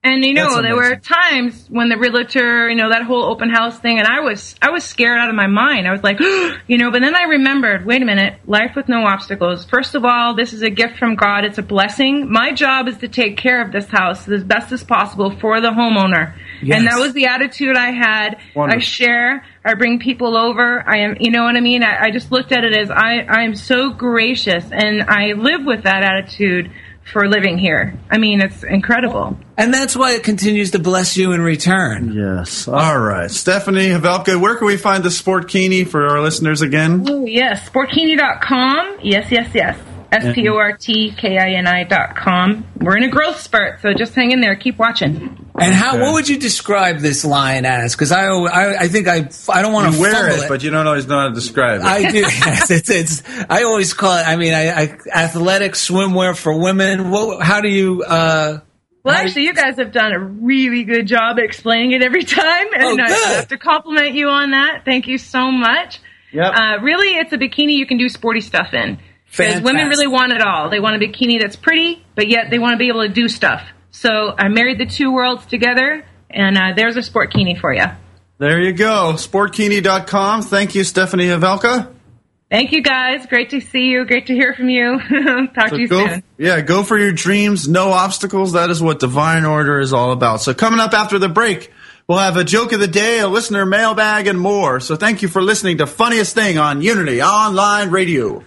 And 0.05 0.25
you 0.25 0.33
know, 0.33 0.61
there 0.61 0.75
were 0.75 0.97
times 0.97 1.65
when 1.69 1.87
the 1.87 1.97
realtor, 1.97 2.67
you 2.67 2.75
know, 2.75 2.89
that 2.89 3.03
whole 3.03 3.23
open 3.23 3.49
house 3.49 3.79
thing, 3.79 3.99
and 3.99 4.07
I 4.07 4.19
was, 4.19 4.53
I 4.61 4.69
was 4.69 4.83
scared 4.83 5.17
out 5.17 5.29
of 5.29 5.35
my 5.35 5.47
mind. 5.47 5.87
I 5.87 5.91
was 5.91 6.03
like, 6.03 6.19
you 6.67 6.77
know, 6.77 6.91
but 6.91 6.99
then 6.99 7.15
I 7.15 7.23
remembered, 7.23 7.85
wait 7.85 8.01
a 8.01 8.05
minute, 8.05 8.37
life 8.45 8.75
with 8.75 8.89
no 8.89 9.05
obstacles. 9.05 9.63
First 9.63 9.95
of 9.95 10.03
all, 10.03 10.35
this 10.35 10.51
is 10.51 10.61
a 10.61 10.69
gift 10.69 10.97
from 10.97 11.15
God. 11.15 11.45
It's 11.45 11.57
a 11.57 11.63
blessing. 11.63 12.29
My 12.29 12.51
job 12.51 12.89
is 12.89 12.97
to 12.97 13.07
take 13.07 13.37
care 13.37 13.61
of 13.61 13.71
this 13.71 13.87
house 13.87 14.27
as 14.27 14.43
best 14.43 14.73
as 14.73 14.83
possible 14.83 15.39
for 15.39 15.61
the 15.61 15.69
homeowner. 15.69 16.35
Yes. 16.61 16.79
And 16.79 16.87
that 16.87 16.99
was 16.99 17.13
the 17.13 17.27
attitude 17.27 17.77
I 17.77 17.91
had. 17.91 18.39
Wonderful. 18.53 18.81
I 18.81 18.83
share. 18.83 19.45
I 19.63 19.75
bring 19.75 19.99
people 19.99 20.35
over. 20.35 20.83
I 20.85 20.97
am, 20.97 21.15
you 21.21 21.31
know 21.31 21.45
what 21.45 21.55
I 21.55 21.61
mean? 21.61 21.81
I, 21.81 22.07
I 22.07 22.11
just 22.11 22.29
looked 22.29 22.51
at 22.51 22.65
it 22.65 22.75
as 22.75 22.91
I, 22.91 23.19
I 23.19 23.43
am 23.43 23.55
so 23.55 23.91
gracious 23.91 24.65
and 24.69 25.03
I 25.03 25.31
live 25.31 25.63
with 25.65 25.83
that 25.83 26.03
attitude 26.03 26.71
for 27.11 27.27
living 27.27 27.57
here. 27.57 27.97
I 28.09 28.17
mean, 28.17 28.41
it's 28.41 28.63
incredible. 28.63 29.37
And 29.57 29.73
that's 29.73 29.95
why 29.95 30.13
it 30.13 30.23
continues 30.23 30.71
to 30.71 30.79
bless 30.79 31.17
you 31.17 31.33
in 31.33 31.41
return. 31.41 32.13
Yes. 32.13 32.67
All 32.67 32.99
right. 32.99 33.29
Stephanie 33.29 33.89
Havelka, 33.89 34.39
where 34.39 34.55
can 34.55 34.67
we 34.67 34.77
find 34.77 35.03
the 35.03 35.09
Sportkini 35.09 35.87
for 35.87 36.07
our 36.07 36.21
listeners 36.21 36.61
again? 36.61 37.05
Oh, 37.09 37.25
yes. 37.25 37.69
Sportkini.com. 37.69 38.97
Yes, 39.01 39.31
yes, 39.31 39.49
yes. 39.53 39.77
S 40.13 40.35
P 40.35 40.47
O 40.47 40.55
R 40.55 40.77
T 40.77 41.11
K 41.17 41.37
I 41.37 41.51
N 41.57 41.67
I 41.67 41.83
dot 41.83 42.15
com. 42.15 42.65
We're 42.79 42.97
in 42.97 43.03
a 43.03 43.07
growth 43.09 43.39
spurt, 43.39 43.81
so 43.81 43.93
just 43.93 44.13
hang 44.13 44.31
in 44.31 44.41
there. 44.41 44.55
Keep 44.55 44.77
watching. 44.77 45.37
And 45.59 45.73
how? 45.73 45.99
What 45.99 46.13
would 46.13 46.29
you 46.29 46.37
describe 46.39 46.99
this 46.99 47.23
line 47.25 47.65
as? 47.65 47.93
Because 47.95 48.11
I, 48.11 48.25
I, 48.27 48.79
I 48.81 48.87
think 48.87 49.07
I, 49.07 49.29
I 49.49 49.61
don't 49.61 49.73
want 49.73 49.93
to 49.93 49.99
wear 49.99 50.11
fumble 50.13 50.43
it, 50.43 50.47
but 50.49 50.63
you 50.63 50.69
don't 50.71 50.87
always 50.87 51.07
know 51.07 51.17
how 51.19 51.27
to 51.29 51.33
describe 51.33 51.81
it. 51.81 51.85
I 51.85 52.11
do. 52.11 52.19
Yes, 52.43 52.71
it's, 52.71 52.89
it's. 52.89 53.23
I 53.49 53.63
always 53.63 53.93
call 53.93 54.17
it. 54.17 54.27
I 54.27 54.35
mean, 54.35 54.53
I, 54.53 54.69
I 54.83 54.97
athletic 55.13 55.73
swimwear 55.73 56.35
for 56.37 56.57
women. 56.59 57.09
What? 57.11 57.41
How 57.43 57.61
do 57.61 57.67
you? 57.69 58.03
uh 58.03 58.59
Well, 59.03 59.15
actually, 59.15 59.43
you 59.43 59.53
guys 59.53 59.77
have 59.77 59.91
done 59.91 60.11
a 60.13 60.19
really 60.19 60.83
good 60.83 61.07
job 61.07 61.37
explaining 61.39 61.91
it 61.93 62.03
every 62.03 62.23
time, 62.41 62.67
and 62.75 62.99
Oh, 62.99 63.03
I 63.03 63.07
good. 63.07 63.35
have 63.35 63.47
to 63.49 63.57
compliment 63.57 64.13
you 64.15 64.27
on 64.29 64.51
that. 64.51 64.83
Thank 64.85 65.07
you 65.07 65.17
so 65.17 65.51
much. 65.51 65.99
Yep. 66.31 66.51
Uh, 66.55 66.77
really, 66.81 67.09
it's 67.17 67.31
a 67.31 67.37
bikini 67.37 67.73
you 67.77 67.85
can 67.85 67.97
do 67.97 68.09
sporty 68.09 68.41
stuff 68.41 68.73
in. 68.73 68.97
Because 69.35 69.61
women 69.61 69.87
really 69.87 70.07
want 70.07 70.31
it 70.31 70.41
all. 70.41 70.69
They 70.69 70.79
want 70.79 71.01
a 71.01 71.05
bikini 71.05 71.41
that's 71.41 71.55
pretty, 71.55 72.03
but 72.15 72.27
yet 72.27 72.49
they 72.51 72.59
want 72.59 72.73
to 72.73 72.77
be 72.77 72.89
able 72.89 73.01
to 73.01 73.09
do 73.09 73.27
stuff. 73.27 73.63
So 73.91 74.33
I 74.37 74.47
married 74.47 74.79
the 74.79 74.85
two 74.85 75.11
worlds 75.11 75.45
together, 75.45 76.05
and 76.29 76.57
uh, 76.57 76.73
there's 76.75 76.97
a 76.97 77.01
sportkini 77.01 77.59
for 77.59 77.73
you. 77.73 77.85
there 78.37 78.61
you 78.61 78.73
go. 78.73 79.13
Sportkini.com. 79.15 80.43
Thank 80.43 80.75
you, 80.75 80.83
Stephanie 80.83 81.25
Havelka. 81.25 81.93
Thank 82.49 82.71
you 82.71 82.83
guys. 82.83 83.25
Great 83.25 83.49
to 83.49 83.61
see 83.61 83.85
you. 83.85 84.05
Great 84.05 84.27
to 84.27 84.33
hear 84.33 84.53
from 84.53 84.69
you. 84.69 84.99
Talk 85.55 85.71
to 85.71 85.79
you 85.79 85.87
go, 85.87 86.07
soon. 86.07 86.23
yeah, 86.37 86.61
go 86.61 86.83
for 86.83 86.99
your 86.99 87.11
dreams. 87.11 87.67
No 87.67 87.91
obstacles. 87.91 88.51
That 88.51 88.69
is 88.69 88.79
what 88.79 88.99
divine 88.99 89.43
order 89.45 89.79
is 89.79 89.91
all 89.91 90.11
about. 90.11 90.41
So 90.41 90.53
coming 90.53 90.79
up 90.79 90.93
after 90.93 91.17
the 91.17 91.29
break, 91.29 91.71
we'll 92.07 92.19
have 92.19 92.37
a 92.37 92.43
joke 92.43 92.71
of 92.71 92.79
the 92.79 92.87
day, 92.87 93.19
a 93.19 93.27
listener 93.27 93.65
mailbag, 93.65 94.27
and 94.27 94.39
more. 94.39 94.79
So 94.79 94.95
thank 94.95 95.23
you 95.23 95.29
for 95.29 95.41
listening 95.41 95.79
to 95.79 95.87
Funniest 95.87 96.35
Thing 96.35 96.59
on 96.59 96.83
Unity 96.83 97.23
Online 97.23 97.89
Radio. 97.89 98.43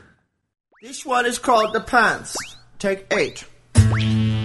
This 0.83 1.07
one 1.07 1.25
is 1.25 1.39
called 1.39 1.73
the 1.73 1.81
pants. 1.81 2.37
Take 2.79 3.07
eight. 3.11 3.45
In 3.77 4.45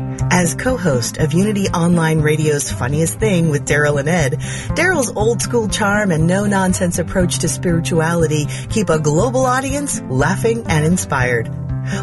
As 0.33 0.55
co-host 0.55 1.17
of 1.17 1.33
Unity 1.33 1.67
Online 1.67 2.21
Radio's 2.21 2.71
Funniest 2.71 3.19
Thing 3.19 3.49
with 3.49 3.67
Daryl 3.67 3.99
and 3.99 4.07
Ed, 4.07 4.39
Daryl's 4.79 5.11
old 5.13 5.41
school 5.41 5.67
charm 5.67 6.09
and 6.09 6.25
no 6.25 6.45
nonsense 6.45 6.99
approach 6.99 7.39
to 7.39 7.49
spirituality 7.49 8.45
keep 8.69 8.89
a 8.89 8.97
global 8.97 9.45
audience 9.45 10.01
laughing 10.03 10.63
and 10.67 10.85
inspired. 10.85 11.49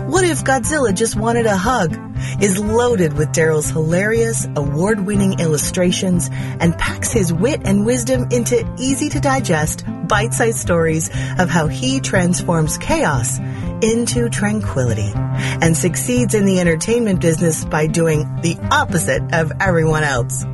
What 0.07 0.25
if 0.25 0.45
Godzilla 0.45 0.95
just 0.95 1.17
wanted 1.17 1.47
a 1.47 1.57
hug? 1.57 1.97
Is 2.43 2.59
loaded 2.59 3.13
with 3.13 3.29
Daryl's 3.29 3.71
hilarious, 3.71 4.47
award 4.57 5.07
winning 5.07 5.39
illustrations 5.39 6.29
and 6.33 6.77
packs 6.77 7.13
his 7.13 7.33
wit 7.33 7.61
and 7.65 7.87
wisdom 7.87 8.29
into 8.31 8.69
easy 8.79 9.09
to 9.11 9.21
digest, 9.21 9.85
bite 10.09 10.35
sized 10.35 10.59
stories 10.59 11.11
of 11.39 11.49
how 11.49 11.69
he 11.69 12.01
transforms 12.01 12.77
chaos 12.79 13.39
into 13.83 14.29
tranquility 14.29 15.13
and 15.15 15.77
succeeds 15.77 16.35
in 16.35 16.45
the 16.45 16.59
entertainment 16.59 17.21
business 17.21 17.65
by 17.65 17.87
doing 17.87 18.23
the 18.43 18.59
opposite 18.73 19.23
of 19.33 19.53
everyone 19.61 20.03
else. 20.03 20.45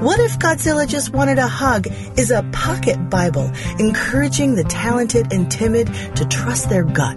What 0.00 0.20
if 0.20 0.38
Godzilla 0.38 0.86
just 0.88 1.12
wanted 1.12 1.38
a 1.38 1.48
hug 1.48 1.88
is 2.16 2.30
a 2.30 2.42
pocket 2.52 3.10
Bible 3.10 3.50
encouraging 3.78 4.54
the 4.54 4.64
talented 4.64 5.32
and 5.32 5.50
timid 5.50 5.88
to 6.16 6.26
trust 6.26 6.68
their 6.68 6.84
gut, 6.84 7.16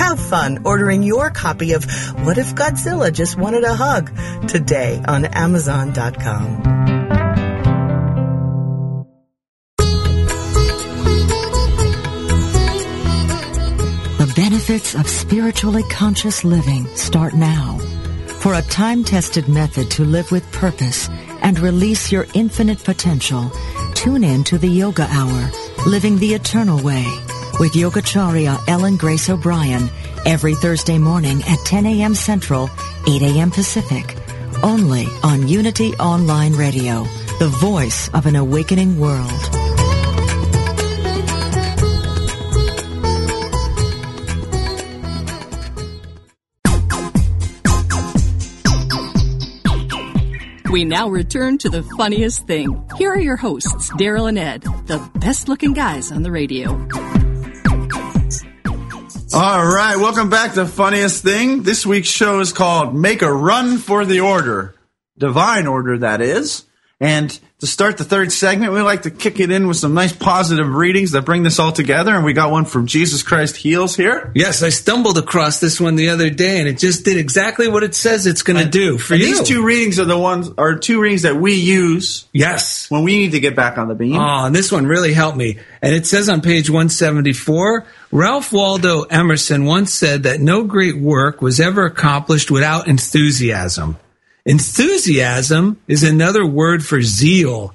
Have 0.00 0.18
fun 0.18 0.62
ordering 0.64 1.02
your 1.02 1.28
copy 1.30 1.74
of 1.74 1.84
What 2.24 2.38
If 2.38 2.54
Godzilla 2.54 3.12
Just 3.12 3.38
Wanted 3.38 3.64
a 3.64 3.74
Hug 3.74 4.10
today 4.48 5.00
on 5.06 5.26
Amazon.com. 5.26 6.62
The 14.16 14.32
benefits 14.34 14.94
of 14.94 15.06
spiritually 15.06 15.84
conscious 15.90 16.44
living 16.44 16.86
start 16.96 17.34
now. 17.34 17.78
For 18.40 18.54
a 18.54 18.62
time-tested 18.62 19.48
method 19.50 19.90
to 19.92 20.04
live 20.04 20.32
with 20.32 20.50
purpose 20.50 21.10
and 21.42 21.58
release 21.58 22.10
your 22.10 22.26
infinite 22.32 22.82
potential, 22.82 23.52
tune 23.94 24.24
in 24.24 24.44
to 24.44 24.56
the 24.56 24.66
Yoga 24.66 25.06
Hour, 25.10 25.50
Living 25.86 26.16
the 26.16 26.32
Eternal 26.32 26.82
Way, 26.82 27.04
with 27.60 27.74
Yogacharya 27.74 28.58
Ellen 28.68 28.96
Grace 28.96 29.28
O'Brien 29.28 29.90
every 30.24 30.54
Thursday 30.54 30.96
morning 30.96 31.42
at 31.42 31.58
10 31.66 31.84
a.m. 31.84 32.14
Central, 32.14 32.70
8 33.06 33.20
a.m. 33.20 33.50
Pacific, 33.50 34.16
only 34.62 35.06
on 35.22 35.46
Unity 35.46 35.92
Online 35.96 36.54
Radio, 36.54 37.04
the 37.38 37.48
voice 37.60 38.08
of 38.14 38.24
an 38.24 38.34
awakening 38.34 38.98
world. 38.98 39.30
We 50.70 50.86
now 50.86 51.10
return 51.10 51.58
to 51.58 51.68
the 51.68 51.82
funniest 51.98 52.46
thing. 52.46 52.88
Here 52.96 53.10
are 53.10 53.20
your 53.20 53.36
hosts, 53.36 53.90
Daryl 53.90 54.30
and 54.30 54.38
Ed, 54.38 54.62
the 54.86 55.10
best 55.16 55.48
looking 55.48 55.74
guys 55.74 56.10
on 56.10 56.22
the 56.22 56.30
radio. 56.30 57.19
All 59.32 59.64
right, 59.64 59.94
welcome 59.96 60.28
back 60.28 60.54
to 60.54 60.66
Funniest 60.66 61.22
Thing. 61.22 61.62
This 61.62 61.86
week's 61.86 62.08
show 62.08 62.40
is 62.40 62.52
called 62.52 62.96
Make 62.96 63.22
a 63.22 63.32
Run 63.32 63.78
for 63.78 64.04
the 64.04 64.18
Order. 64.20 64.74
Divine 65.16 65.68
Order, 65.68 65.98
that 65.98 66.20
is. 66.20 66.64
And 66.98 67.38
to 67.60 67.66
start 67.66 67.98
the 67.98 68.04
third 68.04 68.32
segment, 68.32 68.72
we 68.72 68.80
like 68.80 69.02
to 69.02 69.10
kick 69.10 69.38
it 69.38 69.50
in 69.50 69.68
with 69.68 69.76
some 69.76 69.92
nice 69.92 70.14
positive 70.14 70.74
readings 70.74 71.10
that 71.12 71.26
bring 71.26 71.42
this 71.42 71.58
all 71.58 71.72
together. 71.72 72.14
And 72.14 72.24
we 72.24 72.32
got 72.32 72.50
one 72.50 72.64
from 72.64 72.86
Jesus 72.86 73.22
Christ 73.22 73.56
Heals 73.56 73.94
here. 73.94 74.32
Yes, 74.34 74.62
I 74.62 74.70
stumbled 74.70 75.18
across 75.18 75.60
this 75.60 75.78
one 75.78 75.94
the 75.94 76.08
other 76.08 76.30
day, 76.30 76.58
and 76.58 76.68
it 76.68 76.78
just 76.78 77.04
did 77.04 77.18
exactly 77.18 77.68
what 77.68 77.82
it 77.82 77.94
says 77.94 78.26
it's 78.26 78.42
going 78.42 78.62
to 78.64 78.70
do 78.70 78.96
for 78.96 79.14
you. 79.14 79.26
These 79.26 79.42
two 79.42 79.62
readings 79.62 79.98
are 79.98 80.06
the 80.06 80.18
ones, 80.18 80.50
are 80.56 80.76
two 80.76 81.00
readings 81.02 81.22
that 81.22 81.36
we 81.36 81.52
use. 81.54 82.26
Yes. 82.32 82.90
When 82.90 83.04
we 83.04 83.18
need 83.18 83.32
to 83.32 83.40
get 83.40 83.54
back 83.54 83.76
on 83.76 83.88
the 83.88 83.94
beam. 83.94 84.16
Oh, 84.16 84.46
and 84.46 84.54
this 84.54 84.72
one 84.72 84.86
really 84.86 85.12
helped 85.12 85.36
me. 85.36 85.58
And 85.82 85.94
it 85.94 86.06
says 86.06 86.30
on 86.30 86.40
page 86.40 86.70
174 86.70 87.86
Ralph 88.10 88.52
Waldo 88.52 89.02
Emerson 89.02 89.66
once 89.66 89.92
said 89.92 90.22
that 90.22 90.40
no 90.40 90.64
great 90.64 90.96
work 90.96 91.42
was 91.42 91.60
ever 91.60 91.84
accomplished 91.84 92.50
without 92.50 92.88
enthusiasm. 92.88 93.98
Enthusiasm 94.44 95.80
is 95.86 96.02
another 96.02 96.46
word 96.46 96.84
for 96.84 97.02
zeal. 97.02 97.74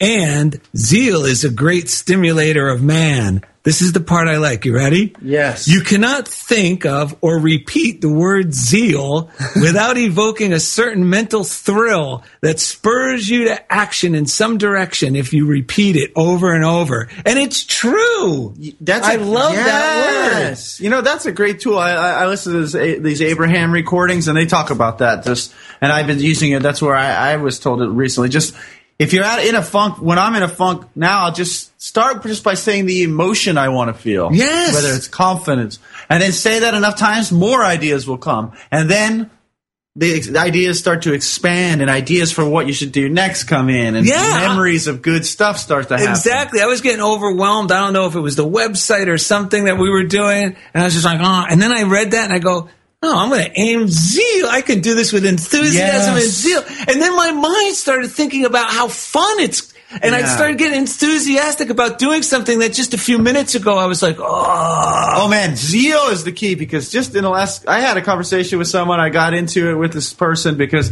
And 0.00 0.60
zeal 0.76 1.24
is 1.24 1.44
a 1.44 1.50
great 1.50 1.88
stimulator 1.88 2.68
of 2.68 2.82
man. 2.82 3.42
This 3.64 3.80
is 3.80 3.92
the 3.92 4.00
part 4.00 4.26
I 4.26 4.38
like. 4.38 4.64
You 4.64 4.74
ready? 4.74 5.14
Yes. 5.22 5.68
You 5.68 5.82
cannot 5.82 6.26
think 6.26 6.84
of 6.84 7.16
or 7.20 7.38
repeat 7.38 8.00
the 8.00 8.08
word 8.08 8.52
zeal 8.52 9.30
without 9.54 9.96
evoking 9.96 10.52
a 10.52 10.58
certain 10.58 11.08
mental 11.08 11.44
thrill 11.44 12.24
that 12.40 12.58
spurs 12.58 13.28
you 13.28 13.44
to 13.44 13.72
action 13.72 14.16
in 14.16 14.26
some 14.26 14.58
direction 14.58 15.14
if 15.14 15.32
you 15.32 15.46
repeat 15.46 15.94
it 15.94 16.10
over 16.16 16.52
and 16.52 16.64
over. 16.64 17.08
And 17.24 17.38
it's 17.38 17.64
true. 17.64 18.52
That's 18.80 19.06
I 19.06 19.14
a- 19.14 19.24
love 19.24 19.54
that 19.54 19.96
word. 19.96 20.40
Yes. 20.48 20.80
You 20.80 20.90
know, 20.90 21.00
that's 21.00 21.26
a 21.26 21.32
great 21.32 21.60
tool. 21.60 21.78
I, 21.78 21.92
I, 21.92 22.10
I 22.22 22.26
listen 22.26 22.54
to 22.54 22.66
this, 22.66 22.98
these 23.00 23.22
Abraham 23.22 23.70
recordings 23.70 24.26
and 24.26 24.36
they 24.36 24.46
talk 24.46 24.70
about 24.70 24.98
that. 24.98 25.24
Just, 25.24 25.54
and 25.80 25.92
I've 25.92 26.08
been 26.08 26.18
using 26.18 26.50
it. 26.50 26.62
That's 26.64 26.82
where 26.82 26.96
I, 26.96 27.32
I 27.32 27.36
was 27.36 27.60
told 27.60 27.80
it 27.80 27.88
recently. 27.90 28.28
Just, 28.28 28.56
if 28.98 29.12
you're 29.12 29.24
out 29.24 29.44
in 29.44 29.54
a 29.54 29.62
funk, 29.62 30.00
when 30.00 30.18
I'm 30.18 30.34
in 30.34 30.42
a 30.42 30.48
funk 30.48 30.86
now, 30.94 31.24
I'll 31.24 31.32
just 31.32 31.80
start 31.82 32.22
just 32.22 32.44
by 32.44 32.54
saying 32.54 32.86
the 32.86 33.02
emotion 33.02 33.58
I 33.58 33.68
want 33.68 33.94
to 33.94 34.00
feel. 34.00 34.30
Yes. 34.32 34.74
Whether 34.74 34.94
it's 34.94 35.08
confidence. 35.08 35.78
And 36.08 36.22
then 36.22 36.32
say 36.32 36.60
that 36.60 36.74
enough 36.74 36.96
times, 36.96 37.32
more 37.32 37.64
ideas 37.64 38.06
will 38.06 38.18
come. 38.18 38.52
And 38.70 38.88
then 38.90 39.30
the 39.94 40.38
ideas 40.38 40.78
start 40.78 41.02
to 41.02 41.12
expand 41.12 41.82
and 41.82 41.90
ideas 41.90 42.32
for 42.32 42.48
what 42.48 42.66
you 42.66 42.72
should 42.72 42.92
do 42.92 43.10
next 43.10 43.44
come 43.44 43.68
in 43.68 43.94
and 43.94 44.06
Yeah. 44.06 44.48
memories 44.48 44.86
of 44.86 45.02
good 45.02 45.26
stuff 45.26 45.58
start 45.58 45.88
to 45.88 45.98
happen. 45.98 46.10
Exactly. 46.12 46.62
I 46.62 46.66
was 46.66 46.80
getting 46.80 47.02
overwhelmed. 47.02 47.70
I 47.72 47.80
don't 47.80 47.92
know 47.92 48.06
if 48.06 48.14
it 48.14 48.20
was 48.20 48.36
the 48.36 48.48
website 48.48 49.08
or 49.08 49.18
something 49.18 49.64
that 49.64 49.76
we 49.78 49.90
were 49.90 50.04
doing. 50.04 50.56
And 50.72 50.82
I 50.82 50.84
was 50.84 50.94
just 50.94 51.04
like, 51.04 51.20
oh. 51.20 51.44
And 51.50 51.60
then 51.60 51.72
I 51.72 51.82
read 51.82 52.12
that 52.12 52.24
and 52.24 52.32
I 52.32 52.38
go, 52.38 52.68
oh, 53.02 53.18
I'm 53.18 53.28
going 53.28 53.44
to 53.44 53.60
aim 53.60 53.88
zeal. 53.88 54.46
I 54.48 54.62
can 54.62 54.80
do 54.80 54.94
this 54.94 55.12
with 55.12 55.26
enthusiasm 55.26 56.14
and 56.14 56.24
zeal. 56.24 56.62
And 56.88 57.02
then 57.02 57.16
my 57.16 57.32
mind 57.32 57.74
started 57.74 58.10
thinking 58.10 58.44
about 58.44 58.70
how 58.70 58.88
fun 58.88 59.40
it's. 59.40 59.72
And 60.00 60.14
I 60.14 60.24
started 60.24 60.56
getting 60.56 60.78
enthusiastic 60.78 61.68
about 61.68 61.98
doing 61.98 62.22
something 62.22 62.60
that 62.60 62.72
just 62.72 62.94
a 62.94 62.98
few 62.98 63.18
minutes 63.18 63.54
ago 63.54 63.76
I 63.76 63.84
was 63.84 64.02
like, 64.02 64.16
oh. 64.18 65.06
Oh 65.14 65.28
man, 65.28 65.54
zeal 65.54 66.06
is 66.06 66.24
the 66.24 66.32
key 66.32 66.54
because 66.54 66.90
just 66.90 67.14
in 67.14 67.24
the 67.24 67.28
last, 67.28 67.68
I 67.68 67.80
had 67.80 67.98
a 67.98 68.02
conversation 68.02 68.58
with 68.58 68.68
someone. 68.68 69.00
I 69.00 69.10
got 69.10 69.34
into 69.34 69.70
it 69.70 69.74
with 69.74 69.92
this 69.92 70.14
person 70.14 70.56
because 70.56 70.90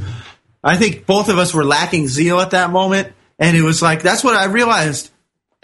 I 0.63 0.77
think 0.77 1.07
both 1.07 1.31
of 1.31 1.39
us 1.39 1.55
were 1.55 1.65
lacking 1.65 2.09
zeal 2.09 2.41
at 2.41 2.51
that 2.51 2.71
moment, 2.71 3.13
and 3.39 3.57
it 3.57 3.63
was 3.63 3.81
like 3.81 4.03
that's 4.03 4.23
what 4.23 4.35
I 4.35 4.45
realized. 4.45 5.11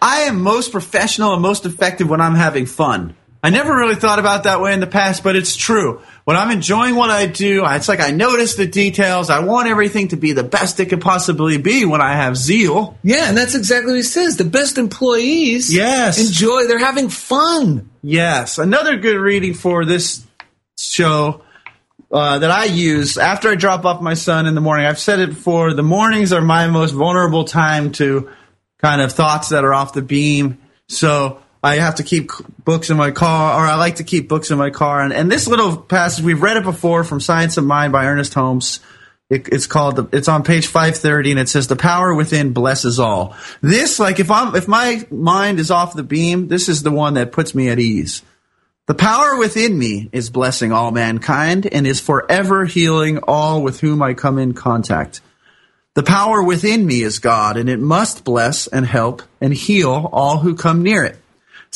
I 0.01 0.23
am 0.23 0.43
most 0.43 0.73
professional 0.73 1.35
and 1.35 1.43
most 1.43 1.67
effective 1.67 2.09
when 2.09 2.21
I'm 2.21 2.35
having 2.35 2.67
fun. 2.67 3.17
I 3.43 3.51
never 3.51 3.75
really 3.77 3.95
thought 3.95 4.19
about 4.19 4.45
that 4.45 4.61
way 4.61 4.73
in 4.73 4.81
the 4.81 4.87
past, 4.87 5.23
but 5.23 5.37
it's 5.37 5.55
true. 5.55 6.01
When 6.25 6.37
I'm 6.37 6.51
enjoying 6.51 6.97
what 6.97 7.11
I 7.11 7.27
do, 7.27 7.63
it's 7.67 7.89
like 7.89 8.01
I 8.01 8.11
notice 8.11 8.57
the 8.57 8.67
details. 8.67 9.31
I 9.31 9.41
want 9.45 9.69
everything 9.69 10.09
to 10.09 10.17
be 10.17 10.33
the 10.33 10.43
best 10.43 10.81
it 10.81 10.87
could 10.87 11.01
possibly 11.01 11.57
be 11.59 11.85
when 11.85 12.01
I 12.01 12.15
have 12.15 12.37
zeal. 12.37 12.99
Yeah, 13.05 13.29
and 13.29 13.37
that's 13.37 13.55
exactly 13.55 13.93
what 13.93 13.97
he 13.99 14.03
says. 14.03 14.37
The 14.37 14.45
best 14.45 14.79
employees 14.79 15.73
Yes. 15.73 16.19
enjoy, 16.19 16.67
they're 16.67 16.79
having 16.79 17.09
fun. 17.09 17.89
Yes, 18.03 18.59
another 18.59 18.97
good 18.97 19.17
reading 19.19 19.55
for 19.55 19.85
this 19.85 20.25
show 20.79 21.43
uh, 22.11 22.39
that 22.39 22.51
I 22.51 22.65
use 22.65 23.19
after 23.19 23.49
I 23.51 23.55
drop 23.55 23.85
off 23.85 24.01
my 24.01 24.15
son 24.15 24.47
in 24.47 24.55
the 24.55 24.61
morning. 24.61 24.87
I've 24.87 24.99
said 24.99 25.21
it 25.21 25.31
before. 25.31 25.73
The 25.75 25.83
mornings 25.83 26.33
are 26.33 26.41
my 26.41 26.67
most 26.69 26.93
vulnerable 26.93 27.45
time 27.45 27.93
to 27.93 28.31
kind 28.79 29.01
of 29.01 29.13
thoughts 29.13 29.51
that 29.51 29.65
are 29.65 29.73
off 29.75 29.93
the 29.93 30.03
beam. 30.03 30.59
So 30.89 31.41
I 31.63 31.77
have 31.77 31.97
to 31.97 32.03
keep 32.03 32.31
books 32.65 32.91
in 32.91 32.97
my 32.97 33.11
car, 33.11 33.61
or 33.61 33.67
I 33.67 33.77
like 33.77 33.97
to 33.97 34.05
keep 34.05 34.29
books 34.29 34.51
in 34.51 34.59
my 34.59 34.71
car. 34.71 35.01
And, 35.01 35.13
and 35.13 35.31
this 35.31 35.49
little 35.49 35.77
passage, 35.77 36.25
we've 36.25 36.43
read 36.43 36.57
it 36.57 36.65
before 36.65 37.05
from 37.05 37.21
Science 37.21 37.57
of 37.57 37.65
Mind 37.65 37.93
by 37.93 38.07
Ernest 38.07 38.35
Holmes. 38.35 38.81
It, 39.29 39.49
it's 39.49 39.67
called, 39.67 39.97
the, 39.97 40.09
it's 40.17 40.29
on 40.29 40.45
page 40.45 40.69
530 40.69 41.33
and 41.33 41.41
it 41.41 41.49
says, 41.49 41.67
the 41.67 41.75
power 41.75 42.15
within 42.15 42.53
blesses 42.53 43.01
all. 43.01 43.35
This, 43.61 43.99
like 43.99 44.21
if 44.21 44.31
I'm, 44.31 44.55
if 44.55 44.69
my 44.69 45.05
mind 45.11 45.59
is 45.59 45.73
off 45.73 45.95
the 45.95 46.05
beam, 46.05 46.47
this 46.47 46.69
is 46.69 46.85
the 46.85 46.93
one 46.93 47.15
that 47.15 47.33
puts 47.33 47.53
me 47.53 47.69
at 47.69 47.81
ease. 47.81 48.23
The 48.87 48.95
power 48.95 49.37
within 49.37 49.77
me 49.77 50.09
is 50.13 50.31
blessing 50.31 50.71
all 50.71 50.93
mankind 50.93 51.67
and 51.67 51.89
is 51.89 52.01
forever 52.01 52.65
healing 52.67 53.19
all 53.19 53.61
with 53.61 53.81
whom 53.81 54.01
I 54.01 54.15
come 54.15 54.39
in 54.39 54.55
contact. 54.55 55.21
The 55.95 56.05
power 56.05 56.41
within 56.41 56.87
me 56.87 57.03
is 57.03 57.19
God, 57.19 57.57
and 57.57 57.69
it 57.69 57.81
must 57.81 58.23
bless 58.23 58.69
and 58.69 58.87
help 58.87 59.23
and 59.41 59.53
heal 59.53 60.09
all 60.13 60.39
who 60.39 60.55
come 60.55 60.85
near 60.85 61.03
it. 61.03 61.19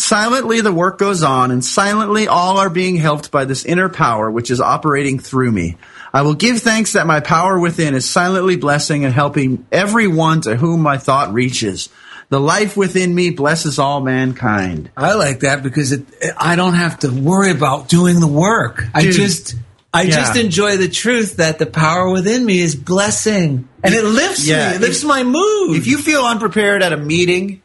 Silently, 0.00 0.62
the 0.62 0.72
work 0.72 0.98
goes 0.98 1.22
on, 1.22 1.50
and 1.50 1.62
silently, 1.62 2.26
all 2.26 2.56
are 2.58 2.70
being 2.70 2.96
helped 2.96 3.30
by 3.30 3.44
this 3.44 3.66
inner 3.66 3.90
power 3.90 4.30
which 4.30 4.50
is 4.50 4.58
operating 4.58 5.18
through 5.18 5.52
me. 5.52 5.76
I 6.14 6.22
will 6.22 6.32
give 6.34 6.60
thanks 6.60 6.94
that 6.94 7.06
my 7.06 7.20
power 7.20 7.60
within 7.60 7.94
is 7.94 8.08
silently 8.08 8.56
blessing 8.56 9.04
and 9.04 9.12
helping 9.12 9.66
everyone 9.70 10.40
to 10.42 10.56
whom 10.56 10.80
my 10.80 10.96
thought 10.96 11.34
reaches. 11.34 11.90
The 12.30 12.40
life 12.40 12.78
within 12.78 13.14
me 13.14 13.28
blesses 13.28 13.78
all 13.78 14.00
mankind. 14.00 14.90
I 14.96 15.14
like 15.14 15.40
that 15.40 15.62
because 15.62 15.92
it, 15.92 16.06
I 16.34 16.56
don't 16.56 16.74
have 16.74 17.00
to 17.00 17.10
worry 17.10 17.50
about 17.50 17.90
doing 17.90 18.20
the 18.20 18.26
work. 18.26 18.86
I 18.94 19.02
just 19.02 19.54
I 19.92 20.02
Yeah. 20.02 20.16
just 20.16 20.36
enjoy 20.36 20.78
the 20.78 20.88
truth 20.88 21.36
that 21.36 21.58
the 21.58 21.66
power 21.66 22.08
within 22.08 22.46
me 22.46 22.60
is 22.60 22.74
blessing, 22.74 23.68
and 23.84 23.94
it 23.94 24.04
lifts 24.04 24.46
Yeah. 24.46 24.70
me. 24.70 24.76
It 24.76 24.80
lifts 24.80 25.04
my 25.04 25.24
mood. 25.24 25.76
If 25.76 25.86
you 25.86 25.98
feel 25.98 26.22
unprepared 26.24 26.82
at 26.82 26.92
a 26.94 26.96
meeting, 26.96 27.60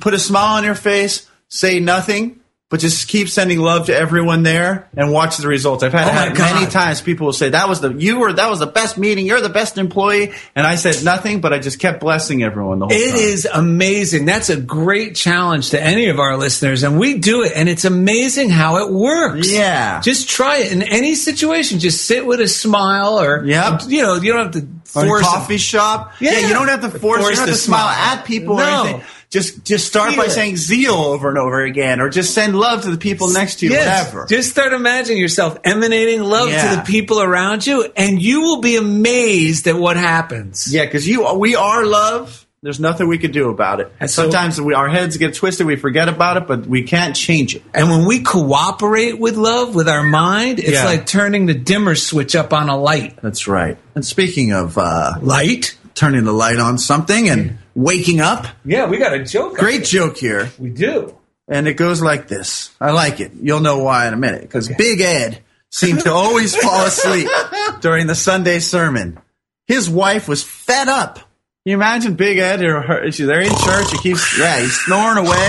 put 0.00 0.14
a 0.14 0.18
smile 0.18 0.56
on 0.56 0.64
your 0.64 0.74
face, 0.74 1.26
say 1.54 1.78
nothing, 1.80 2.40
but 2.70 2.80
just 2.80 3.06
keep 3.06 3.28
sending 3.28 3.60
love 3.60 3.86
to 3.86 3.94
everyone 3.96 4.42
there 4.42 4.88
and 4.96 5.12
watch 5.12 5.36
the 5.36 5.46
results. 5.46 5.84
I've 5.84 5.92
had, 5.92 6.32
Oh 6.32 6.54
many 6.54 6.66
times 6.68 7.00
people 7.00 7.26
will 7.26 7.32
say 7.32 7.50
that 7.50 7.68
was 7.68 7.80
the 7.80 7.92
you 7.92 8.18
were 8.18 8.32
that 8.32 8.50
was 8.50 8.58
the 8.58 8.66
best 8.66 8.98
meeting. 8.98 9.26
You're 9.26 9.40
the 9.42 9.48
best 9.50 9.78
employee, 9.78 10.32
and 10.56 10.66
I 10.66 10.74
said 10.74 11.04
nothing, 11.04 11.40
but 11.40 11.52
I 11.52 11.60
just 11.60 11.78
kept 11.78 12.00
blessing 12.00 12.42
everyone 12.42 12.80
the 12.80 12.86
whole 12.86 12.96
It 12.96 13.10
time. 13.10 13.18
is 13.20 13.46
amazing. 13.52 14.24
That's 14.24 14.48
a 14.50 14.56
great 14.60 15.14
challenge 15.14 15.70
to 15.70 15.80
any 15.80 16.08
of 16.08 16.18
our 16.18 16.36
listeners, 16.36 16.82
and 16.82 16.98
we 16.98 17.18
do 17.18 17.44
it, 17.44 17.52
and 17.54 17.68
it's 17.68 17.84
amazing 17.84 18.50
how 18.50 18.78
it 18.84 18.92
works. 18.92 19.52
Yeah. 19.52 20.00
just 20.00 20.28
try 20.28 20.58
it 20.58 20.72
in 20.72 20.82
any 20.82 21.14
situation. 21.14 21.78
Just 21.78 22.06
sit 22.06 22.26
with 22.26 22.40
a 22.40 22.48
smile, 22.48 23.20
or 23.20 23.44
Yep. 23.44 23.82
you 23.86 24.02
know, 24.02 24.14
you 24.16 24.32
don't 24.32 24.52
have 24.52 24.62
to 24.62 24.68
Or 24.98 25.06
force. 25.06 25.22
a 25.22 25.24
coffee 25.24 25.58
shop. 25.58 26.14
Yeah. 26.18 26.32
Yeah. 26.40 26.48
you 26.48 26.54
don't 26.54 26.68
have 26.68 26.80
to 26.80 26.90
force, 26.98 27.20
you 27.22 27.28
don't 27.28 27.36
have 27.38 27.48
to 27.48 27.54
smile 27.54 27.86
at 27.88 28.24
people 28.24 28.60
or 28.60 28.64
anything. 28.64 29.02
Just 29.34 29.64
just 29.64 29.84
start 29.88 30.16
by 30.16 30.28
saying 30.28 30.56
zeal 30.56 30.94
over 30.94 31.28
and 31.28 31.36
over 31.38 31.60
again, 31.62 32.00
or 32.00 32.08
just 32.08 32.32
send 32.34 32.54
love 32.56 32.82
to 32.82 32.90
the 32.92 32.96
people 32.98 33.30
next 33.30 33.56
to 33.56 33.66
you, 33.66 33.72
Yes. 33.72 34.06
whatever. 34.06 34.26
Just 34.28 34.48
start 34.50 34.72
imagining 34.72 35.20
yourself 35.20 35.58
emanating 35.64 36.22
love 36.22 36.50
Yeah. 36.50 36.70
to 36.70 36.76
the 36.76 36.82
people 36.82 37.20
around 37.20 37.66
you, 37.66 37.84
and 37.96 38.22
you 38.22 38.42
will 38.42 38.60
be 38.60 38.76
amazed 38.76 39.66
at 39.66 39.74
what 39.76 39.96
happens. 39.96 40.68
Yeah, 40.72 40.84
because 40.84 41.08
you 41.08 41.34
we 41.34 41.56
are 41.56 41.84
love. 41.84 42.46
There's 42.62 42.78
nothing 42.78 43.08
we 43.08 43.18
can 43.18 43.32
do 43.32 43.50
about 43.50 43.80
it. 43.80 43.92
And 44.00 44.08
so- 44.08 44.22
Sometimes 44.22 44.58
we, 44.60 44.72
our 44.72 44.88
heads 44.88 45.16
get 45.18 45.34
twisted, 45.34 45.66
we 45.66 45.74
forget 45.76 46.08
about 46.08 46.36
it, 46.36 46.46
but 46.46 46.64
we 46.66 46.84
can't 46.84 47.16
change 47.16 47.56
it. 47.56 47.62
And 47.74 47.90
when 47.90 48.06
we 48.06 48.20
cooperate 48.20 49.18
with 49.18 49.36
love, 49.36 49.74
with 49.74 49.88
our 49.88 50.04
mind, 50.04 50.60
it's 50.60 50.70
Yeah. 50.70 50.84
like 50.86 51.06
turning 51.06 51.46
the 51.46 51.54
dimmer 51.54 51.96
switch 51.96 52.36
up 52.36 52.52
on 52.54 52.68
a 52.68 52.78
light. 52.80 53.18
That's 53.20 53.48
right. 53.48 53.76
And 53.96 54.06
speaking 54.06 54.52
of 54.52 54.78
uh, 54.78 55.14
Light? 55.20 55.74
turning 55.94 56.24
the 56.24 56.32
light 56.32 56.58
on 56.58 56.78
something 56.78 57.28
and 57.28 57.58
waking 57.74 58.20
up, 58.20 58.46
Yeah, 58.64 58.86
we 58.86 58.98
got 58.98 59.12
a 59.14 59.24
joke. 59.24 59.56
great 59.56 59.84
joke 59.84 60.16
here. 60.16 60.50
We 60.58 60.70
do. 60.70 61.16
And 61.48 61.68
it 61.68 61.74
goes 61.74 62.00
like 62.00 62.28
this. 62.28 62.70
I 62.80 62.92
like 62.92 63.20
it. 63.20 63.32
You'll 63.40 63.60
know 63.60 63.78
why 63.78 64.06
in 64.08 64.14
a 64.14 64.16
minute. 64.16 64.42
Because 64.42 64.68
Big 64.68 65.00
Ed 65.00 65.40
seemed 65.70 66.00
to 66.00 66.12
always 66.12 66.56
fall 66.56 66.86
asleep 66.86 67.28
during 67.80 68.06
the 68.06 68.14
Sunday 68.14 68.60
sermon. 68.60 69.18
His 69.66 69.90
wife 69.90 70.26
was 70.28 70.42
fed 70.42 70.88
up. 70.88 71.16
Can 71.16 71.70
you 71.70 71.74
imagine 71.76 72.14
Big 72.14 72.38
Ed 72.38 72.62
or 72.62 72.80
her? 72.82 73.10
She's 73.10 73.26
there 73.26 73.40
in 73.40 73.48
church. 73.50 73.90
He 73.90 73.98
keeps, 73.98 74.38
yeah, 74.38 74.60
he's 74.60 74.78
snoring 74.84 75.26
away. 75.26 75.48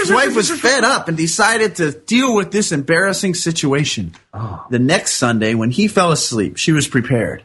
His 0.00 0.12
wife 0.12 0.34
was 0.34 0.50
fed 0.50 0.82
up 0.84 1.06
and 1.08 1.16
decided 1.16 1.76
to 1.76 1.92
deal 1.92 2.34
with 2.34 2.50
this 2.50 2.72
embarrassing 2.72 3.34
situation. 3.34 4.14
Oh. 4.32 4.64
The 4.70 4.80
next 4.80 5.12
Sunday, 5.14 5.54
when 5.54 5.70
he 5.70 5.86
fell 5.86 6.10
asleep, 6.10 6.56
she 6.56 6.72
was 6.72 6.88
prepared. 6.88 7.44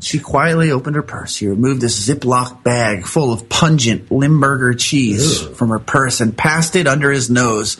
She 0.00 0.18
quietly 0.18 0.70
opened 0.70 0.96
her 0.96 1.02
purse. 1.02 1.34
She 1.34 1.46
removed 1.46 1.80
this 1.80 2.08
Ziploc 2.08 2.62
bag 2.62 3.06
full 3.06 3.32
of 3.32 3.48
pungent 3.48 4.10
Limburger 4.10 4.74
cheese 4.74 5.40
from 5.40 5.68
her 5.68 5.78
purse 5.78 6.20
and 6.20 6.36
passed 6.36 6.74
it 6.76 6.86
under 6.86 7.10
his 7.10 7.30
nose. 7.30 7.76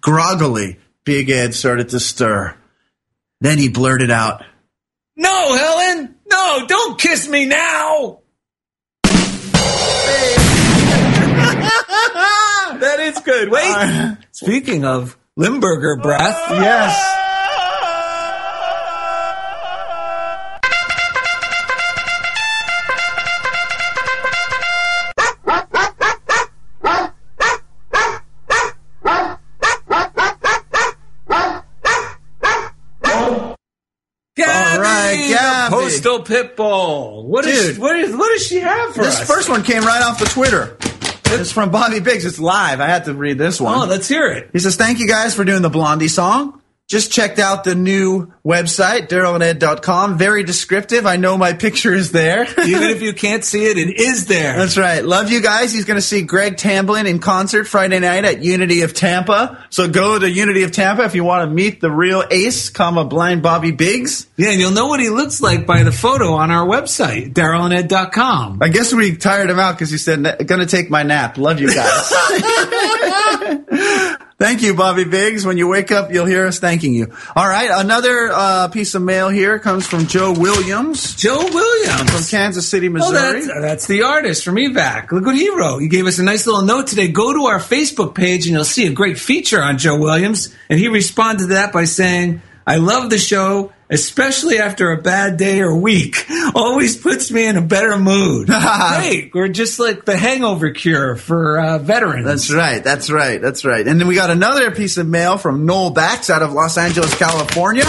Groggily, 0.00 0.78
Big 1.04 1.30
Ed 1.30 1.54
started 1.54 1.90
to 1.90 2.00
stir. 2.00 2.56
Then 3.40 3.58
he 3.58 3.68
blurted 3.68 4.10
out, 4.10 4.44
No, 5.16 5.56
Helen! 5.56 6.16
No, 6.26 6.64
don't 6.66 6.98
kiss 6.98 7.28
me 7.28 7.46
now! 7.46 8.20
that 12.80 12.98
is 13.00 13.18
good. 13.20 13.50
Wait. 13.50 14.16
Speaking 14.32 14.84
of 14.84 15.16
Limburger 15.36 15.96
breath. 15.96 16.36
Yes. 16.50 17.17
Postal 36.08 36.24
Pitbull. 36.24 37.24
What 37.24 37.44
is 37.44 37.74
Dude. 37.74 37.78
what 37.78 37.96
is 37.96 38.16
what 38.16 38.32
does 38.32 38.46
she 38.46 38.60
have 38.60 38.94
for 38.94 39.02
us? 39.02 39.18
This 39.18 39.28
first 39.28 39.48
one 39.48 39.62
came 39.62 39.82
right 39.82 40.02
off 40.02 40.18
the 40.18 40.24
Twitter. 40.26 40.76
It's 41.30 41.52
from 41.52 41.70
Bobby 41.70 42.00
Biggs. 42.00 42.24
It's 42.24 42.38
live. 42.38 42.80
I 42.80 42.86
had 42.86 43.04
to 43.04 43.14
read 43.14 43.36
this 43.36 43.60
one. 43.60 43.78
Oh, 43.78 43.84
let's 43.84 44.08
hear 44.08 44.28
it. 44.28 44.48
He 44.52 44.58
says, 44.60 44.76
Thank 44.76 44.98
you 44.98 45.06
guys 45.06 45.34
for 45.34 45.44
doing 45.44 45.60
the 45.60 45.68
Blondie 45.68 46.08
song. 46.08 46.57
Just 46.88 47.12
checked 47.12 47.38
out 47.38 47.64
the 47.64 47.74
new 47.74 48.32
website, 48.42 49.08
darylanded.com. 49.08 50.16
Very 50.16 50.42
descriptive. 50.42 51.04
I 51.04 51.16
know 51.16 51.36
my 51.36 51.52
picture 51.52 51.92
is 51.92 52.12
there. 52.12 52.44
Even 52.66 52.84
if 52.88 53.02
you 53.02 53.12
can't 53.12 53.44
see 53.44 53.66
it, 53.66 53.76
it 53.76 54.00
is 54.00 54.24
there. 54.24 54.56
That's 54.56 54.78
right. 54.78 55.04
Love 55.04 55.30
you 55.30 55.42
guys. 55.42 55.70
He's 55.70 55.84
going 55.84 55.98
to 55.98 56.02
see 56.02 56.22
Greg 56.22 56.56
Tamblyn 56.56 57.04
in 57.04 57.18
concert 57.18 57.64
Friday 57.64 58.00
night 58.00 58.24
at 58.24 58.42
Unity 58.42 58.80
of 58.80 58.94
Tampa. 58.94 59.62
So 59.68 59.86
go 59.86 60.18
to 60.18 60.30
Unity 60.30 60.62
of 60.62 60.72
Tampa 60.72 61.04
if 61.04 61.14
you 61.14 61.24
want 61.24 61.46
to 61.46 61.54
meet 61.54 61.82
the 61.82 61.90
real 61.90 62.24
ace, 62.30 62.70
comma, 62.70 63.04
blind 63.04 63.42
Bobby 63.42 63.70
Biggs. 63.70 64.26
Yeah, 64.38 64.52
and 64.52 64.58
you'll 64.58 64.70
know 64.70 64.86
what 64.86 65.00
he 65.00 65.10
looks 65.10 65.42
like 65.42 65.66
by 65.66 65.82
the 65.82 65.92
photo 65.92 66.32
on 66.32 66.50
our 66.50 66.66
website, 66.66 67.34
darylanded.com. 67.34 68.62
I 68.62 68.68
guess 68.70 68.94
we 68.94 69.14
tired 69.14 69.50
him 69.50 69.58
out 69.58 69.72
because 69.74 69.90
he 69.90 69.98
said, 69.98 70.22
going 70.46 70.62
to 70.62 70.66
take 70.66 70.88
my 70.88 71.02
nap. 71.02 71.36
Love 71.36 71.60
you 71.60 71.68
guys. 71.68 72.12
Thank 74.38 74.62
you, 74.62 74.74
Bobby 74.74 75.02
Biggs. 75.02 75.44
When 75.44 75.58
you 75.58 75.66
wake 75.66 75.90
up, 75.90 76.12
you'll 76.12 76.24
hear 76.24 76.46
us 76.46 76.60
thanking 76.60 76.94
you. 76.94 77.12
All 77.34 77.48
right, 77.48 77.70
another 77.72 78.30
uh, 78.32 78.68
piece 78.68 78.94
of 78.94 79.02
mail 79.02 79.28
here 79.28 79.58
comes 79.58 79.84
from 79.84 80.06
Joe 80.06 80.32
Williams 80.32 81.16
Joe 81.16 81.38
Williams. 81.42 82.08
from 82.12 82.22
Kansas 82.38 82.68
City, 82.68 82.86
Oh, 82.86 82.92
Missouri. 82.92 83.40
that's, 83.46 83.60
that's 83.60 83.86
the 83.88 84.02
artist 84.02 84.44
from 84.44 84.54
EVAC. 84.54 85.10
Look 85.10 85.26
what 85.26 85.34
he 85.34 85.50
wrote. 85.50 85.80
He 85.80 85.88
gave 85.88 86.06
us 86.06 86.20
a 86.20 86.22
nice 86.22 86.46
little 86.46 86.62
note 86.62 86.86
today. 86.86 87.08
Go 87.08 87.32
to 87.32 87.46
our 87.46 87.58
Facebook 87.58 88.14
page 88.14 88.46
and 88.46 88.54
you'll 88.54 88.62
see 88.64 88.86
a 88.86 88.92
great 88.92 89.18
feature 89.18 89.60
on 89.60 89.76
Joe 89.76 89.98
Williams. 89.98 90.54
And 90.70 90.78
he 90.78 90.86
responded 90.86 91.42
to 91.42 91.46
that 91.54 91.72
by 91.72 91.82
saying, 91.82 92.40
I 92.64 92.76
love 92.76 93.10
the 93.10 93.18
show, 93.18 93.72
especially 93.90 94.58
after 94.58 94.92
a 94.92 95.00
bad 95.00 95.36
day 95.36 95.60
or 95.60 95.74
week. 95.74 96.26
Always 96.54 96.96
puts 96.96 97.30
me 97.30 97.46
in 97.46 97.56
a 97.56 97.62
better 97.62 97.98
mood. 97.98 98.48
Great. 98.98 99.30
We're 99.34 99.48
just 99.48 99.78
like 99.78 100.04
the 100.04 100.16
hangover 100.16 100.70
cure 100.70 101.16
for 101.16 101.60
uh, 101.60 101.78
veterans. 101.78 102.26
That's 102.26 102.52
right. 102.52 102.82
That's 102.82 103.10
right. 103.10 103.40
That's 103.40 103.64
right. 103.64 103.86
And 103.86 104.00
then 104.00 104.08
we 104.08 104.14
got 104.14 104.30
another 104.30 104.70
piece 104.70 104.96
of 104.96 105.06
mail 105.06 105.38
from 105.38 105.66
Noel 105.66 105.90
Bax 105.90 106.30
out 106.30 106.42
of 106.42 106.52
Los 106.52 106.76
Angeles, 106.78 107.16
California. 107.16 107.84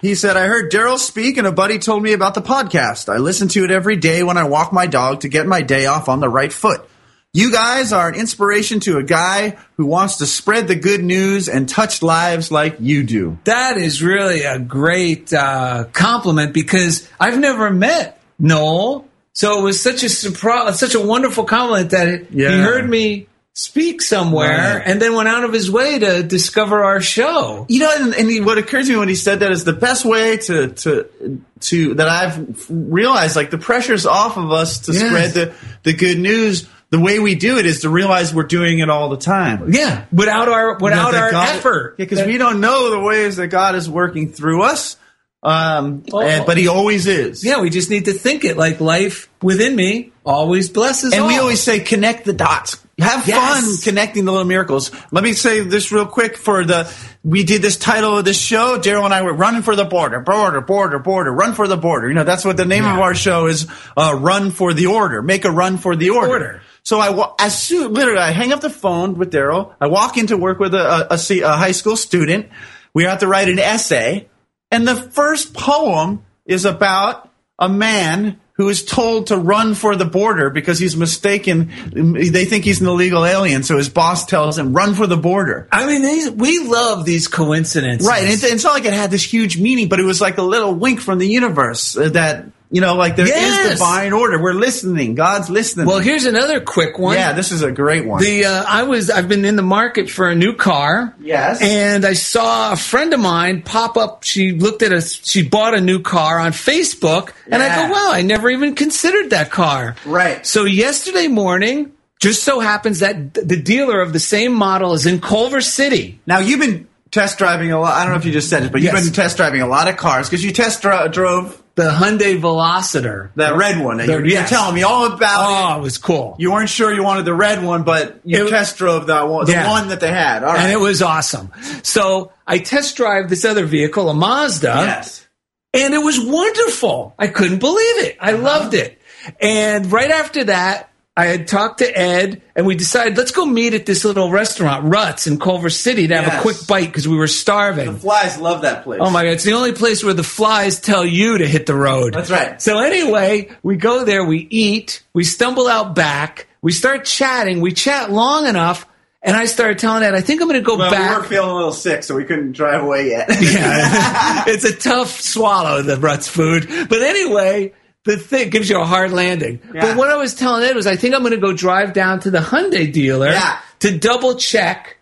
He 0.00 0.14
said, 0.14 0.38
I 0.38 0.46
heard 0.46 0.72
Daryl 0.72 0.96
speak 0.96 1.36
and 1.36 1.46
a 1.46 1.52
buddy 1.52 1.78
told 1.78 2.02
me 2.02 2.14
about 2.14 2.34
the 2.34 2.40
podcast. 2.40 3.12
I 3.12 3.18
listen 3.18 3.48
to 3.48 3.64
it 3.64 3.70
every 3.70 3.96
day 3.96 4.22
when 4.22 4.38
I 4.38 4.44
walk 4.44 4.72
my 4.72 4.86
dog 4.86 5.20
to 5.20 5.28
get 5.28 5.46
my 5.46 5.60
day 5.60 5.86
off 5.86 6.08
on 6.08 6.20
the 6.20 6.28
right 6.28 6.52
foot. 6.52 6.88
You 7.32 7.52
guys 7.52 7.92
are 7.92 8.08
an 8.08 8.16
inspiration 8.16 8.80
to 8.80 8.96
a 8.98 9.04
guy 9.04 9.56
who 9.76 9.86
wants 9.86 10.16
to 10.16 10.26
spread 10.26 10.66
the 10.66 10.74
good 10.74 11.04
news 11.04 11.48
and 11.48 11.68
touch 11.68 12.02
lives 12.02 12.50
like 12.50 12.78
you 12.80 13.04
do. 13.04 13.38
That 13.44 13.76
is 13.76 14.02
really 14.02 14.42
a 14.42 14.58
great 14.58 15.32
uh, 15.32 15.84
compliment 15.92 16.52
because 16.52 17.08
I've 17.20 17.38
never 17.38 17.70
met 17.70 18.20
Noel. 18.40 19.06
So 19.32 19.60
it 19.60 19.62
was 19.62 19.80
such 19.80 20.02
a 20.02 20.08
surprise, 20.08 20.80
such 20.80 20.96
a 20.96 21.00
wonderful 21.00 21.44
compliment 21.44 21.90
that 21.90 22.32
Yeah. 22.32 22.50
he 22.50 22.58
heard 22.58 22.90
me 22.90 23.28
speak 23.52 24.02
somewhere 24.02 24.78
Right. 24.78 24.82
and 24.86 25.00
then 25.00 25.14
went 25.14 25.28
out 25.28 25.44
of 25.44 25.52
his 25.52 25.70
way 25.70 26.00
to 26.00 26.24
discover 26.24 26.82
our 26.82 27.00
show. 27.00 27.64
You 27.68 27.78
know, 27.80 27.92
and, 27.96 28.12
and 28.14 28.28
he, 28.28 28.40
what 28.40 28.58
occurred 28.58 28.86
to 28.86 28.90
me 28.90 28.96
when 28.96 29.08
he 29.08 29.14
said 29.14 29.38
that 29.40 29.52
is 29.52 29.62
the 29.62 29.72
best 29.72 30.04
way 30.04 30.38
to 30.38 30.68
to 30.68 31.40
to 31.60 31.94
that 31.94 32.08
I've 32.08 32.66
realized. 32.68 33.36
Like 33.36 33.50
the 33.50 33.58
pressure's 33.58 34.04
off 34.04 34.36
of 34.36 34.50
us 34.50 34.80
to 34.86 34.92
Yes. 34.92 35.00
spread 35.06 35.30
the 35.34 35.54
the 35.84 35.92
good 35.92 36.18
news 36.18 36.66
the 36.90 36.98
way 37.00 37.18
we 37.18 37.34
do 37.34 37.58
it 37.58 37.66
is 37.66 37.80
to 37.82 37.88
realize 37.88 38.34
we're 38.34 38.42
doing 38.44 38.80
it 38.80 38.90
all 38.90 39.08
the 39.10 39.16
time. 39.16 39.72
Yeah, 39.72 40.04
without 40.12 40.48
our 40.48 40.76
without 40.78 41.14
our 41.14 41.30
God- 41.30 41.48
effort. 41.56 41.94
Yeah, 41.98 42.04
because 42.04 42.26
we 42.26 42.36
don't 42.38 42.60
know 42.60 42.90
the 42.90 43.00
ways 43.00 43.36
that 43.36 43.48
God 43.48 43.74
is 43.74 43.88
working 43.88 44.32
through 44.32 44.62
us. 44.62 44.96
Um, 45.42 46.02
and- 46.12 46.44
but 46.44 46.58
He 46.58 46.68
always 46.68 47.06
is. 47.06 47.42
Yeah, 47.44 47.60
we 47.60 47.70
just 47.70 47.88
need 47.90 48.04
to 48.06 48.12
think 48.12 48.44
it 48.44 48.56
like 48.58 48.80
life 48.80 49.28
within 49.40 49.74
me 49.74 50.12
always 50.26 50.68
blesses. 50.68 51.14
And 51.14 51.26
we 51.26 51.38
always 51.38 51.62
say 51.62 51.80
connect 51.80 52.26
the 52.26 52.34
dots. 52.34 52.76
Have 52.98 53.26
Yes. 53.26 53.38
fun 53.64 53.76
connecting 53.82 54.26
the 54.26 54.32
little 54.32 54.46
miracles. 54.46 54.90
Let 55.10 55.24
me 55.24 55.32
say 55.32 55.60
this 55.60 55.90
real 55.90 56.04
quick 56.04 56.36
for 56.36 56.64
the 56.66 56.86
we 57.24 57.44
did 57.44 57.62
this 57.62 57.78
title 57.78 58.18
of 58.18 58.26
this 58.26 58.38
show. 58.38 58.78
Daryl 58.78 59.06
and 59.06 59.14
I 59.14 59.22
were 59.22 59.32
running 59.32 59.62
for 59.62 59.74
the 59.74 59.86
border, 59.86 60.20
border, 60.20 60.60
border, 60.60 60.98
border, 60.98 61.32
run 61.32 61.54
for 61.54 61.66
the 61.66 61.78
border. 61.78 62.08
You 62.08 62.14
know, 62.14 62.24
that's 62.24 62.44
what 62.44 62.58
the 62.58 62.66
name 62.66 62.84
of 62.84 62.98
our 62.98 63.14
show 63.14 63.46
is. 63.46 63.66
Uh, 63.96 64.14
run 64.18 64.50
for 64.50 64.74
the 64.74 64.86
order. 64.86 65.22
Make 65.22 65.46
a 65.46 65.50
run 65.50 65.78
for 65.78 65.96
the 65.96 66.10
order. 66.10 66.28
Order. 66.28 66.62
So 66.82 66.98
I 66.98 67.34
as 67.38 67.60
soon 67.60 67.92
literally 67.92 68.20
I 68.20 68.30
hang 68.30 68.52
up 68.52 68.60
the 68.60 68.70
phone 68.70 69.18
with 69.18 69.32
Daryl. 69.32 69.74
I 69.80 69.86
walk 69.86 70.16
into 70.16 70.36
work 70.36 70.58
with 70.58 70.74
a, 70.74 71.12
a, 71.12 71.16
a 71.16 71.40
a 71.42 71.56
high 71.56 71.72
school 71.72 71.96
student. 71.96 72.48
We 72.92 73.04
have 73.04 73.20
to 73.20 73.28
write 73.28 73.48
an 73.48 73.58
essay, 73.58 74.28
and 74.70 74.86
the 74.86 74.96
first 74.96 75.54
poem 75.54 76.24
is 76.44 76.64
about 76.64 77.30
a 77.58 77.68
man 77.68 78.40
who 78.60 78.68
is 78.68 78.84
told 78.84 79.28
to 79.28 79.38
run 79.38 79.74
for 79.74 79.96
the 79.96 80.04
border 80.04 80.50
because 80.50 80.78
he's 80.78 80.94
mistaken. 80.94 81.70
They 81.94 82.44
think 82.44 82.64
he's 82.64 82.82
an 82.82 82.88
illegal 82.88 83.24
alien, 83.24 83.62
so 83.62 83.78
his 83.78 83.88
boss 83.88 84.26
tells 84.26 84.58
him 84.58 84.74
run 84.74 84.94
for 84.94 85.06
the 85.06 85.16
border. 85.16 85.66
I 85.72 85.86
mean, 85.86 86.02
these, 86.02 86.30
we 86.30 86.58
love 86.58 87.06
these 87.06 87.26
coincidences, 87.26 88.06
Right, 88.06 88.22
and 88.22 88.30
it, 88.30 88.44
it's 88.44 88.62
not 88.62 88.74
like 88.74 88.84
it 88.84 88.92
had 88.92 89.10
this 89.10 89.22
huge 89.22 89.58
meaning, 89.58 89.88
but 89.88 89.98
it 89.98 90.04
was 90.04 90.20
like 90.20 90.36
a 90.36 90.42
little 90.42 90.74
wink 90.74 91.00
from 91.00 91.18
the 91.18 91.26
universe 91.26 91.96
uh, 91.96 92.10
that 92.10 92.44
you 92.72 92.80
know, 92.80 92.94
like 92.94 93.16
there 93.16 93.24
is 93.26 93.30
Yes. 93.32 93.72
divine 93.78 94.12
order. 94.12 94.40
We're 94.40 94.52
listening. 94.54 95.14
God's 95.16 95.50
listening. 95.50 95.86
Well, 95.86 95.98
here's 95.98 96.24
another 96.24 96.60
quick 96.60 96.98
one. 96.98 97.14
yeah, 97.16 97.32
this 97.32 97.50
is 97.50 97.62
a 97.62 97.72
great 97.72 98.06
one. 98.06 98.22
The 98.22 98.44
uh, 98.44 98.64
I 98.66 98.84
was 98.84 99.10
I've 99.10 99.28
been 99.28 99.44
in 99.44 99.56
the 99.56 99.62
market 99.62 100.08
for 100.08 100.28
a 100.28 100.34
new 100.34 100.54
car. 100.54 101.14
Yes. 101.20 101.60
And 101.60 102.04
I 102.04 102.12
saw 102.12 102.72
a 102.72 102.76
friend 102.76 103.12
of 103.12 103.20
mine 103.20 103.62
pop 103.62 103.96
up. 103.96 104.22
She 104.24 104.52
looked 104.52 104.82
at 104.82 104.92
a 104.92 105.00
she 105.00 105.46
bought 105.46 105.74
a 105.74 105.80
new 105.80 106.00
car 106.00 106.38
on 106.38 106.52
Facebook, 106.52 107.32
and 107.50 107.62
I 107.62 107.74
go, 107.88 107.92
"Wow, 107.92 108.10
I 108.12 108.22
never 108.22 108.48
even 108.50 108.74
considered 108.74 109.30
that 109.30 109.50
car." 109.50 109.96
Right. 110.06 110.46
So 110.46 110.64
yesterday 110.64 111.26
morning, 111.28 111.92
just 112.20 112.44
so 112.44 112.60
happens 112.60 113.00
that 113.00 113.34
the 113.34 113.60
dealer 113.60 114.00
of 114.00 114.12
the 114.12 114.20
same 114.20 114.52
model 114.52 114.92
is 114.92 115.06
in 115.06 115.20
Culver 115.20 115.60
City. 115.60 116.20
Now 116.26 116.38
you've 116.38 116.60
been 116.60 116.86
test 117.10 117.38
driving 117.38 117.72
a 117.72 117.80
lot. 117.80 117.94
I 117.94 118.04
don't 118.04 118.12
know 118.12 118.18
if 118.20 118.24
you 118.24 118.30
just 118.32 118.48
said 118.48 118.62
it, 118.62 118.70
but 118.70 118.80
you've 118.80 118.92
Yes. 118.92 119.04
been 119.04 119.12
test 119.12 119.36
driving 119.36 119.62
a 119.62 119.66
lot 119.66 119.88
of 119.88 119.96
cars 119.96 120.28
because 120.28 120.44
you 120.44 120.52
test 120.52 120.82
dro- 120.82 121.08
drove 121.08 121.59
The 121.76 121.90
Hyundai 121.90 122.38
Velociter. 122.40 123.30
that 123.36 123.56
red 123.56 123.78
one. 123.82 123.96
that 123.98 124.06
The- 124.06 124.12
you, 124.18 124.34
You're 124.34 124.44
telling 124.44 124.74
me 124.74 124.82
all 124.82 125.06
about. 125.12 125.44
Oh, 125.46 125.74
it. 125.74 125.78
it 125.78 125.82
was 125.82 125.96
cool. 125.98 126.36
You 126.38 126.52
weren't 126.52 126.68
sure 126.68 126.92
you 126.92 127.02
wanted 127.02 127.24
the 127.24 127.32
red 127.34 127.62
one, 127.64 127.84
but 127.84 128.20
you 128.24 128.46
It- 128.46 128.50
test 128.50 128.76
drove 128.76 129.06
that 129.06 129.28
one, 129.28 129.46
the 129.46 129.52
Yeah. 129.52 129.68
one 129.70 129.88
that 129.88 130.00
they 130.00 130.10
had. 130.10 130.42
All 130.44 130.52
right. 130.52 130.60
And 130.60 130.72
it 130.72 130.80
was 130.80 131.00
awesome. 131.00 131.50
So 131.82 132.32
I 132.46 132.58
test 132.58 132.96
drive 132.96 133.30
this 133.30 133.44
other 133.44 133.64
vehicle, 133.64 134.08
a 134.10 134.14
Mazda. 134.14 134.66
yes. 134.76 135.26
and 135.72 135.94
it 135.94 136.02
was 136.02 136.18
wonderful. 136.20 137.14
I 137.18 137.28
couldn't 137.28 137.58
believe 137.60 137.98
it. 138.04 138.16
I 138.20 138.32
Uh-huh. 138.32 138.42
loved 138.42 138.74
it. 138.74 139.00
And 139.40 139.90
right 139.92 140.10
after 140.10 140.44
that, 140.44 140.89
I 141.16 141.26
had 141.26 141.48
talked 141.48 141.78
to 141.78 141.98
Ed, 141.98 142.40
and 142.54 142.64
we 142.66 142.76
decided 142.76 143.18
let's 143.18 143.32
go 143.32 143.44
meet 143.44 143.74
at 143.74 143.84
this 143.84 144.04
little 144.04 144.30
restaurant, 144.30 144.84
Rutt's, 144.84 145.26
in 145.26 145.38
Culver 145.38 145.68
City, 145.68 146.06
to 146.06 146.16
have 146.16 146.38
a 146.38 146.40
quick 146.40 146.56
bite 146.68 146.86
because 146.86 147.06
we 147.08 147.16
were 147.16 147.26
starving. 147.26 147.92
The 147.92 147.98
flies 147.98 148.38
love 148.38 148.62
that 148.62 148.84
place. 148.84 149.00
Oh 149.02 149.10
my 149.10 149.24
god, 149.24 149.30
it's 149.30 149.44
the 149.44 149.54
only 149.54 149.72
place 149.72 150.04
where 150.04 150.14
the 150.14 150.22
flies 150.22 150.80
tell 150.80 151.04
you 151.04 151.38
to 151.38 151.46
hit 151.46 151.66
the 151.66 151.74
road. 151.74 152.14
That's 152.14 152.30
right. 152.30 152.62
So 152.62 152.78
anyway, 152.78 153.50
we 153.62 153.76
go 153.76 154.04
there, 154.04 154.24
we 154.24 154.46
eat, 154.50 155.02
we 155.12 155.24
stumble 155.24 155.66
out 155.68 155.94
back, 155.94 156.46
we 156.62 156.72
start 156.72 157.04
chatting, 157.04 157.60
we 157.60 157.72
chat 157.72 158.10
long 158.12 158.46
enough, 158.46 158.86
and 159.20 159.36
I 159.36 159.44
started 159.44 159.78
telling 159.78 160.02
Ed, 160.04 160.14
I 160.14 160.22
think 160.22 160.40
I'm 160.40 160.48
going 160.48 160.60
to 160.60 160.64
go 160.64 160.78
Well, 160.78 160.90
back. 160.90 161.10
we 161.10 161.22
were 161.22 161.28
feeling 161.28 161.50
a 161.50 161.54
little 161.54 161.72
sick, 161.72 162.04
so 162.04 162.14
we 162.14 162.24
couldn't 162.24 162.52
drive 162.52 162.82
away 162.82 163.08
yet. 163.08 163.28
Yeah. 163.28 164.44
it's 164.46 164.64
a 164.64 164.74
tough 164.74 165.20
swallow, 165.20 165.82
the 165.82 165.96
Rutt's 165.98 166.28
food. 166.28 166.66
But 166.88 167.02
anyway, 167.02 167.74
the 168.04 168.16
thing 168.16 168.50
gives 168.50 168.68
you 168.70 168.80
a 168.80 168.84
hard 168.84 169.12
landing. 169.12 169.60
Yeah. 169.74 169.80
But 169.82 169.96
what 169.96 170.10
I 170.10 170.16
was 170.16 170.34
telling 170.34 170.62
Ed 170.64 170.74
was, 170.76 170.86
I 170.86 170.96
think 170.96 171.14
I'm 171.14 171.20
going 171.20 171.32
to 171.32 171.38
go 171.38 171.52
drive 171.52 171.92
down 171.92 172.20
to 172.20 172.30
the 172.30 172.38
Hyundai 172.38 172.90
dealer 172.92 173.30
Yeah. 173.30 173.58
to 173.80 173.96
double 173.98 174.36
check 174.36 174.96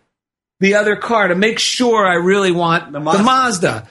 the 0.59 0.75
other 0.75 0.95
car 0.97 1.29
to 1.29 1.35
make 1.35 1.59
sure 1.59 2.05
I 2.05 2.15
really 2.15 2.51
want 2.51 2.91
the 2.91 2.99
Mazda. 2.99 3.23
Mazda. 3.23 3.87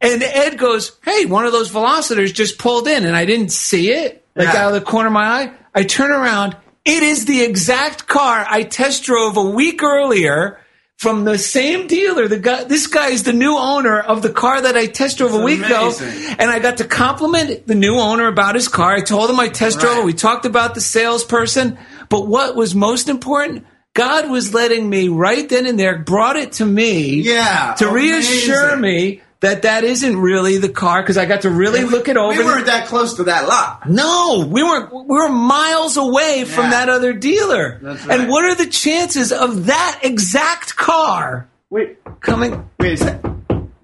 And 0.00 0.22
Ed 0.22 0.58
goes, 0.58 0.98
Hey, 1.04 1.26
one 1.26 1.46
of 1.46 1.52
those 1.52 1.70
velocitors 1.70 2.34
just 2.34 2.58
pulled 2.58 2.88
in, 2.88 3.04
and 3.06 3.14
I 3.16 3.24
didn't 3.24 3.52
see 3.52 3.92
it, 3.92 4.24
like 4.34 4.52
Yeah. 4.52 4.62
out 4.66 4.74
of 4.74 4.80
the 4.80 4.84
corner 4.90 5.06
of 5.06 5.12
my 5.12 5.24
eye. 5.24 5.52
I 5.74 5.84
turn 5.84 6.10
around. 6.10 6.56
It 6.84 7.04
is 7.04 7.26
the 7.26 7.42
exact 7.42 8.08
car 8.08 8.44
I 8.48 8.64
test 8.64 9.04
drove 9.04 9.36
a 9.36 9.42
week 9.50 9.84
earlier 9.84 10.58
from 11.02 11.24
the 11.24 11.36
same 11.36 11.88
dealer. 11.88 12.28
The 12.28 12.38
guy, 12.38 12.64
this 12.64 12.86
guy 12.86 13.08
is 13.08 13.24
the 13.24 13.32
new 13.32 13.56
owner 13.56 13.98
of 13.98 14.22
the 14.22 14.30
car 14.30 14.62
that 14.62 14.76
I 14.76 14.86
test 14.86 15.18
drove 15.18 15.34
a 15.34 15.42
week 15.42 15.58
amazing. 15.58 16.08
ago, 16.08 16.34
and 16.38 16.50
I 16.50 16.60
got 16.60 16.76
to 16.76 16.84
compliment 16.84 17.66
the 17.66 17.74
new 17.74 17.96
owner 17.96 18.28
about 18.28 18.54
his 18.54 18.68
car. 18.68 18.94
I 18.94 19.00
told 19.00 19.28
him 19.28 19.40
I 19.40 19.48
test 19.48 19.80
drove. 19.80 19.96
Right. 19.96 20.06
We 20.06 20.12
talked 20.12 20.46
about 20.46 20.74
the 20.74 20.80
salesperson, 20.80 21.76
but 22.08 22.28
what 22.28 22.54
was 22.54 22.74
most 22.74 23.08
important? 23.08 23.66
God 23.94 24.30
was 24.30 24.54
letting 24.54 24.88
me 24.88 25.08
right 25.08 25.46
then 25.48 25.66
and 25.66 25.78
there, 25.78 25.98
brought 25.98 26.36
it 26.36 26.52
to 26.52 26.64
me, 26.64 27.16
Yeah, 27.20 27.74
to 27.78 27.90
reassure 27.90 28.76
me 28.76 29.20
that 29.42 29.62
that 29.62 29.82
isn't 29.82 30.16
really 30.16 30.58
the 30.58 30.68
car 30.68 31.02
because 31.02 31.18
I 31.18 31.26
got 31.26 31.42
to 31.42 31.50
really 31.50 31.82
look 31.82 32.08
it 32.08 32.16
over. 32.16 32.38
we 32.38 32.44
weren't 32.44 32.66
that 32.66 32.86
close 32.86 33.14
to 33.14 33.24
that 33.24 33.48
lot. 33.48 33.88
No, 33.88 34.46
we 34.48 34.62
weren't. 34.62 34.92
We 34.92 35.02
were 35.16 35.28
miles 35.28 35.96
away 35.96 36.44
from 36.44 36.70
that 36.70 36.88
other 36.88 37.12
dealer. 37.12 37.80
That's 37.82 38.06
right. 38.06 38.20
And 38.20 38.30
what 38.30 38.44
are 38.44 38.54
the 38.54 38.66
chances 38.68 39.32
of 39.32 39.66
that 39.66 40.00
exact 40.02 40.76
car 40.76 41.48
Wait, 41.70 41.98
coming? 42.20 42.68
wait, 42.78 42.92
is 42.92 43.00
that 43.00 43.20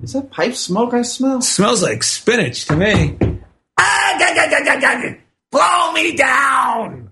is 0.00 0.12
that 0.12 0.30
pipe 0.30 0.54
smoke 0.54 0.94
I 0.94 1.02
smell? 1.02 1.40
Smells 1.40 1.82
like 1.82 2.04
spinach 2.04 2.66
to 2.66 2.76
me. 2.76 3.18
Ah, 3.78 4.14
blow 5.50 5.92
me 5.92 6.16
down. 6.16 7.10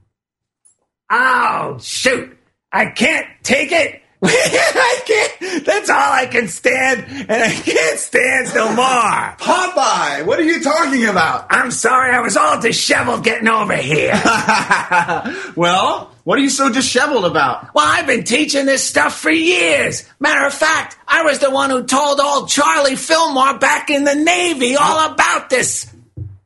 Oh 1.10 1.78
shoot! 1.80 2.36
I 2.72 2.86
can't 2.86 3.26
take 3.42 3.72
it. 3.72 4.02
I 4.22 5.00
can't. 5.06 5.64
That's 5.66 5.90
all 5.90 6.12
I 6.12 6.26
can 6.26 6.48
stand, 6.48 7.04
and 7.08 7.30
I 7.30 7.52
can't 7.52 7.98
stand 7.98 8.54
no 8.54 8.68
more. 8.68 8.76
Popeye, 9.38 10.24
what 10.24 10.38
are 10.38 10.44
you 10.44 10.62
talking 10.62 11.04
about? 11.04 11.46
I'm 11.50 11.70
sorry, 11.70 12.14
I 12.14 12.20
was 12.20 12.36
all 12.36 12.60
disheveled 12.60 13.24
getting 13.24 13.48
over 13.48 13.76
here. 13.76 14.14
well, 15.56 16.12
what 16.24 16.38
are 16.38 16.42
you 16.42 16.50
so 16.50 16.72
disheveled 16.72 17.26
about? 17.26 17.74
Well, 17.74 17.86
I've 17.86 18.06
been 18.06 18.24
teaching 18.24 18.64
this 18.64 18.82
stuff 18.82 19.18
for 19.18 19.30
years. 19.30 20.08
Matter 20.18 20.46
of 20.46 20.54
fact, 20.54 20.96
I 21.06 21.22
was 21.22 21.38
the 21.38 21.50
one 21.50 21.70
who 21.70 21.84
told 21.84 22.18
old 22.18 22.48
Charlie 22.48 22.96
Fillmore 22.96 23.58
back 23.58 23.90
in 23.90 24.04
the 24.04 24.14
Navy 24.14 24.76
all 24.76 25.12
about 25.12 25.50
this 25.50 25.92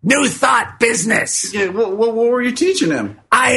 new 0.03 0.29
thought 0.29 0.79
business. 0.81 1.55
Yeah, 1.55 1.69
what, 1.69 1.97
what, 1.97 2.15
what 2.15 2.27
were 2.31 2.43
you 2.43 2.53
teaching 2.53 2.91
him? 2.91 3.21
I 3.31 3.53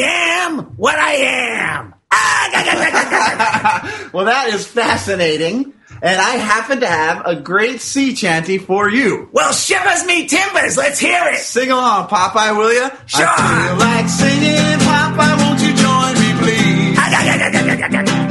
am 0.45 0.59
what 0.77 0.99
I 0.99 1.13
am. 1.13 1.92
Well, 4.13 4.25
that 4.25 4.49
is 4.53 4.67
fascinating. 4.67 5.73
And 6.01 6.19
I 6.21 6.35
happen 6.35 6.81
to 6.81 6.87
have 6.87 7.25
a 7.25 7.35
great 7.35 7.81
sea 7.81 8.13
chanty 8.13 8.57
for 8.59 8.87
you. 8.89 9.29
well, 9.31 9.51
shivers 9.53 10.05
me 10.05 10.27
timbers. 10.27 10.77
Let's 10.77 10.99
hear 10.99 11.19
it. 11.29 11.39
Sing 11.39 11.71
along, 11.71 12.09
Popeye, 12.09 12.55
will 12.55 12.71
you? 12.73 12.89
Sure. 13.07 13.25
I 13.27 13.67
feel 13.67 13.77
like 13.79 14.07
singing, 14.09 14.79
Popeye, 14.85 15.37
won't 15.41 15.61
you 15.61 15.73
join 15.73 16.13
me, 16.19 16.33
please? 16.43 16.97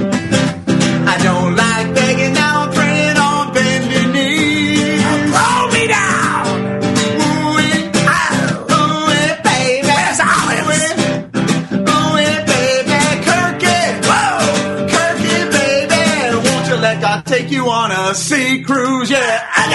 on 17.83 17.91
a 17.91 18.15
sea 18.15 18.63
cruise? 18.63 19.11
Yeah. 19.11 19.49
Ah, 19.57 19.69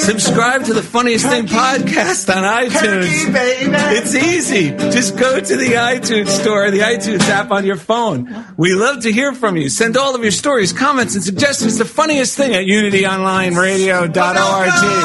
Subscribe 0.00 0.64
to 0.64 0.74
the 0.74 0.82
Funniest 0.82 1.26
Thing 1.26 1.46
podcast 1.46 2.34
on 2.34 2.42
iTunes. 2.42 3.32
Baby. 3.32 3.70
It's 3.96 4.14
easy. 4.16 4.70
Just 4.70 5.16
go 5.16 5.38
to 5.38 5.56
the 5.56 5.74
iTunes 5.74 6.28
store, 6.28 6.70
the 6.72 6.80
iTunes 6.80 7.20
app 7.28 7.52
on 7.52 7.64
your 7.64 7.76
phone. 7.76 8.44
We 8.56 8.74
love 8.74 9.02
to 9.02 9.12
hear 9.12 9.32
from 9.32 9.56
you. 9.56 9.68
Send 9.68 9.96
all 9.96 10.16
of 10.16 10.22
your 10.22 10.32
stories, 10.32 10.72
comments, 10.72 11.14
and 11.14 11.22
suggestions. 11.22 11.78
The 11.78 11.84
funniest 11.84 12.36
thing 12.36 12.52
at 12.54 12.64
unityonlineradio.org. 12.64 14.12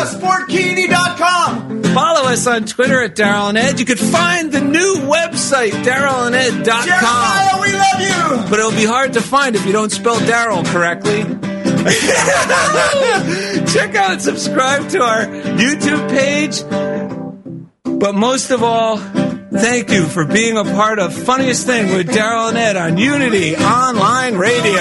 Sportkini.com. 0.07 1.76
Follow 1.97 2.29
us 2.29 2.45
on 2.45 2.65
Twitter 2.65 3.01
at 3.01 3.15
Daryl 3.15 3.49
and 3.49 3.57
Ed. 3.57 3.79
You 3.79 3.85
could 3.85 3.99
find 3.99 4.51
the 4.51 4.61
new 4.61 4.97
website, 5.09 5.71
darylanded.com. 5.71 6.85
Jeremiah, 6.85 7.59
we 7.59 7.73
love 7.73 7.99
you. 7.99 8.45
But 8.51 8.59
it'll 8.59 8.69
be 8.69 8.85
hard 8.85 9.13
to 9.13 9.21
find 9.21 9.55
if 9.55 9.65
you 9.65 9.71
don't 9.71 9.91
spell 9.91 10.17
Daryl 10.17 10.63
correctly. 10.67 11.23
Check 13.73 13.95
out 13.95 14.11
and 14.11 14.21
subscribe 14.21 14.87
to 14.89 15.01
our 15.01 15.25
YouTube 15.25 16.07
page. 16.11 16.61
But 17.99 18.13
most 18.13 18.51
of 18.51 18.61
all, 18.61 19.01
Thank 19.49 19.91
you 19.91 20.05
for 20.05 20.25
being 20.25 20.57
a 20.57 20.65
part 20.65 20.99
of 20.99 21.13
Funniest 21.13 21.65
Thing 21.65 21.95
with 21.95 22.09
Daryl 22.09 22.49
and 22.49 22.57
Ed 22.57 22.75
on 22.75 22.97
Unity 22.97 23.55
Online 23.55 24.35
Radio. 24.35 24.73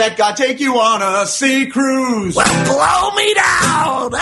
Let 0.00 0.16
God 0.16 0.34
take 0.34 0.60
you 0.60 0.80
on 0.80 1.02
a 1.02 1.26
sea 1.26 1.66
cruise? 1.66 2.34
Well, 2.34 2.64
Blow 2.64 3.14
me 3.16 3.34
down! 3.34 4.12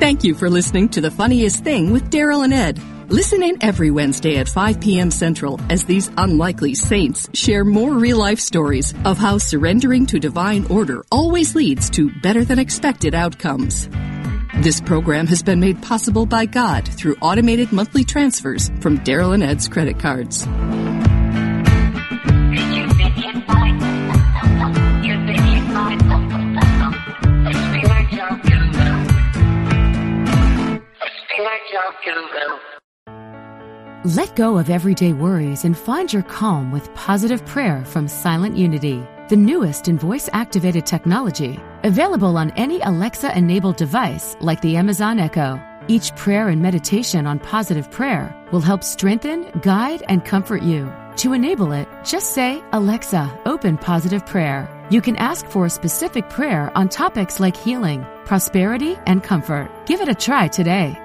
Thank 0.00 0.24
you 0.24 0.34
for 0.34 0.50
listening 0.50 0.88
to 0.90 1.00
The 1.00 1.12
Funniest 1.12 1.62
Thing 1.62 1.92
with 1.92 2.10
Daryl 2.10 2.42
and 2.42 2.52
Ed. 2.52 2.80
Listen 3.08 3.42
in 3.44 3.62
every 3.62 3.92
Wednesday 3.92 4.38
at 4.38 4.48
5 4.48 4.80
p.m. 4.80 5.12
Central 5.12 5.60
as 5.70 5.84
these 5.84 6.10
unlikely 6.16 6.74
saints 6.74 7.28
share 7.34 7.64
more 7.64 7.92
real 7.92 8.18
life 8.18 8.40
stories 8.40 8.92
of 9.04 9.16
how 9.16 9.38
surrendering 9.38 10.06
to 10.06 10.18
divine 10.18 10.66
order 10.66 11.04
always 11.12 11.54
leads 11.54 11.88
to 11.90 12.10
better 12.20 12.44
than 12.44 12.58
expected 12.58 13.14
outcomes. 13.14 13.88
This 14.62 14.80
program 14.80 15.26
has 15.26 15.42
been 15.42 15.60
made 15.60 15.82
possible 15.82 16.26
by 16.26 16.46
God 16.46 16.88
through 16.88 17.16
automated 17.20 17.72
monthly 17.72 18.04
transfers 18.04 18.70
from 18.80 18.98
Daryl 18.98 19.34
and 19.34 19.42
Ed's 19.42 19.68
credit 19.68 19.98
cards. 19.98 20.46
Let 34.04 34.36
go 34.36 34.58
of 34.58 34.70
everyday 34.70 35.12
worries 35.12 35.64
and 35.64 35.76
find 35.76 36.12
your 36.12 36.22
calm 36.22 36.70
with 36.70 36.94
positive 36.94 37.44
prayer 37.46 37.84
from 37.86 38.06
Silent 38.06 38.56
Unity, 38.56 39.02
the 39.28 39.36
newest 39.36 39.88
in 39.88 39.98
voice 39.98 40.28
activated 40.32 40.84
technology, 40.84 41.58
available 41.82 42.36
on 42.36 42.50
any 42.52 42.80
Alexa 42.80 43.36
enabled 43.36 43.76
device 43.76 44.36
like 44.40 44.60
the 44.60 44.76
Amazon 44.76 45.18
Echo. 45.18 45.60
Each 45.88 46.14
prayer 46.16 46.48
and 46.48 46.60
meditation 46.60 47.26
on 47.26 47.38
positive 47.38 47.90
prayer 47.90 48.34
will 48.52 48.60
help 48.60 48.82
strengthen, 48.82 49.50
guide, 49.60 50.02
and 50.08 50.24
comfort 50.24 50.62
you. 50.62 50.92
To 51.16 51.32
enable 51.32 51.72
it, 51.72 51.88
just 52.04 52.34
say, 52.34 52.62
Alexa, 52.72 53.40
open 53.46 53.78
positive 53.78 54.26
prayer. 54.26 54.68
You 54.90 55.00
can 55.00 55.16
ask 55.16 55.46
for 55.46 55.66
a 55.66 55.70
specific 55.70 56.28
prayer 56.28 56.70
on 56.76 56.88
topics 56.88 57.40
like 57.40 57.56
healing, 57.56 58.04
prosperity, 58.24 58.96
and 59.06 59.22
comfort. 59.22 59.70
Give 59.86 60.00
it 60.00 60.08
a 60.08 60.14
try 60.14 60.48
today. 60.48 60.98